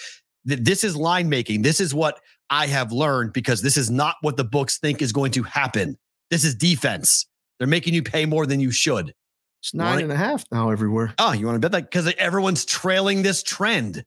[0.44, 1.62] This is line making.
[1.62, 2.20] This is what
[2.50, 5.96] I have learned because this is not what the books think is going to happen.
[6.30, 7.26] This is defense.
[7.58, 9.14] They're making you pay more than you should.
[9.62, 11.14] It's nine and a half now everywhere.
[11.18, 11.90] Oh, you want to bet that?
[11.90, 14.04] Because everyone's trailing this trend.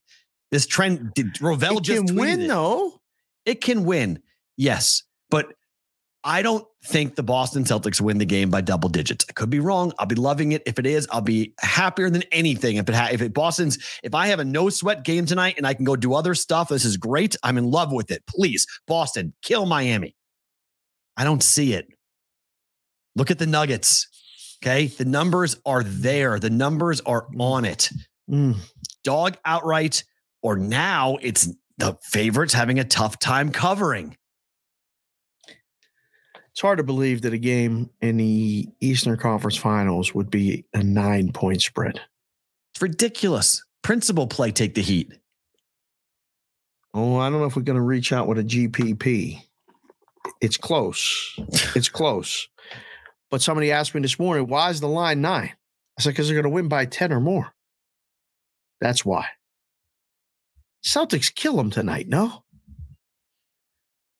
[0.51, 2.47] This trend, did Rovell It just can win it.
[2.47, 3.01] though.
[3.45, 4.21] It can win,
[4.57, 5.47] yes, but
[6.23, 9.25] I don't think the Boston Celtics win the game by double digits.
[9.29, 9.93] I could be wrong.
[9.97, 11.07] I'll be loving it if it is.
[11.11, 14.45] I'll be happier than anything if it ha- if it Boston's if I have a
[14.45, 16.69] no sweat game tonight and I can go do other stuff.
[16.69, 17.35] This is great.
[17.43, 18.23] I'm in love with it.
[18.27, 20.15] Please, Boston, kill Miami.
[21.15, 21.87] I don't see it.
[23.17, 24.07] Look at the Nuggets.
[24.63, 26.39] Okay, the numbers are there.
[26.39, 27.89] The numbers are on it
[28.29, 28.57] Mm.
[29.03, 30.03] dog outright,
[30.41, 34.17] or now it's the favorites having a tough time covering.
[36.51, 40.83] It's hard to believe that a game in the Eastern Conference Finals would be a
[40.83, 42.01] nine point spread.
[42.73, 43.63] It's ridiculous.
[43.83, 45.13] principal play take the heat?
[46.93, 49.41] Oh, I don't know if we're going to reach out with a GPP.
[50.41, 51.33] It's close.
[51.75, 52.49] It's close.
[53.29, 55.51] But somebody asked me this morning, why is the line nine?
[55.97, 57.53] I said, because they're going to win by 10 or more.
[58.79, 59.27] That's why.
[60.85, 62.43] Celtics kill them tonight, no?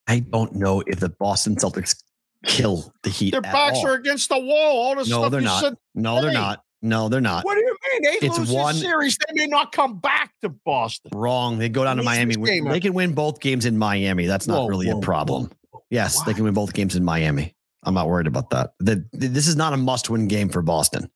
[0.06, 2.02] I don't know if the Boston Celtics
[2.46, 3.30] kill the Heat.
[3.32, 3.88] Their backs all.
[3.88, 4.76] are against the wall.
[4.88, 5.62] All the No, stuff they're not.
[5.62, 5.74] said.
[5.94, 6.62] No, they're not.
[6.80, 7.44] No, they're not.
[7.44, 8.02] What do you mean?
[8.20, 9.18] They It's lose one- this series.
[9.26, 11.10] They may not come back to Boston.
[11.14, 11.58] Wrong.
[11.58, 12.36] They go down to Miami.
[12.36, 14.26] They can win both games in Miami.
[14.26, 15.50] That's not Whoa, really whoa, a problem.
[15.70, 15.82] whoa.
[15.90, 17.54] Yes, they can win both games in Miami.
[17.84, 18.70] I'm not worried about that.
[18.80, 21.10] The, this is not a must win game for Boston.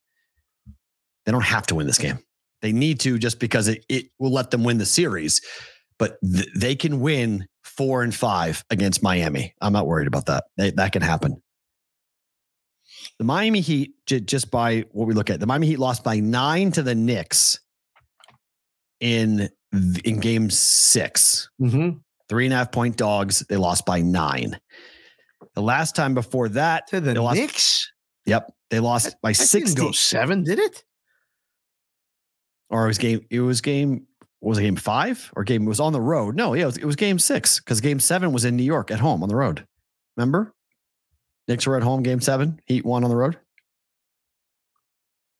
[1.26, 2.18] They don't have to win this game.
[2.62, 5.40] They need to just because it, it will let them win the series,
[5.98, 9.54] but th- they can win four and five against Miami.
[9.60, 10.44] I'm not worried about that.
[10.56, 11.42] They, that can happen.
[13.18, 16.20] The Miami Heat, j- just by what we look at, the Miami Heat lost by
[16.20, 17.58] nine to the Knicks
[19.00, 19.48] in
[20.04, 21.98] in game six Mm-hmm.
[22.28, 23.40] three and a half point dogs.
[23.48, 24.58] They lost by nine.
[25.54, 27.38] The last time before that, To the lost.
[27.38, 27.92] Knicks?
[28.26, 30.84] Yep, they lost by That didn't go seven, did it?
[32.70, 33.26] Or it was game.
[33.30, 34.06] It was game.
[34.40, 35.64] Was it game five or game?
[35.64, 36.34] It was on the road.
[36.34, 38.90] No, yeah, it was, it was game six because game seven was in New York
[38.90, 39.66] at home on the road.
[40.16, 40.52] Remember,
[41.48, 42.02] Knicks were at home.
[42.02, 43.38] Game seven, Heat won on the road.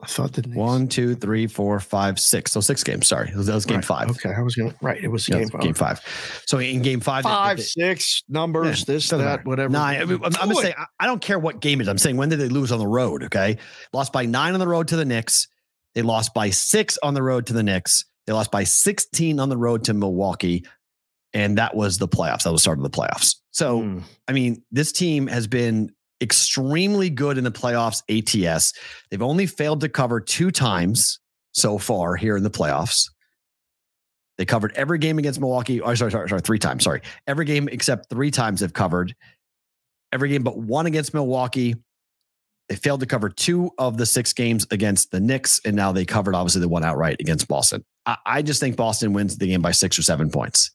[0.02, 0.56] I thought the Knicks.
[0.56, 2.50] One, two, three, four, five, six.
[2.50, 3.06] So six games.
[3.06, 4.10] Sorry, that was, that was game Right, five.
[4.10, 5.00] Okay, I was gonna right.
[5.02, 5.60] It was Yeah, game was five.
[5.62, 6.42] game five.
[6.46, 9.42] So in game five, Five, they- six numbers, Yeah, this, that, matter.
[9.44, 9.70] whatever.
[9.72, 10.00] Nine.
[10.02, 11.88] I mean, I'm, I'm Do gonna say I- I don't care what game it is.
[11.88, 13.22] I'm saying when did they lose on the road?
[13.24, 13.58] Okay,
[13.92, 15.46] lost by nine on the road to the Knicks.
[15.94, 18.04] They lost by six on the road to the Knicks.
[18.26, 20.64] They lost by 16 on the road to Milwaukee,
[21.34, 22.44] and that was the playoffs.
[22.44, 23.36] That was the start of the playoffs.
[23.50, 23.98] So Hmm.
[24.26, 25.92] I mean, this team has been
[26.22, 28.02] extremely good in the playoffs.
[28.08, 28.72] ATS.
[29.10, 31.18] They've only failed to cover two times
[31.52, 33.10] so far here in the playoffs.
[34.38, 35.82] They covered every game against Milwaukee.
[35.82, 36.84] Oh, sorry, sorry, sorry, three times.
[36.84, 39.14] Sorry, every game except three times they've covered.
[40.12, 41.74] Every game but one against Milwaukee.
[42.68, 46.04] They failed to cover two of the six games against the Knicks, and now they
[46.04, 47.84] covered obviously the one outright against Boston.
[48.06, 50.70] I, I just think Boston wins the game by six or seven points.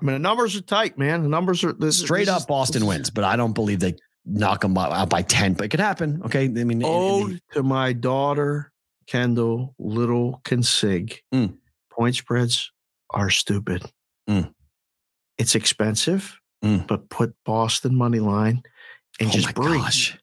[0.00, 1.22] I mean, the numbers are tight, man.
[1.22, 3.96] The numbers are this, Straight this up, is- Boston wins, but I don't believe they
[4.24, 6.22] knock them out by 10, but it could happen.
[6.24, 6.44] Okay.
[6.44, 8.72] I mean, Ode the- to my daughter,
[9.06, 11.18] Kendall Little Consig.
[11.34, 11.56] Mm.
[11.90, 12.70] Point spreads
[13.10, 13.84] are stupid.
[14.28, 14.52] Mm.
[15.38, 16.86] It's expensive, Mm.
[16.86, 18.62] but put Boston money line
[19.18, 19.80] and oh just breathe.
[19.80, 20.16] gosh.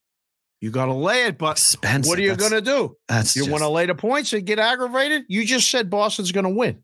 [0.61, 2.09] You got to lay it, but Expensive.
[2.09, 2.95] what are you going to do?
[3.07, 5.23] That's You want to lay the points and get aggravated?
[5.27, 6.83] You just said Boston's going to win.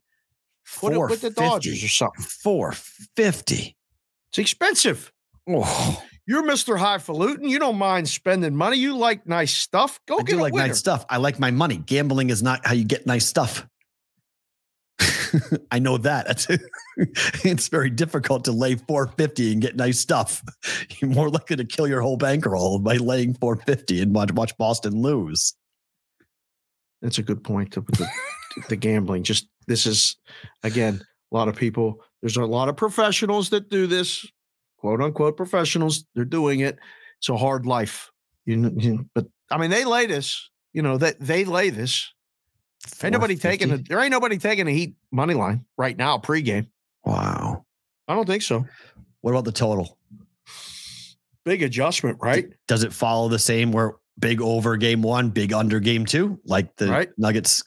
[0.80, 2.24] Put it with the Dodgers or something.
[2.24, 3.76] 450.
[4.30, 5.12] It's expensive.
[5.48, 6.78] Oh, You're Mr.
[6.78, 7.50] Highfalutin.
[7.50, 8.78] You don't mind spending money.
[8.78, 10.00] You like nice stuff.
[10.08, 10.68] Go I get do like winner.
[10.68, 11.06] nice stuff.
[11.10, 11.78] I like my money.
[11.78, 13.68] Gambling is not how you get nice stuff.
[15.72, 16.28] I know that.
[16.28, 16.48] That's
[17.46, 20.42] it's very difficult to lay 450 and get nice stuff.
[21.00, 25.02] You're more likely to kill your whole bankroll by laying 450 and watch, watch Boston
[25.02, 25.54] lose.
[27.02, 27.76] That's a good point.
[28.70, 29.24] The, gambling.
[29.24, 30.18] Just this is
[30.64, 31.02] again
[31.32, 32.00] a lot of people.
[32.22, 34.26] There's a lot of professionals that do this,
[34.78, 36.06] quote unquote professionals.
[36.16, 36.78] They're doing it.
[37.20, 38.10] It's a hard life.
[38.46, 40.50] You, kn- you but I mean they lay this.
[40.74, 42.12] You know that they lay this.
[43.02, 43.88] Ain't nobody taking it.
[43.88, 46.68] There ain't nobody taking a Heat money line right now pregame.
[47.06, 47.66] Wow.
[48.10, 48.66] I don't think so.
[49.22, 49.98] What about the total?
[51.46, 52.48] Big adjustment, right?
[52.68, 56.76] Does it follow the same where big over game one, big under game two, like
[56.78, 57.10] the Right.
[57.18, 57.64] Nuggets?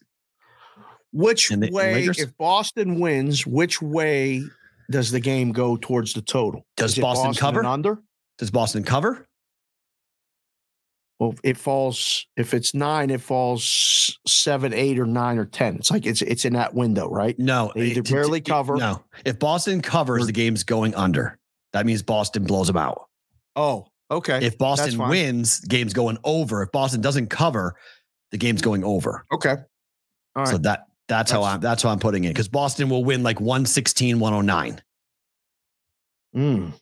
[1.16, 4.42] Which the- way, if Boston wins, which way
[4.90, 6.66] does the game go towards the total?
[6.76, 7.64] Does it Boston cover?
[7.64, 7.98] under?
[8.38, 9.26] Does Boston cover?
[11.18, 12.26] Well, it falls.
[12.36, 15.76] If it's nine, it falls seven, eight, or nine, or ten.
[15.76, 17.34] It's like it's it's in that window, right?
[17.38, 21.38] No, They either it- barely it- cover- No, if Boston covers, the game's going under.
[21.72, 23.06] That means Boston blows them out.
[23.56, 24.44] Oh, okay.
[24.44, 26.62] If Boston wins, the game's going over.
[26.62, 27.74] If Boston doesn't cover,
[28.30, 29.24] the game's going over.
[29.32, 29.56] okay.
[30.34, 30.48] All right.
[30.48, 33.40] So that that's, how I'm that's how I'm putting it because Boston will win like
[33.40, 34.82] 116, 109.
[36.34, 36.72] Mm.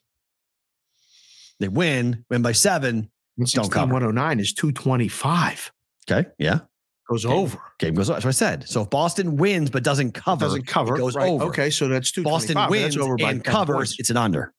[1.61, 3.11] They win, win by seven.
[3.39, 3.93] Don't cover.
[3.93, 5.73] One hundred nine is two twenty five.
[6.11, 6.29] Okay.
[6.39, 6.61] Yeah.
[7.09, 7.35] Goes Okay.
[7.35, 7.59] over.
[7.79, 8.17] Game goes over.
[8.17, 8.69] That's what I said.
[8.69, 10.95] So if Boston wins but doesn't cover, Doesn't cover.
[10.97, 11.29] it goes right.
[11.29, 11.45] over.
[11.47, 12.23] Okay, so that's two.
[12.23, 14.53] Boston wins over by and covers, it's an under.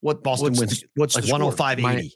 [0.00, 2.14] What Boston what's wins what's Like 105, 80.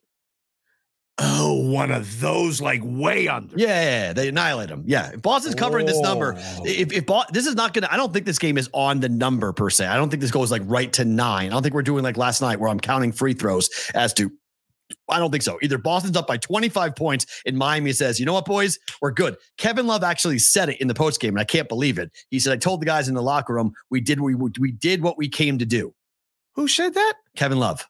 [1.22, 3.54] Oh, one of those like way under.
[3.56, 4.84] Yeah, they annihilate them.
[4.86, 6.34] Yeah, if Boston's covering this number.
[6.64, 9.08] If, if Bo- this is not gonna, I don't think this game is on the
[9.08, 9.86] number per se.
[9.86, 11.46] I don't think this goes like right to nine.
[11.46, 14.30] I don't think we're doing like last night where I'm counting free throws as to
[15.08, 15.58] I don't think so.
[15.62, 19.36] Either Boston's up by 25 points and Miami says, you know what, boys, we're good.
[19.56, 22.10] Kevin Love actually said it in the post game, and I can't believe it.
[22.30, 25.02] He said, I told the guys in the locker room, we did we we did
[25.02, 25.94] what we came to do.
[26.54, 27.14] Who said that?
[27.36, 27.86] Kevin Love.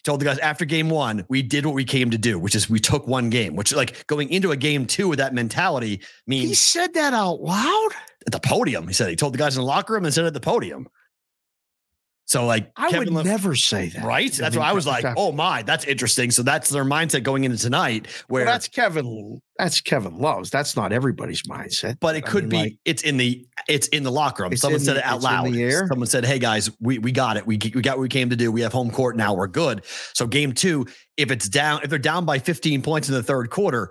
[0.00, 2.54] He told the guys after game one, we did what we came to do, which
[2.54, 6.00] is we took one game, which like going into a game two with that mentality
[6.26, 7.90] means He said that out loud.
[8.26, 8.86] at the podium.
[8.88, 10.40] He said he told the guys in the locker room and said it at the
[10.40, 10.88] podium.
[12.30, 14.04] So like I Kevin would Love- never say that.
[14.04, 14.32] right?
[14.32, 16.30] That's why I was like, oh my, that's interesting.
[16.30, 18.06] So that's their mindset going into tonight.
[18.28, 19.40] Where Well, that's Kevin.
[19.58, 20.48] That's Kevin Love's.
[20.48, 21.96] That's not everybody's mindset.
[21.98, 24.56] but it I could mean, be like, it's in the it's in the locker room.
[24.56, 25.52] Someone said the- it out loud.
[25.88, 27.44] Someone said, "Hey guys, we we got it.
[27.48, 28.52] We we got what we came to do.
[28.52, 29.34] We have home court now.
[29.34, 29.84] We're good."
[30.14, 30.86] So game 2,
[31.16, 33.90] if it's down if they're down by 15 points in the third quarter,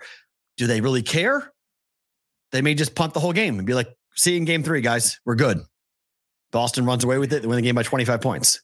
[0.55, 1.51] do they really care?
[2.53, 4.79] They may just punt the whole game and be like, "See you in game 3,
[4.79, 5.19] guys.
[5.25, 5.59] We're good."
[6.51, 7.41] Boston runs away with it.
[7.41, 8.61] They win the game by 25 points.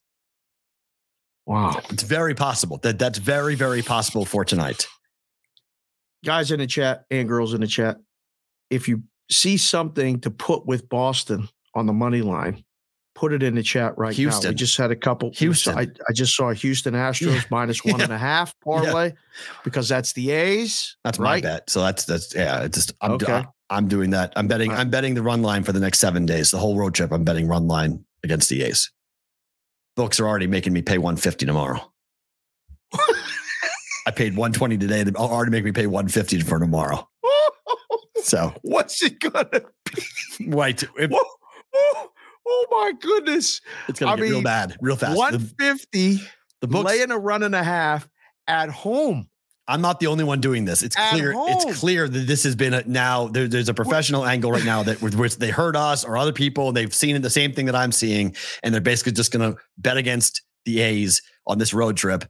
[1.46, 1.80] wow.
[1.90, 2.78] It's very possible.
[2.78, 4.88] That that's very very possible for tonight.
[6.24, 7.98] Guys in the chat and girls in the chat,
[8.72, 12.64] if you see something to put with Boston on the money line,
[13.14, 14.16] put it in the chat right now.
[14.16, 14.50] Houston.
[14.52, 15.32] We just had a couple.
[15.36, 15.78] Houston.
[15.78, 17.42] I, I just saw Houston Astros Yeah.
[17.52, 19.14] minus one and a half parlay
[19.64, 20.98] because that's the A's.
[21.04, 21.70] That's my bet.
[21.70, 22.64] So that's that's yeah.
[22.64, 23.46] It's just I'm Okay.
[23.70, 24.34] I'm doing that.
[24.36, 24.72] I'm betting.
[24.72, 26.52] I'm betting the run line for the next seven days.
[26.52, 27.12] The whole road trip.
[27.12, 28.92] I'm betting run line against the A's.
[29.96, 31.80] Books are already making me pay 150 tomorrow.
[34.08, 35.04] I paid 120 today.
[35.04, 37.08] They're already make me pay 150 for tomorrow.
[38.24, 39.48] So What's it gonna?
[39.52, 40.48] be?
[40.48, 41.36] right, it- Oh,
[41.76, 42.12] oh,
[42.48, 43.62] oh my goodness!
[43.88, 45.16] it's gonna I get real bad, real fast.
[45.16, 46.16] 150.
[46.16, 46.22] The,
[46.62, 46.86] the books.
[46.90, 48.10] laying a run and a half
[48.48, 49.30] at home.
[49.68, 50.84] I'm not the only one doing this.
[50.84, 51.32] It's At clear.
[51.34, 51.50] home.
[51.50, 53.28] It's clear that this has been a, now.
[53.28, 56.34] There, there's a professional angle right now that with which they heard us or other
[56.34, 56.72] people.
[56.72, 59.98] They've seen the same thing that I'm seeing, and they're basically just going to bet
[59.98, 62.26] against the A's on this road trip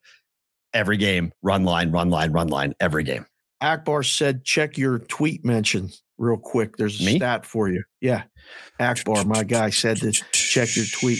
[0.73, 1.31] every game.
[1.41, 3.25] Run line, run line, run line every game.
[3.61, 6.77] Akbar said, check your tweet mention real quick.
[6.77, 7.17] There's a Me?
[7.17, 7.83] stat for you.
[8.01, 8.23] Yeah.
[8.79, 11.19] Akbar, my guy, said to check your tweet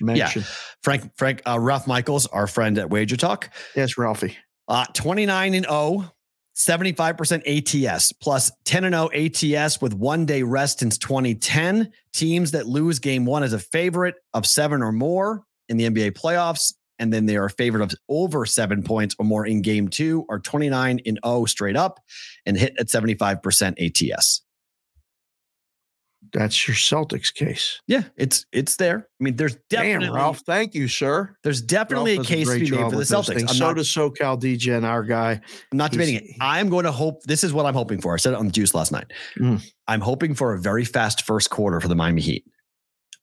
[0.00, 0.44] mention.
[0.82, 4.36] Frank, Frank, uh, Ralph Michaels, our friend at WagerTalk, Yes, Ralphie.
[4.68, 6.12] Uh, 29 and 0.
[6.58, 11.92] 75% ATS plus 10 and 0 ATS with one day rest since 2010.
[12.12, 16.12] Teams that lose game one as a favorite of seven or more in the NBA
[16.12, 19.86] playoffs, and then they are a favorite of over seven points or more in game
[19.86, 22.00] two, are 29 and 0 straight up
[22.44, 24.42] and hit at 75% ATS.
[26.32, 27.80] That's your Celtics case.
[27.86, 29.06] Yeah, it's it's there.
[29.20, 30.40] I mean, there's definitely Damn, Ralph.
[30.46, 31.34] Thank you, sir.
[31.44, 33.40] there's definitely Ralph a case to be made for the Celtics.
[33.42, 35.40] I'm So not- does SoCal DJ and our guy.
[35.72, 36.24] I'm not debating it.
[36.40, 38.14] I'm going to hope this is what I'm hoping for.
[38.14, 39.12] I said it on the juice last night.
[39.38, 39.62] Mm.
[39.86, 42.44] I'm hoping for a very fast first quarter for the Miami Heat.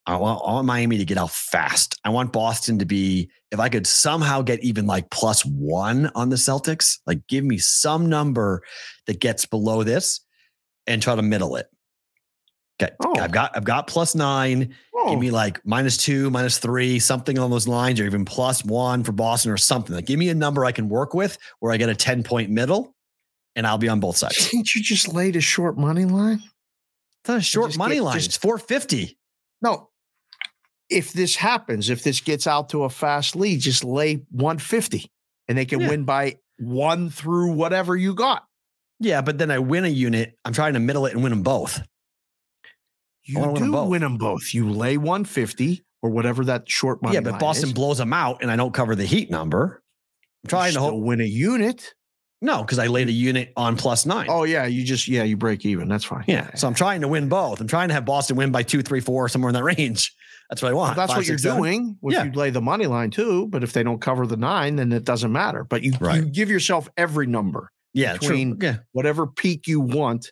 [0.07, 1.99] I want, I want Miami to get out fast.
[2.03, 6.29] I want Boston to be, if I could somehow get even like plus one on
[6.29, 8.61] the Celtics, like give me some number
[9.07, 10.21] that gets below this
[10.85, 11.65] and try to middle it.
[12.81, 12.93] Okay.
[13.05, 13.17] Oh.
[13.19, 14.75] I've got I've got plus nine.
[14.93, 18.65] Oh, Give me like minus two, minus three, something on those lines, or even plus
[18.65, 19.95] one for Boston or something.
[19.95, 22.49] Like give me a number I can work with where I get a 10 point
[22.49, 22.93] middle
[23.55, 24.49] and I'll be on both sides.
[24.49, 26.41] can't you just lay a short money line?
[27.21, 28.13] It's not a short money get- line.
[28.15, 29.17] just- it's 450.
[29.61, 29.89] No.
[30.89, 35.09] If this happens, if this gets out to a fast lead, just lay 150
[35.47, 35.89] and they can Yeah.
[35.89, 38.45] win by one through whatever you got.
[38.99, 40.37] Yeah, but then I win a unit.
[40.45, 41.81] I'm trying to middle it and win them both.
[43.25, 43.89] You wanna win 'em do both.
[43.89, 44.53] win them both.
[44.53, 47.73] You lay 150 or whatever that short money yeah, but Boston is.
[47.73, 49.81] blows them out and I don't cover the heat number.
[50.43, 51.01] I'm trying to hope.
[51.03, 51.93] win a unit.
[52.41, 54.27] No, because I laid a unit on plus nine.
[54.29, 55.87] Oh yeah, you just yeah, you break even.
[55.87, 56.25] That's fine.
[56.27, 56.53] yeah.
[56.55, 57.59] So I'm trying to win both.
[57.61, 60.13] I'm trying to have Boston win by two, three, four, somewhere in that range.
[60.49, 60.95] That's what I Well, want.
[60.97, 61.57] that's Five, what you're seven.
[61.57, 61.97] doing.
[62.03, 62.23] If Yeah.
[62.25, 65.03] you lay the money line too, but if they don't cover the nine, then it
[65.05, 65.63] doesn't matter.
[65.63, 66.17] But you, Right.
[66.17, 68.67] you give yourself every number, Yeah, between- true.
[68.69, 68.77] Yeah.
[68.91, 70.31] whatever peak you want,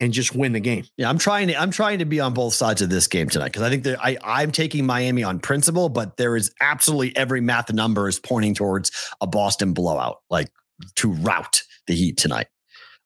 [0.00, 0.84] and just win the game.
[0.96, 3.46] Yeah, I'm trying to I'm trying to be on both sides of this game tonight
[3.48, 7.40] because I think that I I'm taking Miami on principle, but there is absolutely every
[7.40, 8.90] math number is pointing towards
[9.20, 10.48] a Boston blowout, like
[10.96, 12.46] to rout the Heat tonight.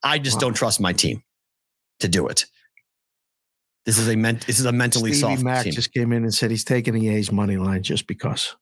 [0.02, 0.40] I just Wow.
[0.42, 1.22] don't trust my team
[2.00, 2.46] to do it.
[3.86, 5.72] This is a ment this is a mentally Stevie soft Mac team.
[5.72, 8.54] just came in and said he's taking the A's money line just because.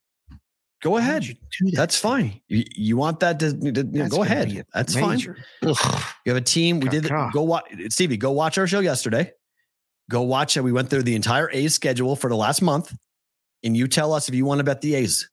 [0.82, 1.22] Go ahead.
[1.22, 1.72] that?
[1.74, 2.40] That's fine.
[2.48, 3.72] You, you want that to, to- you
[4.02, 4.64] know, go ahead.
[4.74, 5.20] That's fine.
[5.64, 5.76] Ugh.
[6.26, 6.80] You have a team.
[6.80, 8.16] We did go watch Stevie.
[8.16, 9.32] Go watch our show yesterday.
[10.10, 10.62] Go watch it.
[10.62, 12.94] We went through the entire A's schedule for the last month,
[13.62, 15.30] and you tell us if you want to bet the A's.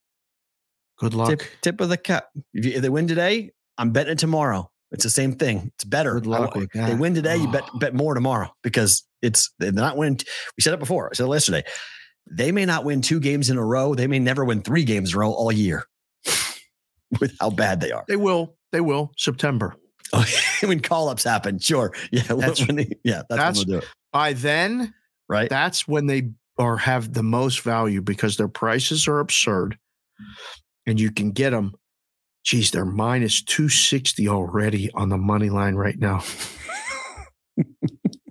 [1.00, 1.30] Good luck.
[1.30, 2.28] Tip, tip of the cap.
[2.54, 4.70] If, you, if they win today, I'm betting it tomorrow.
[4.92, 5.72] It's the same thing.
[5.76, 6.14] It's better.
[6.14, 7.80] Good luck I- with if They win today, you bet Oh.
[7.80, 10.20] bet more tomorrow because it's they're not winning.
[10.58, 11.10] We said it before.
[11.12, 11.64] I said it yesterday.
[12.32, 13.96] They may not win two games in a row.
[13.96, 15.84] They may never win three games in a row all year.
[17.20, 18.04] with how bad they are.
[18.08, 18.56] They will.
[18.72, 19.12] They will.
[19.18, 19.76] September.
[20.12, 20.26] Oh,
[20.64, 21.94] when call ups happen, sure.
[22.12, 22.24] Yeah.
[22.28, 23.22] That's- when they- yeah.
[23.30, 23.94] That's, that's- when we'll do it.
[24.12, 24.94] By then,
[25.28, 25.48] Right.
[25.52, 29.78] that's when they are have the most value because their prices are absurd,
[30.88, 31.76] and you can get them.
[32.44, 36.24] Geez, they're minus two sixty already on the money line right now.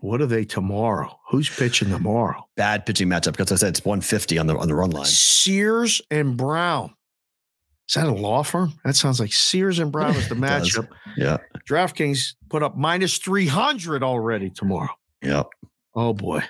[0.08, 1.14] What are they tomorrow?
[1.28, 2.48] Who's pitching tomorrow?
[2.56, 5.04] Bad pitching matchup because I said it's 150 on the on the run line.
[5.04, 6.94] Sears and Brown.
[7.86, 8.72] Is that a law firm?
[8.86, 10.88] That sounds like Sears and Brown is the matchup.
[11.18, 11.36] Yeah.
[11.68, 14.88] DraftKings put up minus 300 already tomorrow.
[15.22, 15.48] Yep.
[15.94, 16.40] Oh boy.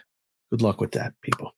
[0.50, 1.52] Good luck with that, people.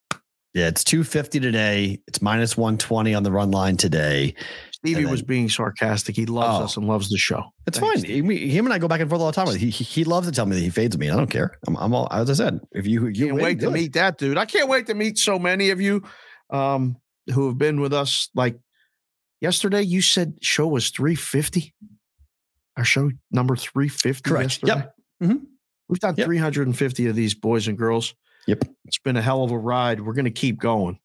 [0.55, 0.69] Yeah.
[0.69, 2.01] It's 250 today.
[2.09, 4.35] It's minus 120 on the run line today.
[4.83, 6.17] Stevie And was being sarcastic.
[6.17, 6.65] He loves Oh.
[6.65, 7.45] us and loves the show.
[7.67, 8.11] It's Thanks, fine.
[8.31, 9.49] He, him and I go back and forth all the time.
[9.55, 11.11] He, he he loves to tell me that he fades me.
[11.11, 11.59] I don't care.
[11.67, 12.61] I'm, I'm all as I said.
[12.73, 14.39] If you you Can't win, wait to meet that dude.
[14.39, 16.03] I can't wait to meet so many of you
[16.51, 16.97] um,
[17.35, 18.31] who have been with us.
[18.35, 18.59] Like
[19.41, 21.75] yesterday, you said show was 350.
[22.77, 24.45] Our show number 350 Correct.
[24.63, 24.73] yesterday.
[24.77, 24.95] Yep.
[25.23, 25.41] Mhm.
[25.89, 26.25] We've done Yep.
[26.27, 28.15] 350 of these boys and girls.
[28.47, 28.65] Yep.
[28.87, 30.01] It's been a hell of a ride.
[30.01, 30.99] We're going to keep going.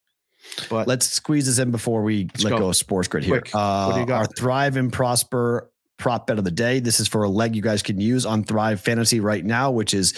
[0.70, 2.58] But Let's squeeze this in before we Let's go.
[2.58, 2.70] go.
[2.70, 3.42] of SportsGrid here.
[3.42, 3.54] Quick.
[3.54, 4.18] What do you Uh, got?
[4.20, 6.80] Our Thrive and Prosper prop bet of the day.
[6.82, 9.94] This is for a leg you guys can use on Thrive Fantasy right now, which
[9.94, 10.14] is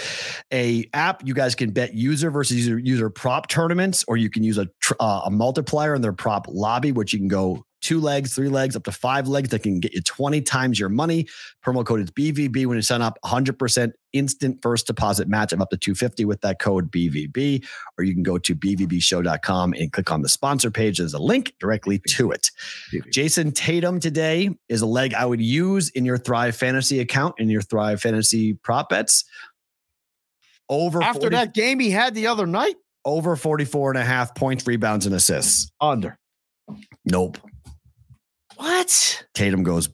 [0.52, 4.44] a app you guys can bet user versus user, user prop tournaments, or you can
[4.44, 8.02] use a tr- uh, a multiplier in their prop lobby, which you can go two
[8.02, 11.26] legs, three legs, up to five legs that can get you 20 times your money.
[11.66, 13.18] Promo code is BVB when you sign up.
[13.24, 17.66] 100% instant first deposit match of up to 250 with that code BVB.
[17.98, 20.98] Or you can go to bvbshow.com and click on the sponsor page.
[20.98, 22.52] There's a link directly to it.
[23.10, 27.50] Jayson Tatum today is a leg I would use in your Thrive Fantasy account, in
[27.50, 29.24] your Thrive Fantasy prop bets.
[30.68, 34.36] Over after 40 that game he had the other night, over 44 and a half
[34.36, 35.72] points, rebounds, and assists.
[35.80, 36.18] under.
[37.06, 37.38] Nope.
[38.58, 39.24] What?
[39.34, 39.90] Tatum goes,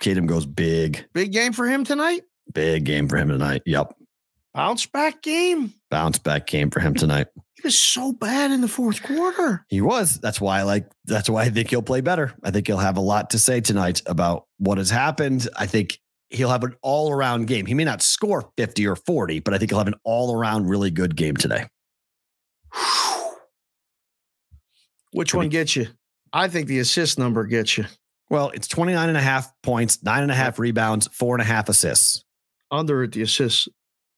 [0.00, 2.22] Tatum goes big, Big game for him tonight?
[2.52, 3.62] big game for him tonight.
[3.66, 3.94] Yep.
[4.52, 5.72] Bounce back game.
[5.90, 7.28] Bounce back game for him tonight.
[7.54, 9.64] He was so bad in the fourth quarter.
[9.68, 10.18] He was.
[10.20, 12.34] That's why I like, that's why I think he'll play better.
[12.44, 15.48] I think he'll have a lot to say tonight about what has happened.
[15.56, 15.98] I think
[16.28, 17.64] he'll have an all around game.
[17.64, 20.66] He may not score 50 or 40, but I think he'll have an all around
[20.68, 21.66] really good game today.
[25.12, 25.86] Which Pretty- one gets you?
[26.32, 27.84] I think the assist number gets you.
[28.32, 31.44] Well, it's 29 and a half points, nine and a half rebounds, four and a
[31.44, 32.24] half assists.
[32.70, 33.68] Under the assists.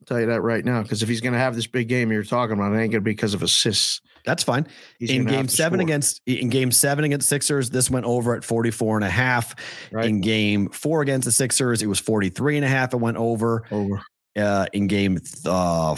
[0.01, 0.82] I'll tell you that right now.
[0.82, 2.93] Because if he's going to have this big game you're talking about, it ain't going
[2.93, 4.01] to be because of assists.
[4.24, 4.69] That's fine.
[5.01, 5.85] He's in game seven score.
[5.85, 9.57] against in game seven against Sixers, this went over at 44 and a half.
[9.91, 10.07] Right.
[10.09, 12.95] In game four against the Sixers, it was 43 and a half.
[12.95, 13.65] It went over.
[13.73, 14.01] over.
[14.39, 15.97] Uh, in game uh,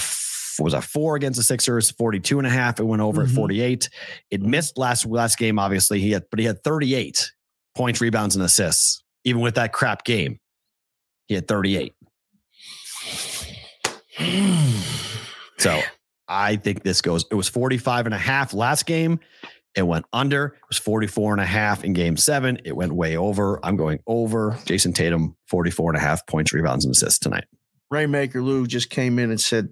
[0.58, 2.80] was that four against the Sixers, 42 and a half.
[2.80, 3.28] It went over Mhm.
[3.28, 3.90] at 48.
[4.30, 6.00] It missed last last game, obviously.
[6.00, 7.30] He had, but he had 38
[7.76, 9.02] points, rebounds, and assists.
[9.24, 10.38] Even with that crap game,
[11.28, 11.94] he had 38.
[15.58, 15.80] So
[16.28, 19.18] I think this goes, it was 45 and a half last game.
[19.74, 20.46] It went under.
[20.48, 22.58] It was 44 and a half in game seven.
[22.64, 23.58] It went way over.
[23.64, 24.52] I'm going over.
[24.66, 27.44] Jayson Tatum, 44 and a half points, rebounds, and assists tonight.
[27.90, 29.70] Rainmaker Lou just came in and said,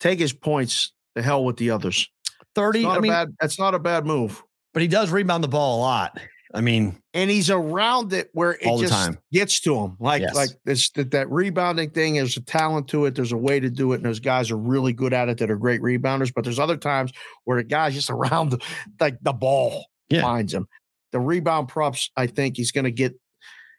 [0.00, 0.92] take his points.
[1.14, 2.08] The hell with the others.
[2.54, 2.82] 30.
[2.82, 4.42] Not I a mean, bad, that's not a bad move.
[4.72, 6.18] but he does rebound the ball a lot.
[6.56, 9.18] I mean, And he's around it where it All the just time.
[9.30, 9.96] gets to him.
[10.00, 10.34] Like, Yes.
[10.34, 13.14] like this that, that rebounding thing, there's a talent to it.
[13.14, 13.96] There's a way to do it.
[13.96, 16.32] And those guys are really good at it that are great rebounders.
[16.34, 17.12] But there's other times
[17.44, 18.58] where the guy's just around the,
[18.98, 20.22] like the ball Yeah.
[20.22, 20.66] finds him.
[21.12, 23.14] The rebound props, I think he's going to get.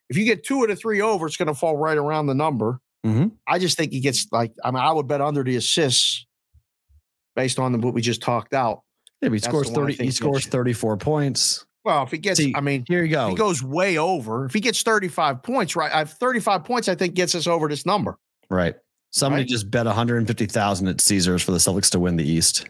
[0.09, 2.35] If you get two of the three over, it's going to fall right around the
[2.35, 2.79] number.
[3.05, 3.31] Mhm.
[3.47, 6.25] I just think he gets like, I mean, I would bet under the assists
[7.35, 8.83] based on what we just talked out.
[9.21, 11.65] if he That's scores the one I 30, he scores 34 points.
[11.85, 13.29] Well, if he gets, See, I mean, Here you if go.
[13.29, 15.93] he goes way over, if he gets 35 points, right?
[15.93, 18.17] I've 35 points, I think gets us over this number.
[18.49, 18.75] Right.
[19.11, 19.49] Somebody Right?
[19.49, 22.67] just bet 150,000 at Caesars for the Celtics to win the East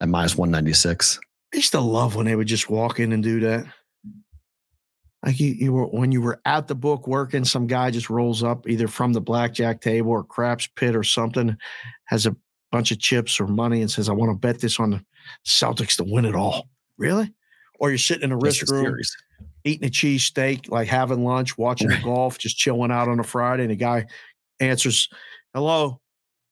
[0.00, 1.20] at minus 196.
[1.54, 3.66] I used to love when they would just walk in and do that.
[5.24, 8.42] Like you, you were when you were at the book working, some guy just rolls
[8.42, 11.56] up either from the blackjack table or craps pit or something,
[12.06, 12.34] has a
[12.72, 15.04] bunch of chips or money and says, I want to bet this on the
[15.46, 16.68] Celtics to win it all.
[16.98, 17.32] Really?
[17.82, 19.16] Or you're sitting in a risk room series.
[19.64, 22.02] eating a cheesesteak, like having lunch, watching the Right.
[22.04, 24.06] golf, just chilling out on a Friday, and the guy
[24.60, 25.08] answers,
[25.52, 26.00] "Hello,"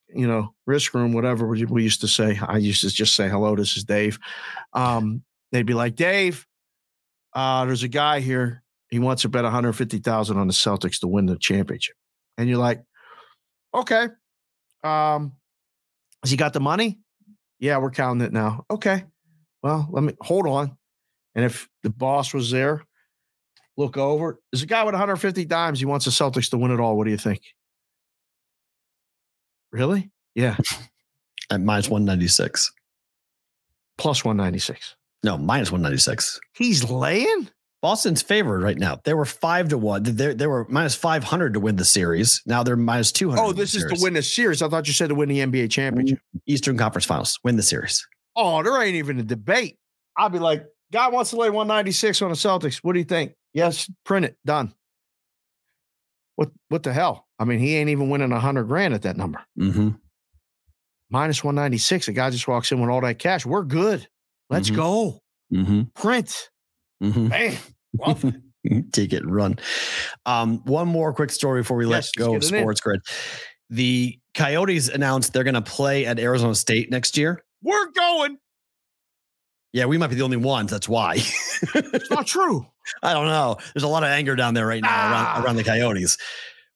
[0.08, 2.36] you know, risk room, whatever we, we used to say.
[2.38, 4.18] I used to just say, "Hello, this is Dave."
[4.72, 6.46] Um, they'd be like, "Dave,
[7.32, 8.62] uh, there's a guy here.
[8.90, 11.94] He wants to bet 150,000 on the Celtics to win the championship,"
[12.38, 12.82] and you're like,
[13.72, 14.08] "Okay,
[14.82, 15.36] um,
[16.24, 16.98] has he got the money?"
[17.60, 18.64] Yeah, we're counting it now.
[18.68, 19.04] Okay,
[19.62, 20.76] well, let me hold on.
[21.40, 22.82] And if the boss was there,
[23.78, 24.38] look over.
[24.52, 25.78] There's a guy with 150 dimes.
[25.78, 26.98] He wants the Celtics to win it all.
[26.98, 27.40] What do you think?
[29.72, 30.10] Really?
[30.34, 30.58] Yeah.
[31.50, 32.70] At minus 196.
[33.96, 34.96] Plus 196.
[35.22, 36.38] No, minus 196.
[36.52, 37.48] He's laying?
[37.80, 39.00] Boston's favored right now.
[39.04, 40.02] They were five to one.
[40.02, 42.42] They they were minus 500 to win the series.
[42.44, 43.40] Now they're minus 200.
[43.40, 44.60] Oh, this is to win the series.
[44.60, 46.18] I thought you said to win the NBA championship.
[46.44, 47.40] Eastern Conference Finals.
[47.44, 48.06] Win the series.
[48.36, 49.78] Oh, there ain't even a debate.
[50.18, 52.76] I'll be like, guy wants to lay 196 on the Celtics.
[52.78, 53.32] What do you think?
[53.54, 54.36] Yes, print it.
[54.44, 54.72] Done.
[56.36, 57.26] What what the hell?
[57.38, 59.40] I mean, he ain't even winning a hundred grand at that number.
[59.58, 59.90] Mm-hmm.
[61.10, 62.08] Minus 196.
[62.08, 63.44] A guy just walks in with all that cash.
[63.44, 64.06] We're good.
[64.48, 64.76] Let's Mhm.
[64.76, 65.20] go.
[65.52, 65.82] Mm-hmm.
[65.94, 66.50] Print.
[67.02, 67.28] Mm-hmm.
[67.28, 67.56] Bam.
[67.98, 68.92] Love it.
[68.92, 69.58] Take it and run.
[70.26, 72.64] Um, one more quick story before we Yes, let go of it in.
[72.64, 72.98] SportsGrid.
[73.70, 77.42] The Coyotes announced they're going to play at Arizona State next year.
[77.62, 78.36] We're going.
[79.72, 80.70] Yeah, we might be the only ones.
[80.70, 81.14] That's why.
[81.16, 82.66] It's not true.
[83.02, 83.56] I don't know.
[83.74, 85.34] There's a lot of anger down there right now Ah.
[85.36, 86.18] around, around the Coyotes.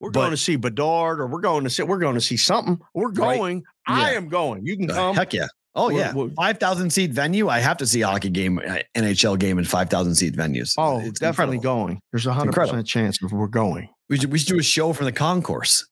[0.00, 2.36] We're But- going to see Bedard or we're going to see we're going to see
[2.36, 2.78] something.
[2.94, 3.36] We're Right.
[3.38, 3.62] going.
[3.86, 4.64] I am going.
[4.66, 5.16] You can Uh, come.
[5.16, 5.46] Heck yeah.
[5.74, 6.12] Oh We're- yeah.
[6.14, 7.48] we're- 5,000 seat venue.
[7.48, 10.74] I have to see a hockey game, uh, NHL game in 5,000 seat venues.
[10.78, 11.84] Oh, It's definitely incredible.
[11.86, 12.00] going.
[12.12, 13.88] There's a hundred percent chance of we're going.
[14.08, 15.84] We should, we should do a show from the concourse.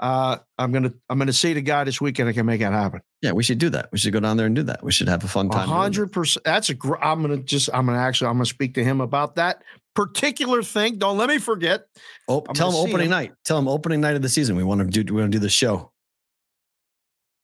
[0.00, 2.26] Uh, I'm gonna I'm gonna see the guy this weekend.
[2.28, 3.02] I can make that happen.
[3.20, 3.90] Yeah, we should do that.
[3.92, 4.82] We should go down there and do that.
[4.82, 5.68] We should have a fun time.
[5.68, 6.42] hundred percent.
[6.44, 6.74] That's a.
[6.74, 7.68] Gr- I'm gonna just.
[7.74, 8.28] I'm gonna actually.
[8.28, 9.62] I'm gonna speak to him about that
[9.94, 10.96] particular thing.
[10.96, 11.82] Don't let me forget.
[12.28, 13.10] Oh, I'm tell see opening him.
[13.10, 13.32] night.
[13.44, 14.56] Tell him opening night of the season.
[14.56, 15.12] We want to do.
[15.12, 15.92] We want to do the show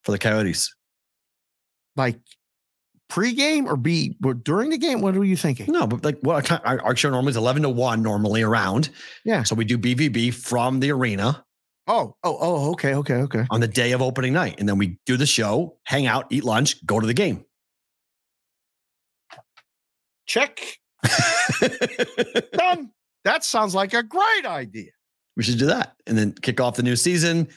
[0.05, 0.75] for the Coyotes.
[1.95, 2.19] Like
[3.11, 5.01] pregame or be or during the game.
[5.03, 5.71] What are you thinking?
[5.71, 8.89] No, but like what our, our- our show normally is eleven to one normally around.
[9.27, 9.43] Yeah.
[9.43, 11.45] So we do BVB from the arena
[11.87, 12.71] Oh, oh, oh.
[12.73, 13.47] Okay, okay, okay.
[13.51, 16.43] on the day of opening night, and then we do the show, hang out, eat
[16.45, 17.45] lunch, go to the game.
[20.27, 20.61] Check.
[22.53, 22.91] Done.
[23.25, 24.91] That sounds like a great idea.
[25.37, 27.49] we should do that, and then kick off the new season.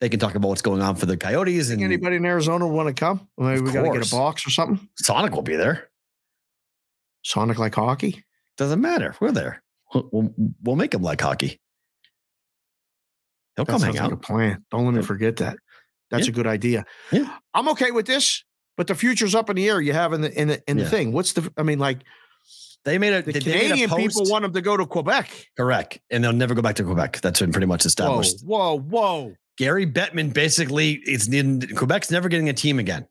[0.00, 2.88] They can talk about what's going on for the Coyotes, and anybody in Arizona want
[2.88, 3.26] to come?
[3.38, 4.88] Maybe we got to get a box or something.
[4.98, 5.88] Sonic will be there.
[7.24, 8.22] Sonic like hockey.
[8.56, 9.14] Doesn't matter.
[9.20, 9.62] We're there.
[9.92, 11.60] We'll, we'll, we'll make him like hockey.
[13.56, 14.64] He'll That come hang sounds like a plan.
[14.70, 15.56] Don't let me forget that.
[16.10, 16.32] That's Yeah.
[16.32, 16.84] a good idea.
[17.12, 17.36] Yeah.
[17.54, 18.44] I'm okay with this,
[18.76, 19.80] but the future's up in the air.
[19.80, 20.88] You have in the in the in the Yeah.
[20.88, 21.12] thing.
[21.12, 21.50] What's the?
[21.56, 22.02] I mean, like
[22.84, 25.30] They made a the made a Canadian people want them to go to Quebec.
[25.56, 27.20] correct, and they'll never go back to Quebec.
[27.20, 28.42] That's been pretty much established.
[28.44, 29.34] whoa, whoa!
[29.56, 33.06] Gary Bettman basically it's in, Quebec's never getting a team again.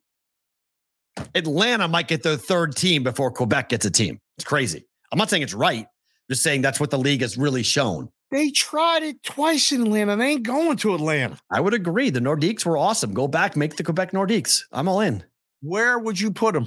[1.36, 4.20] Atlanta might get their third team before Quebec gets a team.
[4.38, 4.86] It's crazy.
[5.12, 5.86] I'm not saying it's right.
[6.30, 8.10] Just saying that's what the league has really shown.
[8.34, 10.16] They tried it twice in Atlanta.
[10.16, 11.38] They ain't going to Atlanta.
[11.52, 12.10] I would agree.
[12.10, 13.14] The Nordiques were awesome.
[13.14, 14.64] Go back, make the Quebec Nordiques.
[14.72, 15.24] I'm all in.
[15.62, 16.66] Where would you put them?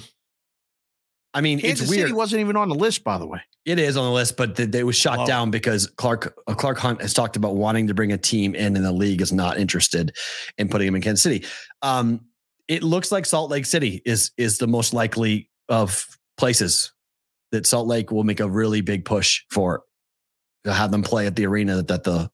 [1.34, 2.06] I mean, Kansas it's weird.
[2.06, 3.40] City wasn't even on the list, by the way.
[3.64, 6.78] It is on the list, but th- it was shot down because Clark uh, Clark
[6.78, 9.58] Hunt has talked about wanting to bring a team in, and the league is not
[9.58, 10.16] interested
[10.58, 11.44] in putting him in Kansas City.
[11.82, 12.20] Um,
[12.68, 16.06] it looks like Salt Lake City is is the most likely of
[16.38, 16.92] places
[17.50, 19.82] that Salt Lake will make a really big push for
[20.72, 22.30] have them play at the arena that, that the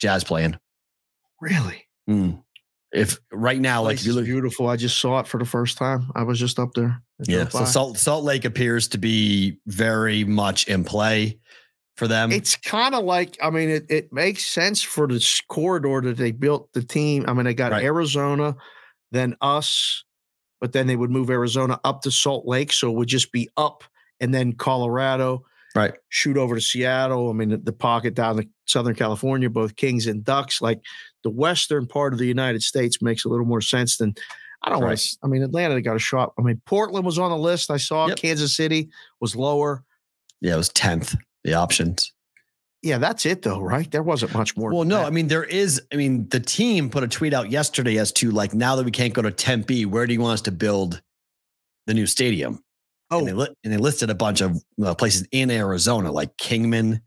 [0.00, 0.58] Jazz play in.
[1.40, 1.86] Really?
[2.08, 2.42] Mm.
[2.92, 4.68] If right now, like if you look, beautiful.
[4.68, 6.10] I just saw it for the first time.
[6.14, 7.02] I was just up there.
[7.26, 7.64] Yeah, so.
[7.64, 11.38] Salt Salt Lake appears to be very much in play
[11.96, 12.30] for them.
[12.32, 16.16] It's kind of like, I mean, it, it makes sense for the s- corridor that
[16.16, 17.24] they built the team.
[17.26, 17.84] I mean, they got Right.
[17.84, 18.56] Arizona,
[19.12, 20.04] then us,
[20.60, 22.72] but then they would move Arizona up to Salt Lake.
[22.72, 23.84] So it would just be up
[24.20, 25.94] and then Colorado, right.
[26.08, 27.30] shoot over to Seattle.
[27.30, 30.60] I mean, the, the pocket down to Southern California, both Kings and Ducks.
[30.62, 30.80] Like
[31.22, 34.14] the western part of the United States makes a little more sense than.
[34.62, 34.98] I don't want Right.
[34.98, 35.18] to.
[35.22, 36.32] I mean, Atlanta got a shot.
[36.38, 37.70] I mean, Portland was on the list.
[37.70, 38.16] I saw Yep.
[38.16, 38.88] Kansas City
[39.20, 39.84] was lower.
[40.40, 41.14] Yeah, it was tenth.
[41.44, 42.10] The options.
[42.80, 43.90] Yeah, that's it though, right?
[43.90, 44.72] There wasn't much more.
[44.72, 45.06] Well, no, that.
[45.06, 45.82] I mean there is.
[45.92, 48.90] I mean the team put a tweet out yesterday as to like now that we
[48.90, 51.02] can't go to Tempe, where do you want us to build
[51.86, 52.63] the new stadium?
[53.14, 56.36] Oh, And they, li- and they listed a bunch of uh, places in Arizona, like
[56.36, 57.00] Kingman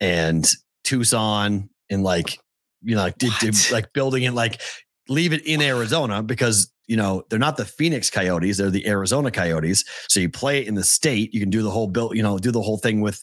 [0.00, 0.46] and
[0.84, 2.38] Tucson, and like
[2.82, 4.60] you know, like did, did- like building it, like
[5.08, 9.30] leave it in Arizona because you know they're not the Phoenix Coyotes, they're the Arizona
[9.30, 9.84] Coyotes.
[10.08, 12.38] So you play it in the state, you can do the whole build, you know,
[12.38, 13.22] do the whole thing with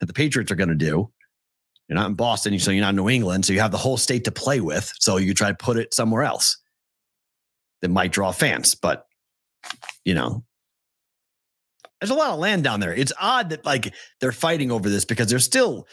[0.00, 1.10] that the Patriots are going to do.
[1.88, 3.98] You're not in Boston, so you're not in New England, so you have the whole
[3.98, 4.90] state to play with.
[5.00, 6.56] So you try to put it somewhere else
[7.82, 9.06] that might draw fans, but
[10.04, 10.44] you know,
[12.04, 12.92] there's a lot of land down there.
[12.92, 15.88] It's odd that like they're fighting over this because there's still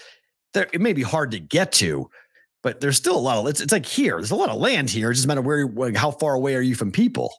[0.53, 0.67] there.
[0.73, 2.09] It may be hard to get to,
[2.63, 3.47] but there's still a lot of.
[3.47, 4.17] It's it's like here.
[4.17, 5.09] There's a lot of land here.
[5.11, 7.33] It just matter where, like, how far away are you from people?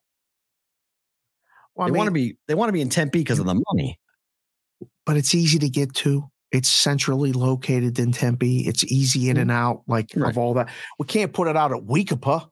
[1.74, 2.38] well, I they want to be.
[2.48, 3.98] They want to be in Tempe because of the money.
[5.04, 6.30] but it's easy to get to.
[6.50, 8.60] it's centrally located in Tempe.
[8.66, 9.54] It's easy in and mm.
[9.54, 10.30] out, like Right.
[10.30, 10.70] of all that.
[10.98, 12.48] We can't put it out at Weekapaugh.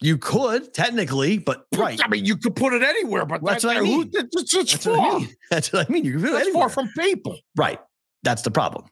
[0.00, 1.98] You could technically, but right.
[2.04, 4.10] I mean, you could put it anywhere, but That's that- what I who- mean.
[4.12, 4.96] It's, it's That's far.
[4.96, 5.34] what I mean.
[5.50, 6.04] That's what I mean.
[6.04, 6.68] You can do it It's anywhere.
[6.68, 7.38] far from people.
[7.56, 7.80] right.
[8.22, 8.86] That's the problem.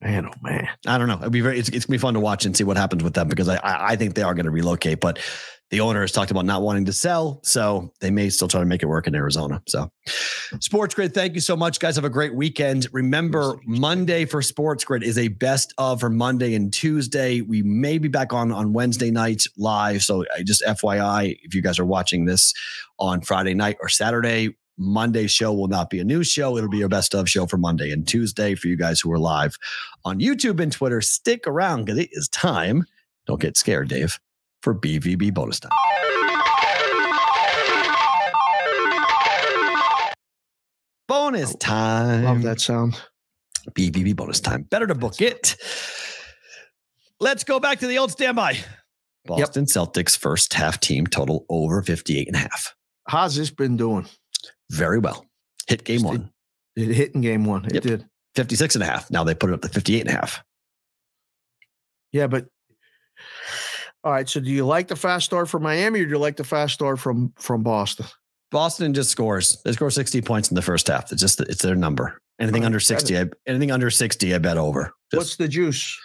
[0.00, 0.68] Man, oh man.
[0.86, 1.18] I don't know.
[1.18, 1.58] It'd be very.
[1.58, 3.56] It's, it's gonna be fun to watch and see what happens with them because I
[3.56, 5.18] I, I think they are going to relocate, but
[5.70, 8.66] the owner has talked about not wanting to sell, so they may still try to
[8.66, 9.62] make it work in Arizona.
[9.68, 9.90] So,
[10.54, 11.96] SportsGrid, thank you so much, guys.
[11.96, 12.88] Have a great weekend.
[12.92, 17.42] Remember, Monday for SportsGrid is a best of for Monday and Tuesday.
[17.42, 20.02] We may be back on on Wednesday night live.
[20.02, 22.54] So, just FYI, if you guys are watching this
[22.98, 26.56] on Friday night or Saturday, Monday's show will not be a news show.
[26.56, 29.18] It'll be a best of show for Monday and Tuesday for you guys who are
[29.18, 29.56] live
[30.04, 31.00] on YouTube and Twitter.
[31.00, 32.84] Stick around because it is time.
[33.26, 34.18] Don't get scared, Dave,
[34.62, 35.70] for BVB bonus time.
[41.06, 42.24] Bonus oh, time.
[42.24, 43.00] Love that sound.
[43.70, 44.62] BVB bonus time.
[44.62, 45.56] Better to book it.
[47.20, 48.58] Let's go back to the old standby.
[49.26, 52.74] Boston Celtics first half team total over 58 and a half.
[53.08, 54.06] How's this been doing?
[54.70, 55.24] Very well.
[55.66, 56.30] Hit game Just one,
[56.76, 57.64] It hit in game one.
[57.66, 57.82] It Yep.
[57.82, 58.06] did.
[58.36, 59.10] 56 and a half.
[59.10, 60.42] Now they put it up to 58 and a half.
[62.12, 62.46] Yeah, but
[64.04, 64.28] all right.
[64.28, 66.74] So do you like the fast start from Miami or do you like the fast
[66.74, 68.06] start from from Boston?
[68.50, 69.60] Boston just scores.
[69.64, 71.12] They score 60 points in the first half.
[71.12, 72.18] It's just it's their number.
[72.40, 74.92] Anything right, under 60, I, anything under 60, I bet over.
[75.12, 75.98] What's the juice?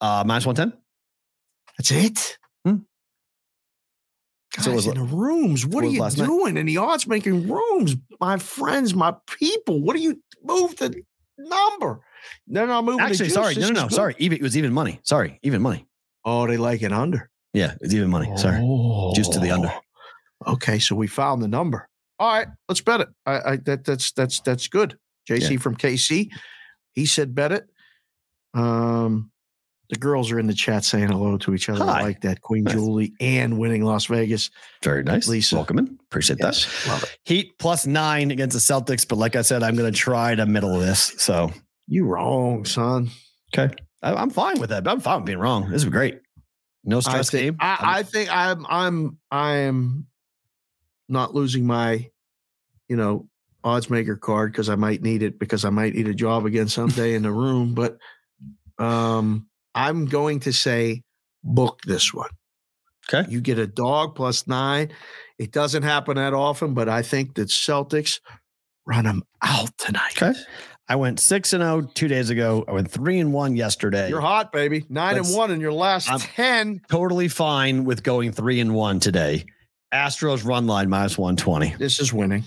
[0.00, 0.78] uh minus 110.
[1.78, 2.38] That's it.
[2.64, 2.82] Hmm.
[4.54, 6.26] Guys So was in the rooms, what are you last night.
[6.26, 7.96] doing in the odds making rooms?
[8.20, 11.02] My friends, my people, what do you move the
[11.38, 12.00] number?
[12.46, 12.98] They're not moving.
[12.98, 13.54] the Actually, sorry.
[13.54, 13.88] No, no, no.
[13.88, 14.14] Sorry.
[14.18, 15.00] Even it was even money.
[15.04, 15.38] Sorry.
[15.42, 15.86] Even money.
[16.24, 17.28] Oh, they like it under.
[17.52, 18.30] Yeah, it's even money.
[18.36, 18.58] Sorry.
[19.14, 19.72] Juice to the under.
[20.46, 20.52] Oh.
[20.54, 21.88] Okay, so we found the number.
[22.18, 23.08] All right, let's bet it.
[23.26, 24.96] I, I that that's that's that's good.
[25.28, 26.30] JC from KC,
[26.92, 27.64] he said bet it.
[28.54, 29.30] Um,
[29.90, 31.84] the girls are in the chat saying hello to each other.
[31.84, 32.00] Hi.
[32.00, 32.40] I like that.
[32.40, 32.74] Queen Nice.
[32.74, 34.50] Julie and winning Las Vegas.
[34.82, 35.28] Very nice.
[35.28, 35.56] Lisa.
[35.56, 35.98] Welcome in.
[36.08, 36.66] Appreciate that.
[36.88, 37.18] Love it.
[37.24, 40.46] Heat plus nine against the Celtics, but like I said, I'm going to try to
[40.46, 41.14] middle this.
[41.18, 41.52] So
[41.88, 43.10] You wrong, son.
[43.52, 44.86] okay, I, I'm fine with that.
[44.86, 45.70] I'm fine with being wrong.
[45.70, 46.20] This is great.
[46.84, 47.56] No I stress think game.
[47.60, 50.06] I, I think I'm I'm I'm
[51.08, 52.08] not losing my,
[52.88, 53.28] you know,
[53.62, 56.68] odds maker card because I might need it because I might need a job again
[56.68, 57.74] someday in the room.
[57.74, 57.98] But
[58.78, 61.02] um I'm going to say
[61.44, 62.30] book this one.
[63.12, 63.30] Okay.
[63.30, 64.90] You get a dog plus nine.
[65.38, 68.20] It doesn't happen that often, but I think that Celtics
[68.86, 70.20] run them out tonight.
[70.20, 70.38] Okay.
[70.90, 72.64] I went six and zero two days ago.
[72.66, 74.08] I went three and one yesterday.
[74.08, 74.84] You're hot, baby.
[74.88, 76.80] 9 Let's- and one in your last I'm- 10.
[76.90, 79.44] totally fine with going three and one today.
[79.94, 81.74] Astros run line minus one twenty.
[81.78, 82.42] This is winning.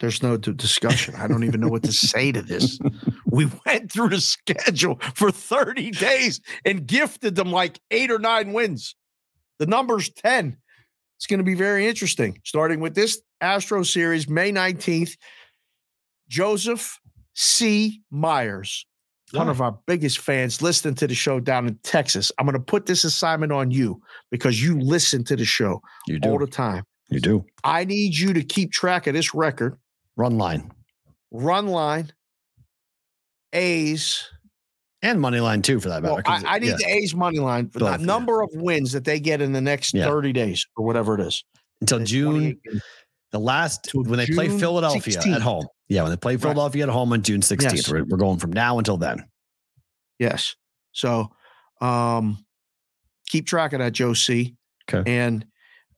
[0.00, 1.14] There's no discussion.
[1.16, 2.78] I don't even know what to say to this.
[3.32, 8.52] We went through the schedule for 30 days and gifted them like eight or nine
[8.52, 8.96] wins.
[9.60, 10.56] The number's 10.
[11.16, 12.40] It's going to be very interesting.
[12.44, 15.16] Starting with this Astro series, May 19th.
[16.28, 16.98] Joseph
[17.42, 18.02] C.
[18.10, 18.84] Myers,
[19.32, 22.30] one of our biggest fans, listening to the show down in Texas.
[22.38, 23.98] I'm going to put this assignment on you
[24.30, 26.84] because you listen to the show You all the time.
[27.08, 27.46] You do.
[27.64, 29.78] I need you to keep track of this record.
[30.16, 30.70] Run line
[31.30, 32.12] Run line,
[33.54, 34.22] A's.
[35.00, 36.14] and money line too, for that matter.
[36.16, 38.06] Well, I, I need yeah, the A's money line for the Both, yeah.
[38.06, 40.04] number of wins that they get in the next Yeah.
[40.04, 41.42] 30 days or whatever it is.
[41.80, 42.60] until June.
[43.30, 45.36] The last Till when they play Philadelphia 16th.
[45.36, 45.66] at home.
[45.90, 47.62] Yeah, when they play Philadelphia at home on June 16th.
[47.74, 47.90] Yes.
[47.90, 49.26] We're, we're going from now until then.
[50.18, 50.54] Yes.
[50.92, 51.30] So
[51.82, 52.38] um
[53.28, 54.56] keep track of that, Joe C.
[54.90, 55.10] Okay.
[55.10, 55.44] And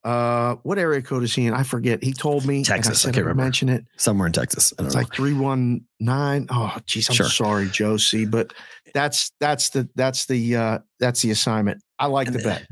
[0.05, 1.55] uh what area code is he in?
[1.55, 2.03] I forget.
[2.03, 2.65] He told me.
[2.65, 3.43] Texas, I I, can't remember.
[3.45, 3.85] mention it.
[3.99, 4.73] Somewhere in Texas.
[4.73, 5.01] I don't It's know.
[5.03, 6.47] like 319.
[6.51, 7.27] Oh, geez, I'm Sure.
[7.29, 8.25] sorry, Joe C.
[8.25, 8.53] But
[8.95, 11.83] that's that's the that's the uh that's the assignment.
[11.99, 12.67] I like And the the- bet.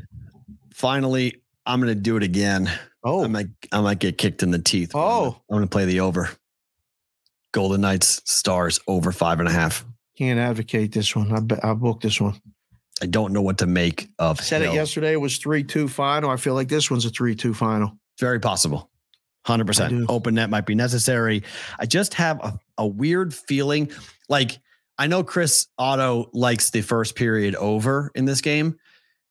[0.75, 2.71] Finally, I'm going to do it again.
[3.05, 4.93] Oh, I might I might get kicked in the teeth.
[4.95, 5.41] Oh.
[5.51, 6.31] I'm going to play the over.
[7.53, 9.85] Golden Knights Stars over five and a half.
[10.17, 11.33] can't advocate this one.
[11.33, 12.41] I bet I booked this one.
[13.03, 14.41] I don't know what to make of.
[14.41, 14.73] Said Hill.
[14.73, 15.13] it yesterday.
[15.13, 16.31] It was three two final.
[16.31, 17.97] I feel like this one's a three two final.
[18.19, 18.91] Very possible.
[19.47, 20.07] Hundred percent.
[20.09, 21.43] Open net might be necessary.
[21.79, 23.91] I just have a, a weird feeling.
[24.29, 24.59] Like
[24.99, 28.79] I know Chris Otto likes the first period over in this game,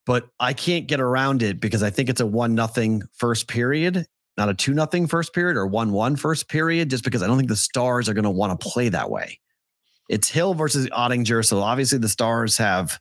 [0.08, 4.08] but I can't get around it because I think it's a one nothing first period,
[4.40, 6.90] not a two nothing first period or one one first period.
[6.90, 9.40] Just because I don't think the Stars are going to want to play that way.
[10.10, 13.00] It's Hill versus Oettinger, so obviously the Stars have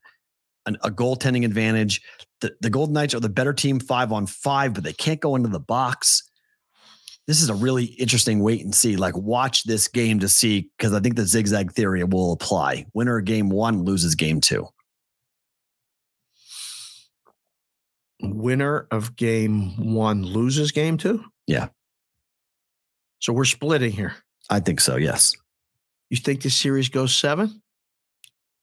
[0.67, 2.03] an, a goaltending advantage.
[2.43, 5.35] The, the Golden Knights are the better team five on five, but they can't go
[5.35, 6.23] into the box.
[7.29, 8.97] this is a really interesting wait and see.
[8.97, 12.87] Like, watch this game to see because I think the zigzag theory will apply.
[12.95, 14.67] Winner game one loses game two.
[18.21, 21.25] Winner of game one loses game two.
[21.47, 21.69] Yeah.
[23.21, 24.15] So we're splitting here.
[24.51, 24.97] I think so.
[24.97, 25.35] Yes.
[26.11, 27.63] You think this series goes seven?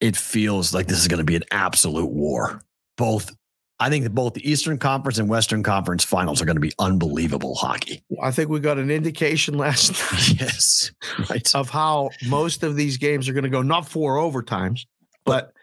[0.02, 2.62] It feels like this is going to be an absolute war.
[2.98, 3.36] Both,
[3.80, 6.74] I think that both the Eastern Conference and Western Conference finals are going to be
[6.80, 8.04] unbelievable hockey.
[8.22, 10.92] I think we got an indication last night Yes.
[11.30, 11.54] Right.
[11.56, 13.62] of how most of these games are going to go.
[13.62, 14.86] Not four overtimes,
[15.26, 15.54] but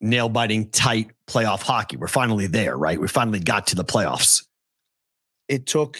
[0.00, 1.96] Nail biting, tight playoff hockey.
[1.96, 3.00] We're finally there, right?
[3.00, 4.46] We finally got to the playoffs.
[5.48, 5.98] it took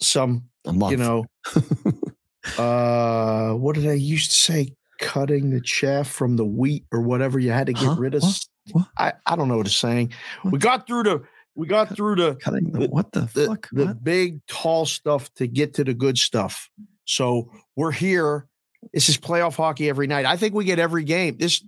[0.00, 1.24] some, you know,
[2.58, 4.74] uh, what did I used to say?
[5.00, 7.38] Cutting the chaff from the wheat or whatever.
[7.38, 7.94] You had to get Huh?
[7.98, 8.22] rid of.
[8.22, 8.40] What?
[8.72, 8.86] What?
[8.98, 10.12] I, I don't know what it's saying.
[10.42, 10.52] What?
[10.52, 11.22] We got through the
[11.54, 13.68] we got through the cutting the, the- what the, the, fuck?
[13.72, 14.02] the What?
[14.04, 16.68] big tall stuff to get to the good stuff.
[17.04, 18.46] So we're here.
[18.92, 20.24] This is playoff hockey every night.
[20.26, 21.36] I think we get every game.
[21.38, 21.64] This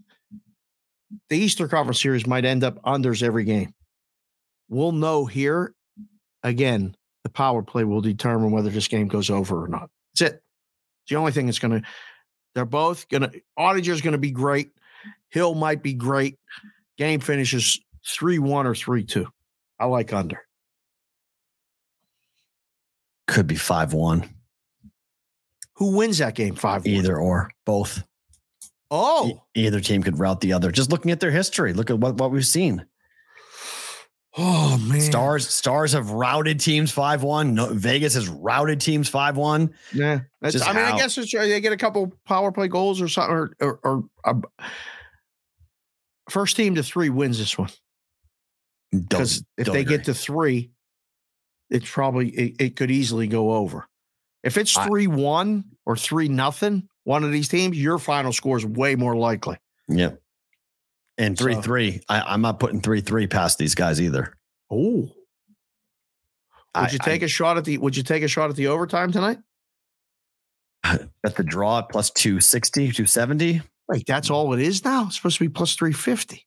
[1.28, 3.74] the Eastern Conference series might end up unders every game.
[4.68, 5.74] We'll know here
[6.42, 6.96] again.
[7.24, 9.90] The power play will determine whether this game goes over or not.
[10.14, 10.42] That's it.
[11.02, 11.86] It's the only thing that's going to.
[12.54, 13.42] They're both going to.
[13.58, 14.70] Oettinger's going to be great.
[15.28, 16.38] Hill might be great.
[16.96, 19.26] Game finishes three one or three two.
[19.78, 20.40] I like under.
[23.26, 24.28] Could be 5 1,
[25.74, 26.56] Who wins that game?
[26.56, 26.84] Five.
[26.84, 26.90] one?
[26.94, 28.02] either or both.
[28.90, 30.72] Oh, either team could route the other.
[30.72, 32.84] Just looking at their history, look at what, what we've seen.
[34.36, 35.00] oh man.
[35.00, 37.54] Stars stars have routed teams 5 1.
[37.54, 39.74] No, Vegas has routed teams 5 1.
[39.94, 40.20] Yeah.
[40.42, 43.08] I mean, how- I guess it's, uh, they get a couple power play goals or
[43.08, 44.34] something, or, or, or uh,
[46.28, 47.70] first team to three wins this one
[48.92, 50.70] because if they get to three,
[51.70, 53.86] it's probably it, it could easily go over.
[54.42, 58.56] If it's I- three one or three nothing, one of these teams, your final score
[58.56, 59.56] is way more likely.
[59.88, 60.12] Yeah.
[61.18, 62.00] And 3 So- 3.
[62.08, 64.32] I, I'm not putting 3 3 past these guys either.
[64.70, 65.12] Oh, would
[66.74, 67.76] I- you take a shot at the?
[67.78, 69.38] Would you take a shot at the overtime tonight?
[70.84, 73.60] At the draw at plus 260, 270.
[73.88, 75.06] Wait, that's all it is now.
[75.06, 76.46] It's supposed to be plus three fifty.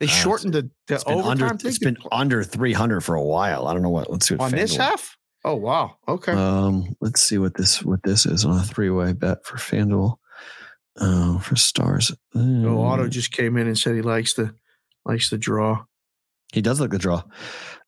[0.00, 3.22] They Uh, shortened the, the It's been overtime under it's been under 300 for a
[3.22, 3.68] while.
[3.68, 4.10] I don't know what.
[4.10, 5.16] Let's see what on this half.
[5.46, 5.96] Oh wow.
[6.08, 6.32] Okay.
[6.32, 10.16] Um, let's see what this what this is on a three way bet for FanDuel.
[10.98, 12.10] Uh, for stars.
[12.34, 14.54] oh, Otto Um, just came in and said he likes the
[15.04, 15.84] likes the draw.
[16.52, 17.22] he does like the draw.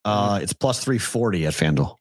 [0.05, 1.97] Uh, it's plus three forty at FanDuel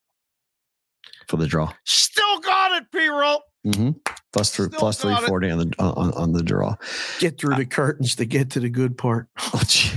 [1.27, 1.73] for the draw.
[1.85, 3.41] Still got it, P roll.
[3.65, 3.91] Mm-hmm.
[4.33, 6.75] Plus three plus three forty on the on, on the draw.
[7.19, 9.27] Get through the curtains to get to the good part.
[9.53, 9.89] Oh, gee.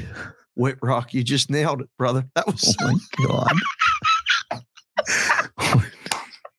[0.59, 2.25] Whitrock, you just nailed it, brother.
[2.35, 3.53] That was oh my god.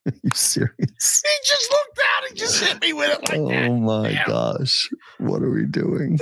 [0.07, 0.71] Are you serious?
[0.79, 3.69] he just looked down and just hit me with it like that.
[3.69, 4.27] Oh my Damn.
[4.27, 4.89] gosh.
[5.19, 6.17] What are we doing?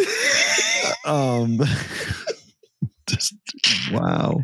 [1.05, 1.57] um
[3.07, 3.33] just
[3.91, 4.41] wow.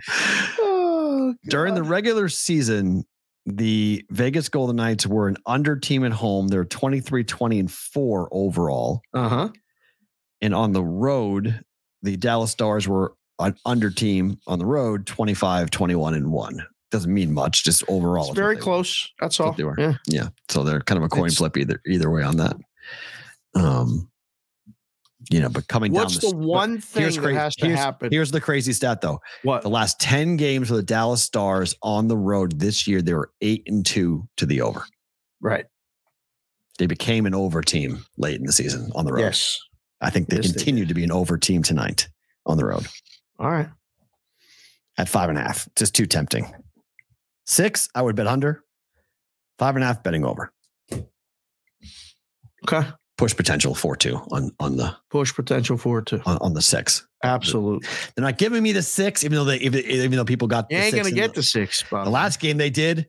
[0.59, 3.03] Oh, During the regular season,
[3.45, 6.47] the Vegas Golden Knights were an under team at home.
[6.47, 9.01] They're 23, 20, and 4 overall.
[9.13, 9.49] uh-huh.
[10.41, 11.63] And on the road,
[12.01, 16.65] the Dallas Stars were an under team on the road, 25, 21, and 1.
[16.91, 18.27] Doesn't mean much, just overall.
[18.27, 18.63] It's very they were.
[18.63, 19.09] close.
[19.19, 19.51] That's all.
[19.53, 19.75] they were.
[19.77, 19.93] Yeah.
[20.07, 20.27] Yeah.
[20.49, 22.55] So they're kind of a coin It's- flip either either way on that.
[23.55, 24.09] Um,
[25.31, 27.65] you know, but coming What's down the but one thing here's that crazy- has to
[27.65, 28.09] here's- happen?
[28.11, 29.19] Here's the crazy stat though.
[29.43, 29.63] what?
[29.63, 33.31] The last 10 games for the Dallas Stars on the road this year, they were
[33.41, 34.85] eight and two to the over.
[35.41, 35.65] Right.
[36.77, 39.21] They became an over team late in the season on the road.
[39.21, 39.59] Yes.
[40.01, 42.07] I think they Yes, they continue to be an over team tonight
[42.45, 42.85] on the road
[43.39, 43.69] All right.
[44.97, 45.67] at five and a half.
[45.75, 46.53] Just too tempting.
[47.45, 48.63] Six, I would bet under.
[49.59, 50.51] Five and a half, betting over.
[52.67, 52.87] Okay.
[53.17, 56.21] Push potential four two on on the Push potential forward too.
[56.25, 57.07] on, on the six.
[57.23, 57.87] Absolutely.
[58.15, 60.77] They're not giving me the six, even though they even, even though people got You
[60.77, 61.83] the ain't six gonna get the, the six.
[61.83, 63.07] By the last game they did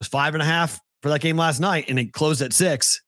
[0.00, 3.02] was five and a half for that game last night, and it closed at six.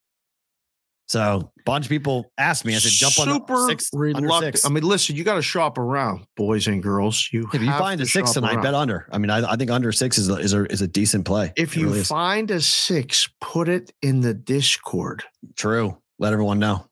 [1.06, 2.74] So a bunch of people asked me.
[2.74, 4.64] I said, jump on the six under six.
[4.64, 7.28] I mean, listen, you got to shop around, boys and girls.
[7.30, 8.62] You if you find a six tonight, around.
[8.62, 9.06] bet under.
[9.12, 11.52] I mean, I, I think under six is a, is a is a decent play.
[11.56, 15.24] If It you really find a six, put it in the Discord.
[15.56, 16.86] true, let everyone know.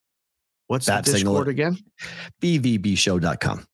[0.67, 1.79] What's that signal Discord again?
[2.43, 3.67] BVBshow.com.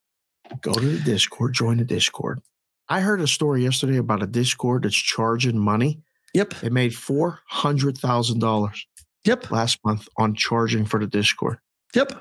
[0.62, 2.40] Go to the Discord, join the Discord.
[2.88, 6.00] I heard a story yesterday about a Discord that's charging money.
[6.34, 6.54] Yep.
[6.62, 8.86] It made four hundred thousand dollars
[9.28, 9.50] Yep.
[9.50, 11.58] last month on charging for the Discord.
[11.94, 12.12] Yep.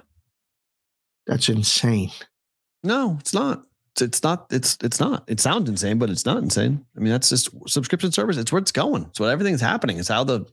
[1.25, 2.11] That's insane.
[2.83, 3.63] No, it's not.
[3.99, 7.29] it's not it's it's not it sounds insane but it's not insane i mean that's
[7.29, 10.45] just subscription service it's where it's going it's what everything's happening it's how the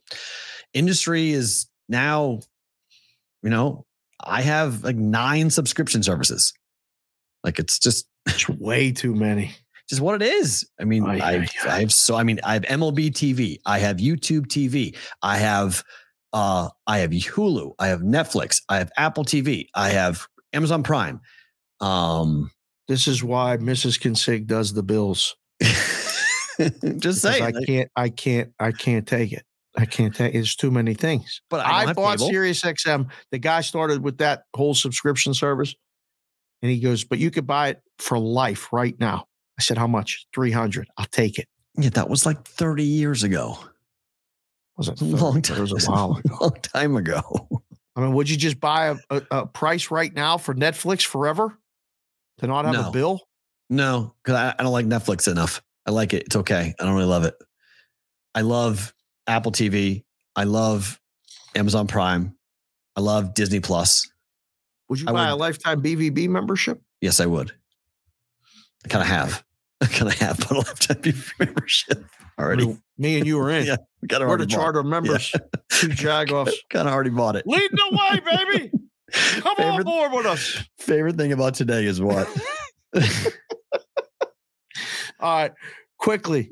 [0.72, 2.40] industry is now
[3.42, 3.84] you know
[4.24, 6.54] i have like nine subscription services
[7.44, 9.54] like it's just It's way too many.
[9.90, 11.68] just what it is i mean Ay, I, ay, ay.
[11.76, 15.84] I have so i mean i have mlb tv i have youtube tv i have
[16.34, 21.20] uh i have hulu i have netflix i have apple tv i have amazon prime
[21.80, 22.50] um
[22.86, 23.98] This is why Mrs.
[23.98, 25.36] Consig does the bills.
[26.98, 29.42] just saying I can't, I can't, I can't take it.
[29.76, 30.38] I can't take it.
[30.38, 31.40] It's too many things.
[31.48, 32.28] but I, I bought cable.
[32.28, 33.08] Sirius XM.
[33.32, 35.74] The guy started with that whole subscription service.
[36.62, 39.24] And he goes, but you could buy it for life right now.
[39.58, 40.26] I said, how much?
[40.34, 40.86] 300.
[40.98, 41.48] I'll take it.
[41.76, 43.58] Yeah, that was like 30 years ago.
[44.76, 45.58] Was it long time.
[45.58, 46.36] It was a while ago.
[46.40, 47.48] long time ago.
[47.96, 51.56] I mean, would you just buy a, a, a price right now for Netflix forever
[52.38, 52.88] to not have No.
[52.88, 53.20] a bill?
[53.70, 55.62] No, because I, I don't like Netflix enough.
[55.86, 56.24] I like it.
[56.24, 56.74] It's okay.
[56.78, 57.34] I don't really love it.
[58.34, 58.92] I love
[59.26, 60.02] Apple TV.
[60.34, 61.00] I love
[61.54, 62.34] Amazon Prime.
[62.96, 64.10] I love Disney Plus.
[64.88, 66.82] Would you I buy a lifetime BVB membership?
[67.00, 67.52] Yes, I would.
[68.84, 69.44] I kind of have.
[69.88, 72.04] Kind of have bought a lifetime TV membership
[72.38, 72.66] already.
[72.66, 73.66] mean, me and you are in.
[73.66, 73.76] Yeah,
[74.08, 75.30] Kind of We're the charter members.
[75.70, 76.52] Two Jagoffs.
[76.70, 77.46] Kind of already bought it.
[77.46, 78.70] Lead the way, baby.
[79.40, 80.62] Come on board with us.
[80.78, 82.28] favorite thing about today is what?
[85.20, 85.52] All right,
[85.98, 86.50] quickly.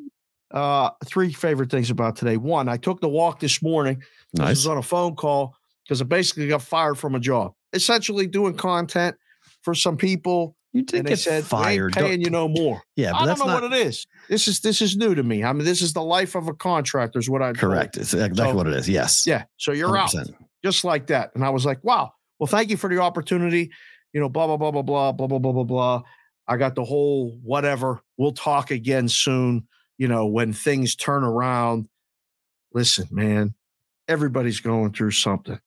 [0.50, 2.36] Uh, three favorite things about today.
[2.36, 4.02] One, I took the walk this morning.
[4.38, 7.52] I was on a phone call because I basically got fired from a job.
[7.72, 9.16] Essentially doing content
[9.62, 11.92] for some people, You did and get said, fired.
[11.92, 14.06] paying Don't- you no more." Yeah, but I don't know not what it is.
[14.28, 15.44] This is this is new to me.
[15.44, 17.18] I mean, this is the life of a contractor.
[17.18, 17.96] Is what I correct.
[17.96, 18.88] It's exactly So- what it is.
[18.88, 19.26] Yes.
[19.26, 19.44] Yeah.
[19.58, 20.34] So you're out 100%.
[20.64, 21.30] just like that.
[21.34, 23.70] And I was like, wow, well, thank you for the opportunity.
[24.14, 26.02] You know, blah, blah, blah, blah, blah, blah, blah, blah, blah, blah.
[26.48, 28.00] I got the whole whatever.
[28.16, 29.66] We'll talk again soon.
[29.98, 31.88] You know, when things turn around.
[32.74, 33.54] Listen, man,
[34.08, 35.58] everybody's going through something.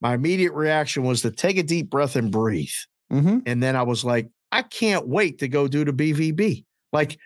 [0.00, 2.70] My immediate reaction was to take a deep breath and breathe.
[3.12, 3.38] Mm-hmm.
[3.46, 6.64] And then I was like, I can't wait to go do the BVB.
[6.92, 7.18] Like,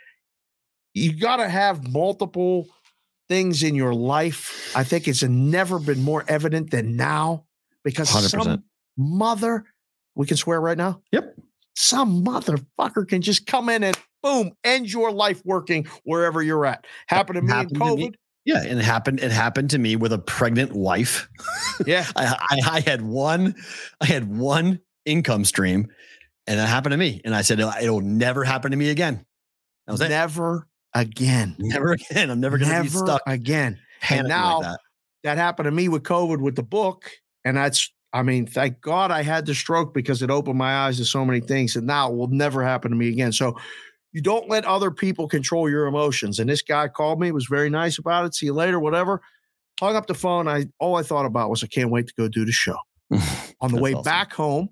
[0.94, 2.68] you got to have multiple
[3.28, 4.72] things in your life.
[4.74, 7.44] I think it's never been more evident than now
[7.84, 8.30] because 100%.
[8.30, 8.64] some
[8.96, 9.64] mother,
[10.14, 11.02] we can swear right now.
[11.12, 11.36] Yep.
[11.74, 16.86] Some motherfucker can just come in and boom, end your life working wherever you're at.
[17.08, 17.96] Happened to me Happened in COVID.
[17.98, 18.12] me.
[18.44, 19.20] Yeah, and it happened.
[19.20, 21.28] It happened to me with a pregnant wife.
[21.84, 22.06] Yeah.
[22.16, 23.56] I, I, I had one,
[24.00, 25.88] I had one income stream,
[26.46, 27.22] and that happened to me.
[27.24, 29.24] And I said it'll, never happen to me again.
[29.86, 30.10] That was it.
[30.10, 31.56] Never again.
[31.58, 32.30] Never again.
[32.30, 33.78] I'm never going to be stuck again.
[34.10, 34.80] And now like that.
[35.24, 37.10] that happened to me with COVID with the book.
[37.44, 40.98] And that's, I mean, thank God I had the stroke because it opened my eyes
[40.98, 41.76] to so many things.
[41.76, 43.32] And now it will never happen to me again.
[43.32, 43.56] So
[44.12, 46.38] you don't let other people control your emotions.
[46.38, 48.34] And this guy called me, was very nice about it.
[48.34, 49.20] See you later, whatever.
[49.78, 50.48] Hung up the phone.
[50.48, 52.78] I all I thought about was I can't wait to go do the show.
[53.10, 54.04] On the That's way awesome.
[54.04, 54.70] back home,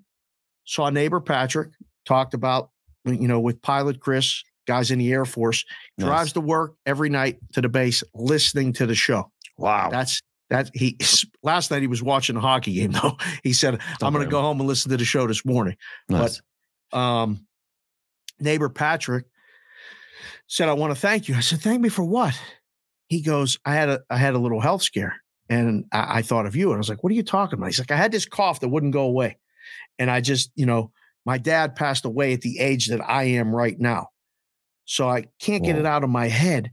[0.65, 1.69] saw neighbor Patrick,
[2.05, 2.69] talked about,
[3.05, 5.63] you know, with pilot Chris, guys in the Air Force,
[5.97, 6.07] Nice.
[6.07, 9.31] drives to work every night to the base, listening to the show.
[9.57, 9.89] Wow.
[9.89, 10.97] That's that he
[11.43, 13.17] last night he was watching a hockey game though.
[13.43, 15.75] He said, I'm gonna go home and listen to the show this morning.
[16.09, 16.41] nice.
[16.91, 17.45] Um
[18.39, 19.25] neighbor Patrick
[20.47, 21.35] said, I want to thank you.
[21.35, 22.39] I said, Thank me for what?
[23.07, 25.15] He goes, I had a I had a little health scare
[25.49, 26.67] and I, I thought of you.
[26.69, 27.67] And I was like, What are you talking about?
[27.67, 29.37] He's like, I had this cough that wouldn't go away.
[29.99, 30.91] And I just, you know,
[31.25, 34.09] my dad passed away at the age that I am right now.
[34.85, 36.71] So I can't get it out of my head.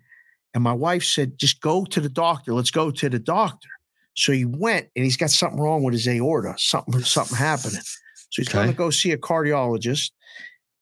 [0.54, 2.52] And my wife said, just go to the doctor.
[2.52, 3.68] Let's go to the doctor.
[4.14, 7.80] So he went and he's got something wrong with his aorta, something, something happening.
[8.30, 10.10] So he's going to go see a cardiologist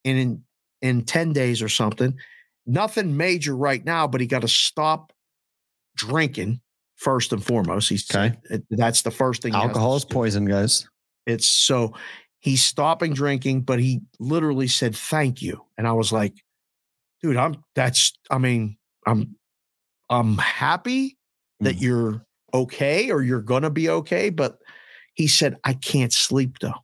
[0.04, 0.44] and in,
[0.82, 2.16] in 10 days or something.
[2.64, 5.12] Nothing major right now, but he got to stop
[5.96, 6.60] drinking
[6.94, 7.88] first and foremost.
[7.88, 8.36] He's Okay.
[8.48, 9.52] Uh, that's the first thing.
[9.52, 10.88] he has to Alcohol is poison, guys.
[11.26, 11.92] It's so
[12.40, 15.64] he's stopping drinking, but he literally said thank you.
[15.78, 16.34] And I was like,
[17.22, 18.76] dude, I'm that's I mean,
[19.06, 19.36] I'm
[20.08, 21.16] I'm happy
[21.60, 21.80] that Mm.
[21.82, 24.30] you're okay or you're gonna be okay.
[24.30, 24.58] But
[25.14, 26.74] he said, I can't sleep though.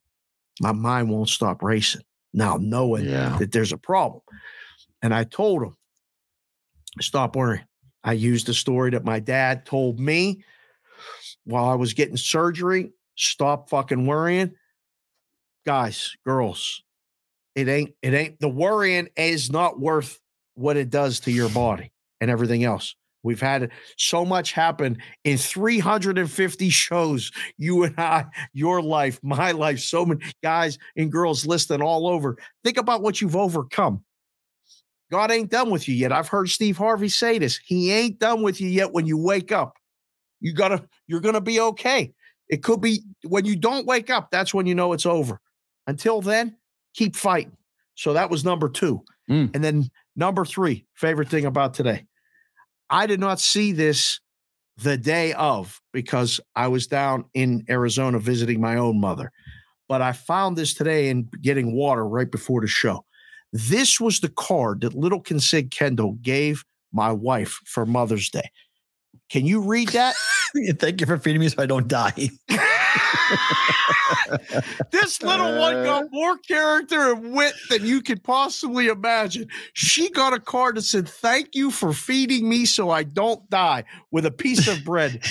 [0.61, 2.03] My mind won't stop racing.
[2.33, 3.37] Now knowing Yeah.
[3.39, 4.21] that there's a problem.
[5.03, 5.77] And I told him,
[7.01, 7.65] stop worrying.
[8.05, 10.45] I used the story that my dad told me
[11.45, 12.93] while I was getting surgery.
[13.17, 14.55] Stop fucking worrying.
[15.67, 16.85] Guys, girls,
[17.57, 20.21] it ain't, it ain't, the worrying is not worth
[20.55, 21.91] what it does to your body
[22.21, 22.95] and everything else.
[23.25, 27.33] We've had so much happen in 350 shows.
[27.59, 32.37] You and I, your life, my life, so many guys and girls listening all over.
[32.63, 34.05] Think about what you've overcome.
[35.11, 36.13] God ain't done with you yet.
[36.13, 37.59] I've heard Steve Harvey say this.
[37.67, 39.75] He ain't done with you yet when you wake up.
[40.39, 42.13] You gotta, you're gonna be okay.
[42.49, 45.41] It could be when you don't wake up, that's when you know it's over.
[45.87, 46.57] Until then,
[46.95, 47.57] keep fighting.
[47.95, 49.03] So that was number two.
[49.31, 49.55] Mm.
[49.55, 52.07] And then number three, favorite thing about today.
[52.91, 54.21] I did not see this
[54.77, 59.33] the day of because I was down in Arizona visiting my own mother.
[59.89, 63.05] But I found this today in getting water right before the show.
[63.53, 68.51] This was the card that Little Sig Kendall gave my wife for Mother's Day.
[69.31, 70.15] Can you read that?
[70.79, 72.31] Thank you for feeding me so I don't die.
[74.91, 79.49] this little one got more character and wit than you could possibly imagine.
[79.73, 83.85] She got a card that said, Thank you for feeding me so I don't die
[84.11, 85.25] with a piece of bread.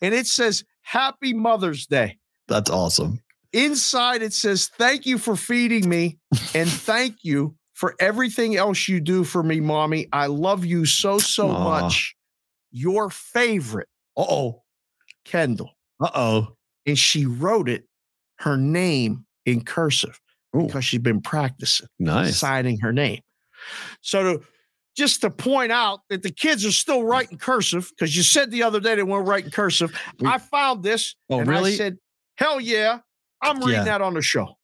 [0.00, 2.18] and it says, Happy Mother's Day.
[2.48, 3.20] That's awesome.
[3.52, 6.18] Inside, it says, Thank you for feeding me
[6.54, 10.08] and thank you for everything else you do for me, mommy.
[10.12, 11.64] I love you so, so Aw.
[11.82, 12.14] much.
[12.70, 14.62] Your favorite, Uh oh.
[15.24, 15.70] Kendall.
[16.00, 16.48] Uh oh.
[16.86, 17.84] And she wrote it,
[18.38, 20.20] her name in cursive
[20.52, 22.38] because she'd been practicing Nice.
[22.38, 23.20] signing her name.
[24.00, 24.44] So to
[24.96, 28.62] just to point out that the kids are still writing cursive because you said the
[28.62, 29.94] other day they weren't writing cursive.
[30.20, 31.72] We- I found this Oh, and really?
[31.74, 31.98] I said,
[32.36, 33.00] "Hell yeah,
[33.42, 33.84] I'm reading Yeah.
[33.84, 34.56] that on the show."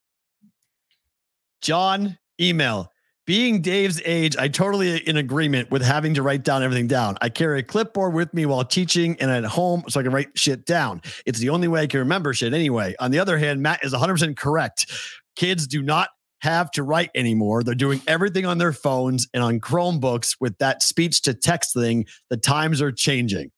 [1.60, 2.91] John, email.
[3.24, 7.16] Being Dave's age, I totally in agreement with having to write down everything down.
[7.20, 10.36] I carry a clipboard with me while teaching and at home so I can write
[10.36, 11.02] shit down.
[11.24, 12.96] It's the only way I can remember shit anyway.
[12.98, 14.90] On the other hand, Matt is 100% correct.
[15.36, 16.08] Kids do not
[16.40, 17.62] have to write anymore.
[17.62, 22.06] They're doing everything on their phones and on Chromebooks with that speech to text thing.
[22.28, 23.52] The times are changing.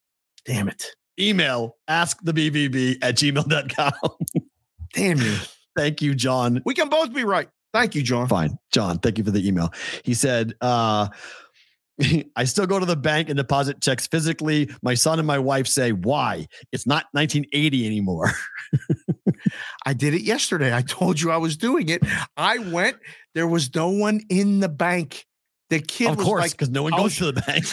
[0.44, 0.88] Damn it.
[1.18, 4.10] Email ask the BVB at gmail.com.
[4.92, 5.36] Damn you.
[5.74, 6.60] Thank you, John.
[6.66, 7.48] We can both be right.
[7.74, 8.28] Thank you, John.
[8.28, 8.56] Fine.
[8.72, 9.72] John, thank you for the email.
[10.04, 11.08] He said, uh,
[12.36, 14.70] I still go to the bank and deposit checks physically.
[14.80, 16.46] My son and my wife say, why?
[16.70, 18.30] It's not 1980 anymore.
[19.86, 20.74] I did it yesterday.
[20.74, 22.02] I told you I was doing it.
[22.36, 22.96] I went.
[23.34, 25.26] There was no one in the bank.
[25.70, 27.64] The kid of was course, like, because no one goes to the bank.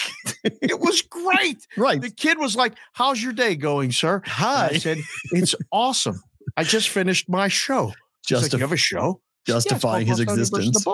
[0.44, 1.68] it was great.
[1.78, 2.02] right.
[2.02, 4.16] The kid was like, How's your day going, sir?
[4.16, 4.70] And Hi.
[4.72, 4.98] I said,
[5.32, 6.20] It's awesome.
[6.58, 7.94] I just finished my show.
[8.28, 9.22] He's like, Justif- you have a show?
[9.48, 10.86] Yeah, justifying called his Lost Audio versus existence.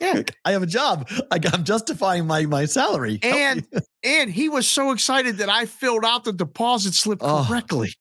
[0.00, 0.22] Yeah.
[0.44, 1.08] I have a job.
[1.30, 3.18] I, am justifying my my salary.
[3.22, 3.66] And
[4.04, 7.44] and he was so excited that I filled out the deposit slip Oh.
[7.48, 7.92] correctly.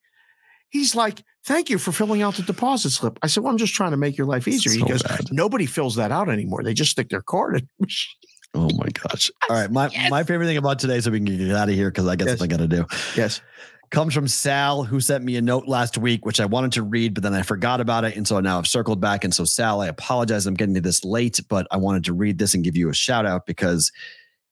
[0.69, 3.17] He's like, Thank you for filling out the deposit slip.
[3.23, 4.73] I said, Well, I'm just trying to make your life easier.
[4.73, 5.21] he goes, bad.
[5.31, 6.61] Nobody fills that out anymore.
[6.63, 7.67] They just stick their card in.
[8.53, 9.31] oh my gosh.
[9.49, 9.71] All right.
[9.71, 12.15] My my favorite thing about today, so we can get out of here because I
[12.15, 12.39] got Yes.
[12.39, 12.85] something I got to do.
[13.15, 13.41] yes.
[13.89, 17.13] Comes from Sal, who sent me a note last week, which I wanted to read,
[17.13, 18.15] but then I forgot about it.
[18.15, 19.23] And so now I've circled back.
[19.23, 20.45] And so, Sal, I apologize.
[20.45, 22.93] I'm getting to this late, but I wanted to read this and give you a
[22.93, 23.91] shout out because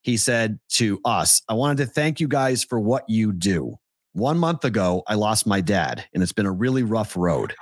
[0.02, 3.76] he said to us, I wanted to thank you guys for what you do.
[4.14, 7.53] One month ago, I lost my dad, and it's been a really rough road.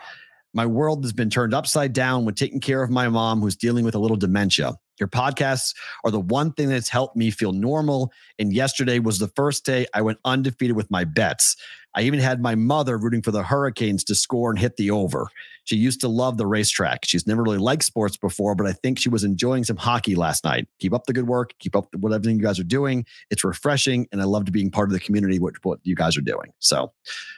[0.53, 3.85] My world has been turned upside down with taking care of my mom, who's dealing
[3.85, 4.75] with a little dementia.
[4.99, 5.73] Your podcasts
[6.05, 8.11] are the one thing that's helped me feel normal.
[8.37, 11.55] And yesterday was the first day I went undefeated with my bets.
[11.95, 15.27] I even had my mother rooting for the Hurricanes to score and hit the over.
[15.65, 17.05] She used to love the racetrack.
[17.05, 20.43] She's never really liked sports before, but I think she was enjoying some hockey last
[20.43, 20.67] night.
[20.79, 21.53] Keep up the good work.
[21.59, 23.05] Keep up what everything you guys are doing.
[23.29, 25.39] It's refreshing, and I loved being part of the community.
[25.39, 26.51] What what you guys are doing.
[26.59, 26.91] So,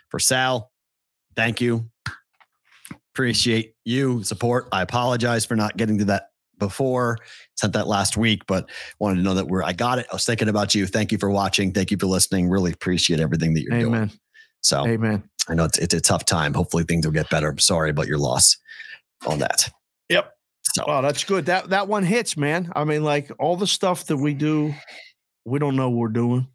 [0.09, 0.71] for Sal,
[1.35, 1.89] thank you.
[3.15, 4.67] Appreciate you support.
[4.73, 7.17] I apologize for not getting to that before.
[7.55, 8.69] Sent that last week, but
[8.99, 9.63] wanted to know that we're.
[9.63, 10.05] I got it.
[10.11, 10.85] I was thinking about you.
[10.85, 11.71] Thank you for watching.
[11.71, 12.49] Thank you for listening.
[12.49, 14.11] Really appreciate everything that you're doing.
[14.59, 15.23] So Amen.
[15.47, 16.53] I know it's it's a tough time.
[16.53, 17.47] Hopefully things will get better.
[17.47, 18.57] I'm sorry about your loss
[19.25, 19.69] on that.
[20.09, 20.33] Yep.
[20.73, 21.45] So Oh, that's good.
[21.45, 22.69] That that one hits, man.
[22.75, 24.73] I mean, like all the stuff that we do,
[25.45, 26.49] we don't know what we're doing.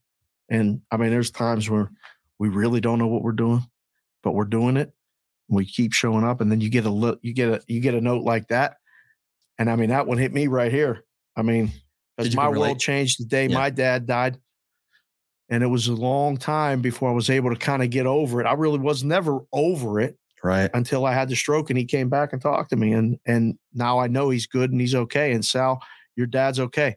[0.50, 1.90] And I mean, there's times where
[2.38, 3.64] we really don't know what we're doing,
[4.22, 4.92] but we're doing it.
[5.50, 7.94] We keep showing up, and then you get a look, you get a you get
[7.94, 8.76] a note like that.
[9.58, 11.04] And I mean, that one hit me right here.
[11.36, 11.70] I mean,
[12.16, 13.58] because my world changed the day Yeah.
[13.58, 14.38] my dad died.
[15.48, 18.40] And it was a long time before I was able to kind of get over
[18.40, 18.46] it.
[18.46, 20.70] I really was never over it right.
[20.74, 22.92] until I had the stroke and he came back and talked to me.
[22.92, 25.32] And and now I know he's good and he's okay.
[25.32, 25.82] And Sal,
[26.14, 26.96] your dad's okay.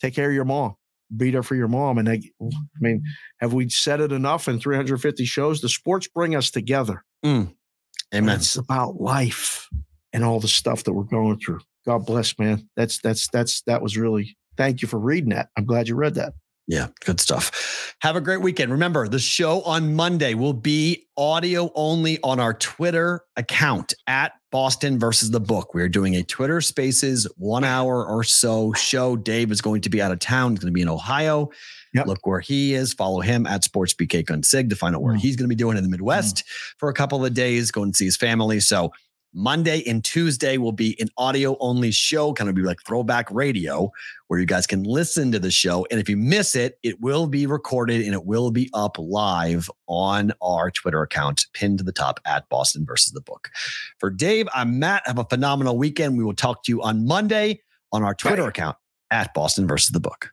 [0.00, 0.76] Take care of your mom.
[1.16, 1.98] Be there for your mom.
[1.98, 2.50] And I, I
[2.80, 3.02] mean,
[3.40, 5.60] have we said it enough in 350 shows?
[5.60, 7.04] The sports bring us together.
[8.14, 8.36] Amen.
[8.36, 9.68] It's about life
[10.12, 11.60] and all the stuff that we're going through.
[11.86, 12.68] God bless, man.
[12.76, 15.48] That's that's that's that was really thank you for reading that.
[15.56, 16.34] I'm glad you read that.
[16.66, 17.96] Yeah, good stuff.
[18.02, 18.70] Have a great weekend.
[18.70, 24.98] Remember, the show on Monday will be audio only on our Twitter account at Boston
[24.98, 25.74] versus the book.
[25.74, 29.16] We're doing a Twitter Spaces one hour or so show.
[29.16, 30.50] Dave is going to be out of town.
[30.52, 31.50] He's going to be in Ohio.
[31.94, 32.06] Yep.
[32.06, 32.92] Look where he is.
[32.92, 35.18] Follow him at Sports BK Consig to find out where Mm.
[35.20, 36.44] he's going to be doing in the Midwest
[36.78, 37.70] for a couple of days.
[37.70, 38.60] Go and see his family.
[38.60, 38.92] So
[39.32, 43.90] Monday and Tuesday will be an audio only show, kind of be like throwback radio,
[44.26, 45.86] where you guys can listen to the show.
[45.90, 49.70] And if you miss it, it will be recorded and it will be up live
[49.86, 53.50] on our Twitter account, pinned to the top at Boston versus the book.
[53.98, 55.02] For Dave, I'm Matt.
[55.06, 56.18] Have a phenomenal weekend.
[56.18, 57.60] We will talk to you on Monday
[57.92, 58.76] on our Twitter account
[59.10, 60.30] at Boston versus the book.